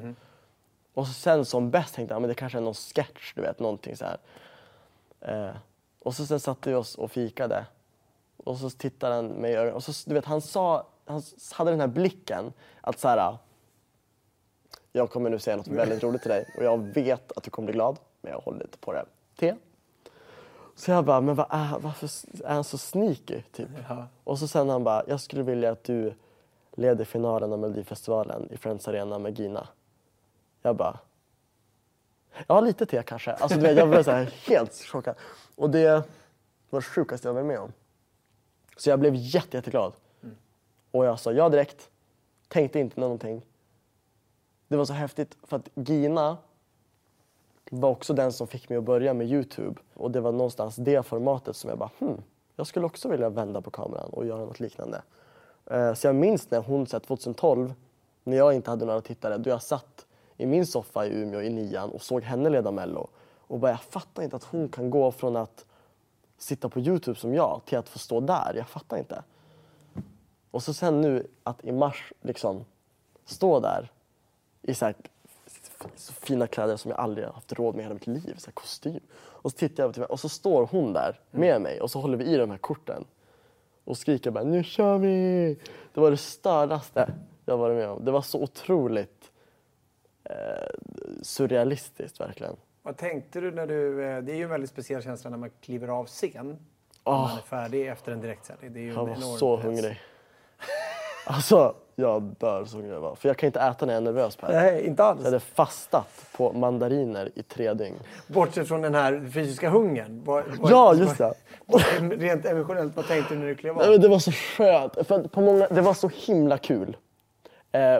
Och 0.95 1.07
så 1.07 1.12
sen 1.12 1.45
som 1.45 1.71
bäst 1.71 1.95
tänkte 1.95 2.14
jag 2.14 2.21
men 2.23 2.29
det 2.29 2.35
kanske 2.35 2.59
är 2.59 2.62
någon 2.62 2.75
sketch, 2.75 3.35
du 3.35 3.41
vet, 3.43 3.59
någonting 3.59 3.97
så 3.97 4.05
här. 4.05 4.19
Eh, 5.21 5.57
och 6.09 6.14
så 6.14 6.27
sen 6.27 6.40
satte 6.40 6.71
vi 6.71 6.77
oss 6.77 6.94
och 6.94 7.11
fikade. 7.11 7.66
Och 8.37 8.59
så 8.59 8.71
tittade 8.71 9.14
han 9.14 9.27
mig 9.27 9.53
i 9.53 9.55
ögonen 9.55 9.75
och 9.75 9.85
så, 9.85 10.09
du 10.09 10.14
vet, 10.14 10.25
han 10.25 10.40
sa, 10.40 10.87
han 11.05 11.23
hade 11.53 11.71
den 11.71 11.81
här 11.81 11.87
blicken 11.87 12.53
att 12.81 12.99
så 12.99 13.09
här, 13.09 13.37
jag 14.92 15.11
kommer 15.11 15.31
nu 15.31 15.38
säga 15.38 15.57
något 15.57 15.68
väldigt 15.68 16.03
roligt 16.03 16.23
till 16.23 16.31
dig 16.31 16.55
och 16.57 16.64
jag 16.64 16.79
vet 16.79 17.33
att 17.37 17.42
du 17.42 17.51
kommer 17.51 17.66
bli 17.66 17.75
glad, 17.75 17.99
men 18.21 18.33
jag 18.33 18.40
håller 18.40 18.59
lite 18.59 18.79
på 18.79 18.92
det. 18.92 19.05
T. 19.37 19.55
Så 20.77 20.90
jag 20.90 21.05
bara, 21.05 21.21
men 21.21 21.35
vad 21.35 21.47
är, 21.51 21.79
varför 21.79 22.11
är 22.44 22.55
han 22.55 22.64
så 22.64 22.79
sneaky? 22.79 23.42
Typ. 23.53 23.68
Och 24.25 24.38
så 24.38 24.49
sen 24.49 24.68
han 24.68 24.85
bara, 24.85 25.03
jag 25.07 25.21
skulle 25.21 25.42
vilja 25.42 25.71
att 25.71 25.85
du 25.85 26.14
leder 26.73 27.05
finalen 27.05 27.53
av 27.53 27.59
Melodifestivalen 27.59 28.49
i 28.53 28.57
Friends 28.57 28.88
Arena 28.88 29.18
med 29.18 29.38
Gina. 29.38 29.68
Jag 30.62 30.77
bara, 30.77 30.99
ja 32.46 32.61
lite 32.61 32.87
te 32.87 33.03
kanske. 33.03 33.33
Alltså, 33.33 33.59
du 33.59 33.62
vet, 33.62 33.77
jag 33.77 33.88
blev 33.88 34.03
så 34.03 34.11
här 34.11 34.35
helt 34.46 34.74
chockad. 34.74 35.14
Och 35.57 35.70
det 35.70 36.03
var 36.70 36.81
det 36.81 36.87
sjukaste 36.87 37.29
jag 37.29 37.35
varit 37.35 37.46
med 37.46 37.59
om. 37.59 37.72
Så 38.77 38.90
jag 38.90 39.01
blev 39.01 39.14
jätte, 39.14 39.57
jätteglad. 39.57 39.92
Och 40.90 41.05
jag 41.05 41.20
sa 41.20 41.33
ja 41.33 41.48
direkt. 41.48 41.90
Tänkte 42.48 42.79
inte 42.79 43.01
någonting. 43.01 43.42
Det 44.68 44.77
var 44.77 44.85
så 44.85 44.92
häftigt 44.92 45.37
för 45.42 45.57
att 45.57 45.68
Gina 45.74 46.37
var 47.70 47.90
också 47.90 48.14
den 48.14 48.33
som 48.33 48.46
fick 48.46 48.68
mig 48.68 48.79
att 48.79 48.85
börja 48.85 49.14
med 49.14 49.31
Youtube. 49.31 49.81
Och 49.94 50.11
det 50.11 50.20
var 50.20 50.33
någonstans 50.33 50.77
det 50.77 51.07
formatet 51.07 51.57
som 51.57 51.70
jag 51.70 51.79
bara, 51.79 51.90
hmm, 51.98 52.22
jag 52.57 52.66
skulle 52.66 52.87
också 52.87 53.09
vilja 53.09 53.29
vända 53.29 53.61
på 53.61 53.70
kameran 53.70 54.11
och 54.11 54.27
göra 54.27 54.38
något 54.38 54.61
liknande. 54.61 55.03
Eh, 55.66 55.94
så 55.94 56.07
jag 56.07 56.14
minns 56.14 56.51
när 56.51 56.61
hon, 56.61 56.87
2012, 56.87 57.74
när 58.24 58.37
jag 58.37 58.55
inte 58.55 58.70
hade 58.70 58.85
några 58.85 59.01
tittare, 59.01 59.38
då 59.38 59.51
jag 59.51 59.62
satt 59.62 60.07
i 60.38 60.46
min 60.46 60.66
soffa 60.66 61.07
i 61.07 61.22
Umeå 61.22 61.42
i 61.42 61.51
nian 61.51 61.90
och 61.90 62.03
såg 62.03 62.22
henne 62.22 62.51
leda 62.51 62.70
Mello. 62.70 63.09
Och 63.37 63.59
bara, 63.59 63.70
jag 63.70 63.81
fattar 63.81 64.22
inte 64.22 64.37
att 64.37 64.44
hon 64.44 64.68
kan 64.68 64.90
gå 64.90 65.12
från 65.12 65.37
att 65.37 65.64
sitta 66.38 66.68
på 66.68 66.81
Youtube 66.81 67.18
som 67.18 67.35
jag 67.35 67.61
till 67.66 67.79
att 67.79 67.88
få 67.88 67.98
stå 67.98 68.20
där. 68.20 68.55
Jag 68.57 68.68
fattar 68.68 68.96
inte. 68.96 69.22
Och 70.51 70.62
så 70.62 70.74
sen 70.74 71.01
nu 71.01 71.27
att 71.42 71.64
i 71.64 71.72
mars 71.72 72.12
liksom 72.20 72.64
stå 73.24 73.61
där 73.61 73.92
i 74.62 74.74
så, 74.74 74.85
här, 74.85 74.94
så 75.96 76.12
fina 76.12 76.46
kläder 76.46 76.77
som 76.77 76.90
jag 76.90 77.01
aldrig 77.01 77.27
haft 77.27 77.53
råd 77.53 77.74
med 77.74 77.81
i 77.81 77.85
hela 77.85 77.94
mitt 77.94 78.07
liv, 78.07 78.35
så 78.38 78.46
här 78.46 78.53
kostym. 78.53 79.01
Och 79.16 79.51
så 79.51 79.57
tittar 79.57 79.83
jag 79.83 79.90
på 79.90 79.94
TV 79.94 80.07
och 80.07 80.20
så 80.20 80.29
står 80.29 80.66
hon 80.66 80.92
där 80.92 81.20
med 81.31 81.62
mig 81.62 81.81
och 81.81 81.90
så 81.90 82.01
håller 82.01 82.16
vi 82.16 82.24
i 82.24 82.37
de 82.37 82.51
här 82.51 82.59
korten 82.59 83.05
och 83.85 83.98
skriker 83.98 84.31
bara 84.31 84.44
nu 84.44 84.64
kör 84.64 84.98
vi! 84.98 85.59
Det 85.94 86.01
var 86.01 86.11
det 86.11 86.16
stördaste 86.16 87.14
jag 87.44 87.57
varit 87.57 87.77
med 87.77 87.88
om. 87.88 88.05
Det 88.05 88.11
var 88.11 88.22
så 88.22 88.42
otroligt 88.42 89.31
surrealistiskt 91.23 92.21
verkligen. 92.21 92.57
Vad 92.83 92.97
tänkte 92.97 93.41
du 93.41 93.51
när 93.51 93.67
du... 93.67 94.05
eh, 94.05 94.19
Det 94.23 94.33
är 94.33 94.37
ju 94.37 94.43
en 94.45 94.51
väldigt 94.51 94.71
speciell 94.71 95.03
känsla 95.03 95.31
när 95.31 95.38
man 95.38 95.51
kliver 95.61 95.88
av 95.88 96.07
scen. 96.07 96.59
Ah. 97.05 97.23
man 97.29 97.37
är 97.38 97.43
färdig 97.43 97.88
efter 97.88 98.12
en 98.12 98.21
direktsändning. 98.21 98.73
Det 98.73 98.81
är 98.81 98.83
ju 98.83 98.93
Jag 98.93 98.99
en 99.09 99.21
var 99.21 99.37
så 99.37 99.57
press. 99.57 99.67
hungrig. 99.67 100.01
Alltså, 101.31 101.75
jag 101.95 102.23
dör 102.23 102.64
så 102.64 102.77
hungrig 102.77 102.95
jag 102.95 103.01
var. 103.01 103.14
För 103.14 103.29
jag 103.29 103.37
kan 103.37 103.47
inte 103.47 103.61
äta 103.61 103.87
när 103.87 103.93
jag 103.93 104.01
är 104.01 104.05
nervös 104.05 104.37
Per. 104.37 104.53
Nej, 104.53 104.87
inte 104.87 105.05
alls. 105.05 105.19
Jag 105.21 105.25
hade 105.25 105.41
fastat 105.41 106.27
på 106.37 106.53
mandariner 106.53 107.31
i 107.35 107.43
tre 107.43 107.75
dygn. 107.75 107.95
Bortsett 108.27 108.69
från 108.69 108.83
den 108.83 108.95
här 108.95 109.31
fysiska 109.35 109.71
hungern. 109.71 110.23
Vad, 110.25 110.45
vad, 110.59 110.71
Ja, 110.71 110.95
just 110.95 111.19
det. 111.19 111.35
Rent 112.01 112.45
emotionellt, 112.47 112.97
vad 112.97 113.07
tänkte 113.07 113.35
du 113.35 113.41
när 113.41 113.47
du 113.47 113.55
klev 113.55 113.77
Nej, 113.77 113.85
av? 113.87 113.91
men 113.93 114.01
det 114.01 114.09
var 114.09 114.19
så 114.19 114.33
skönt. 114.33 115.07
För 115.07 115.23
på 115.29 115.41
många, 115.41 115.69
det 115.69 115.81
var 115.81 115.95
så 115.95 116.11
himla 116.14 116.59
kul. 116.59 116.97
Eh, 117.73 117.99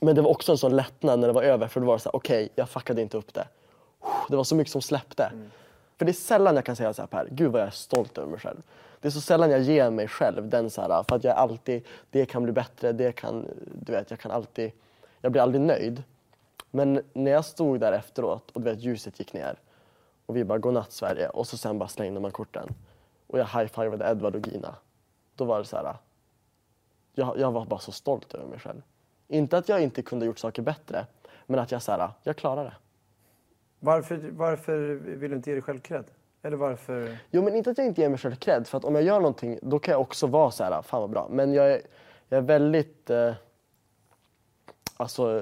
men 0.00 0.14
det 0.14 0.22
var 0.22 0.30
också 0.30 0.52
en 0.52 0.58
sån 0.58 0.76
lättnad 0.76 1.18
när 1.18 1.26
det 1.26 1.32
var 1.32 1.42
över. 1.42 1.68
För 1.68 1.80
då 1.80 1.86
var 1.86 1.94
det 1.94 2.00
så 2.00 2.08
här, 2.08 2.16
okej, 2.16 2.48
jag 2.54 2.68
fuckade 2.68 3.02
inte 3.02 3.16
upp 3.16 3.34
det. 3.34 3.48
Det 4.28 4.36
var 4.36 4.44
så 4.44 4.54
mycket 4.54 4.72
som 4.72 4.82
släppte. 4.82 5.32
För 5.98 6.04
det 6.04 6.10
är 6.10 6.14
sällan 6.14 6.54
jag 6.56 6.64
kan 6.64 6.76
säga 6.76 6.92
så 6.92 7.02
här 7.02 7.06
Per, 7.06 7.28
gud 7.30 7.52
vad 7.52 7.60
jag 7.60 7.66
är 7.66 7.72
stolt 7.72 8.18
över 8.18 8.28
mig 8.28 8.40
själv. 8.40 8.62
Det 9.00 9.08
är 9.08 9.12
så 9.12 9.20
sällan 9.20 9.50
jag 9.50 9.60
ger 9.60 9.90
mig 9.90 10.08
själv 10.08 10.48
den 10.48 10.70
så 10.70 10.80
här, 10.80 11.02
för 11.08 11.16
att 11.16 11.24
jag 11.24 11.32
är 11.32 11.38
alltid, 11.38 11.86
det 12.10 12.26
kan 12.26 12.42
bli 12.42 12.52
bättre, 12.52 12.92
det 12.92 13.12
kan, 13.12 13.48
du 13.72 13.92
vet, 13.92 14.10
jag 14.10 14.20
kan 14.20 14.30
alltid, 14.30 14.72
jag 15.20 15.32
blir 15.32 15.42
aldrig 15.42 15.60
nöjd. 15.60 16.02
Men 16.70 17.02
när 17.12 17.30
jag 17.30 17.44
stod 17.44 17.80
där 17.80 17.92
efteråt 17.92 18.50
och 18.50 18.60
du 18.60 18.70
vet, 18.70 18.80
ljuset 18.80 19.18
gick 19.18 19.32
ner 19.32 19.58
och 20.26 20.36
vi 20.36 20.44
bara 20.44 20.58
godnatt 20.58 20.92
Sverige 20.92 21.28
och 21.28 21.46
så 21.46 21.56
sen 21.56 21.78
bara 21.78 21.88
slängde 21.88 22.20
man 22.20 22.30
korten 22.30 22.68
och 23.26 23.38
jag 23.38 23.46
high-fivade 23.46 24.10
Edvard 24.10 24.34
och 24.34 24.48
Gina. 24.48 24.74
Då 25.34 25.44
var 25.44 25.58
det 25.58 25.64
så 25.64 25.76
här, 25.76 25.96
jag, 27.14 27.38
jag 27.38 27.52
var 27.52 27.64
bara 27.64 27.80
så 27.80 27.92
stolt 27.92 28.34
över 28.34 28.46
mig 28.46 28.58
själv. 28.58 28.82
Inte 29.28 29.58
att 29.58 29.68
jag 29.68 29.82
inte 29.82 30.02
kunde 30.02 30.26
gjort 30.26 30.38
saker 30.38 30.62
bättre, 30.62 31.06
men 31.46 31.60
att 31.60 31.72
jag 31.72 31.82
så 31.82 31.92
här, 31.92 32.10
jag 32.22 32.36
klarade 32.36 32.68
det. 32.68 32.76
Varför, 33.80 34.30
varför 34.32 34.78
vill 34.94 35.30
du 35.30 35.36
inte 35.36 35.50
ge 35.50 35.54
dig 35.54 35.62
själv 35.62 35.80
cred? 35.80 36.04
Eller 36.42 36.56
varför... 36.56 37.18
Jo, 37.30 37.42
men 37.42 37.54
inte 37.54 37.70
att 37.70 37.78
jag 37.78 37.86
inte 37.86 38.00
ger 38.00 38.08
mig 38.08 38.18
själv 38.18 38.34
cred. 38.34 38.66
För 38.66 38.78
att 38.78 38.84
om 38.84 38.94
jag 38.94 39.04
gör 39.04 39.20
någonting, 39.20 39.58
då 39.62 39.78
kan 39.78 39.92
jag 39.92 40.00
också 40.00 40.26
vara 40.26 40.50
så 40.50 40.64
här, 40.64 40.82
fan 40.82 41.00
vad 41.00 41.10
bra. 41.10 41.28
Men 41.30 41.52
jag 41.52 41.72
är, 41.72 41.80
jag 42.28 42.38
är 42.38 42.42
väldigt 42.42 43.10
eh, 43.10 43.34
alltså, 44.96 45.36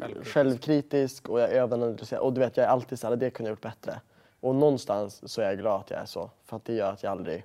eh, 0.00 0.22
självkritisk. 0.22 1.28
och 1.28 1.40
jag 1.40 1.50
är 1.50 1.62
överanalyserad. 1.62 2.22
Och 2.22 2.32
du 2.32 2.40
vet, 2.40 2.56
jag 2.56 2.66
är 2.66 2.70
alltid 2.70 2.98
så 2.98 3.08
här, 3.08 3.16
det 3.16 3.30
kunde 3.30 3.48
jag 3.48 3.52
gjort 3.52 3.62
bättre. 3.62 4.00
Och 4.40 4.54
någonstans 4.54 5.32
så 5.32 5.40
är 5.40 5.46
jag 5.46 5.58
glad 5.58 5.80
att 5.80 5.90
jag 5.90 6.00
är 6.00 6.06
så. 6.06 6.30
För 6.44 6.56
att 6.56 6.64
det 6.64 6.74
gör 6.74 6.92
att 6.92 7.02
jag 7.02 7.10
aldrig 7.10 7.44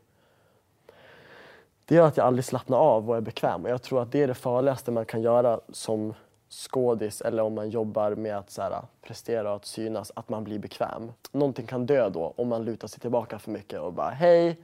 det 1.94 1.98
gör 1.98 2.08
att 2.08 2.18
jag 2.18 2.28
aldrig 2.28 2.46
slappnar 2.46 2.78
av 2.78 3.10
och 3.10 3.18
är 3.18 3.22
bekväm. 3.22 3.64
Och 3.64 3.70
jag 3.70 3.82
tror 3.82 4.02
att 4.02 4.12
det 4.12 4.22
är 4.22 4.28
det 4.28 4.34
farligaste 4.34 4.92
man 4.92 5.06
kan 5.06 5.22
göra 5.22 5.60
som 5.72 6.14
skådis 6.50 7.22
eller 7.22 7.44
om 7.44 7.56
man 7.56 7.70
jobbar 7.70 8.16
med 8.16 8.38
att 8.38 8.50
så 8.50 8.62
här, 8.62 8.82
prestera 9.02 9.50
och 9.50 9.56
att 9.56 9.66
synas, 9.66 10.12
att 10.16 10.30
man 10.30 10.44
blir 10.44 10.60
bekväm. 10.60 11.12
Någonting 11.32 11.68
kan 11.68 11.86
dö 11.86 12.10
då 12.10 12.34
om 12.36 12.48
man 12.48 12.66
lutar 12.66 12.88
sig 12.88 13.00
tillbaka 13.00 13.40
för 13.40 13.52
mycket 13.52 13.80
och 13.80 13.94
bara 13.94 14.10
hej, 14.10 14.58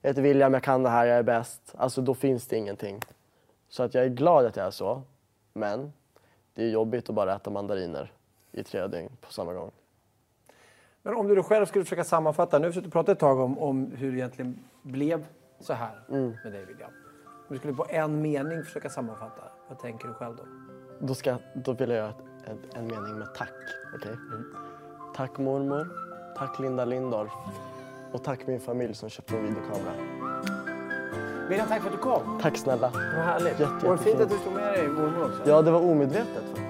jag 0.00 0.10
heter 0.10 0.22
William, 0.22 0.54
jag 0.54 0.62
kan 0.62 0.82
det 0.82 0.88
här, 0.88 1.06
jag 1.06 1.18
är 1.18 1.22
bäst. 1.22 1.74
Alltså 1.76 2.02
då 2.02 2.14
finns 2.14 2.46
det 2.46 2.56
ingenting. 2.56 3.00
Så 3.68 3.82
att 3.82 3.94
jag 3.94 4.04
är 4.04 4.08
glad 4.08 4.46
att 4.46 4.56
jag 4.56 4.66
är 4.66 4.70
så, 4.70 5.02
men 5.52 5.92
det 6.54 6.64
är 6.64 6.68
jobbigt 6.68 7.08
att 7.08 7.14
bara 7.14 7.34
äta 7.34 7.50
mandariner 7.50 8.12
i 8.52 8.62
tre 8.62 8.86
dygn 8.86 9.10
på 9.20 9.32
samma 9.32 9.52
gång. 9.52 9.70
Men 11.02 11.14
om 11.14 11.28
du 11.28 11.42
själv 11.42 11.66
skulle 11.66 11.84
försöka 11.84 12.04
sammanfatta. 12.04 12.58
Nu 12.58 12.64
har 12.64 12.68
vi 12.68 12.74
suttit 12.74 12.86
och 12.86 12.92
pratat 12.92 13.12
ett 13.12 13.18
tag 13.18 13.40
om, 13.40 13.58
om 13.58 13.92
hur 13.96 14.12
det 14.12 14.18
egentligen 14.18 14.58
blev 14.82 15.24
så 15.60 15.72
här 15.72 16.00
Mm. 16.08 16.36
med 16.44 16.52
dig 16.52 16.64
William. 16.64 16.90
Om 17.26 17.46
du 17.54 17.58
skulle 17.58 17.74
på 17.74 17.86
en 17.88 18.22
mening 18.22 18.62
försöka 18.64 18.88
sammanfatta. 18.90 19.42
Vad 19.68 19.78
tänker 19.78 20.08
du 20.08 20.14
själv 20.14 20.36
då? 20.36 20.42
Då, 21.06 21.14
ska, 21.14 21.36
då 21.54 21.72
vill 21.72 21.90
jag 21.90 21.98
göra 21.98 22.08
ett, 22.46 22.74
en 22.76 22.86
mening 22.86 23.18
med 23.18 23.34
tack. 23.34 23.52
okej? 23.94 24.16
Tack 25.16 25.38
mormor, 25.38 25.88
tack 26.38 26.58
Linda 26.58 26.84
Lindorff 26.84 27.32
och 28.12 28.24
tack 28.24 28.46
min 28.46 28.60
familj 28.60 28.94
som 28.94 29.08
köpte 29.08 29.36
en 29.36 29.42
videokamera. 29.42 29.92
William, 31.48 31.68
tack 31.68 31.80
för 31.82 31.88
att 31.88 31.94
du 31.96 31.98
kom. 32.02 32.38
Tack 32.42 32.56
snälla. 32.56 32.90
Vad 32.94 33.02
härligt. 33.24 33.60
Jätte, 33.60 33.88
och 33.88 34.00
fint 34.00 34.20
jättefint. 34.20 34.20
att 34.20 34.30
du 34.30 34.38
tog 34.38 34.52
med 34.52 34.72
dig 34.72 34.88
mormor 34.88 35.24
också. 35.24 35.42
Ja, 35.50 35.62
det 35.62 35.70
var 35.70 35.80
omedvetet 35.80 36.44
faktiskt. 36.48 36.69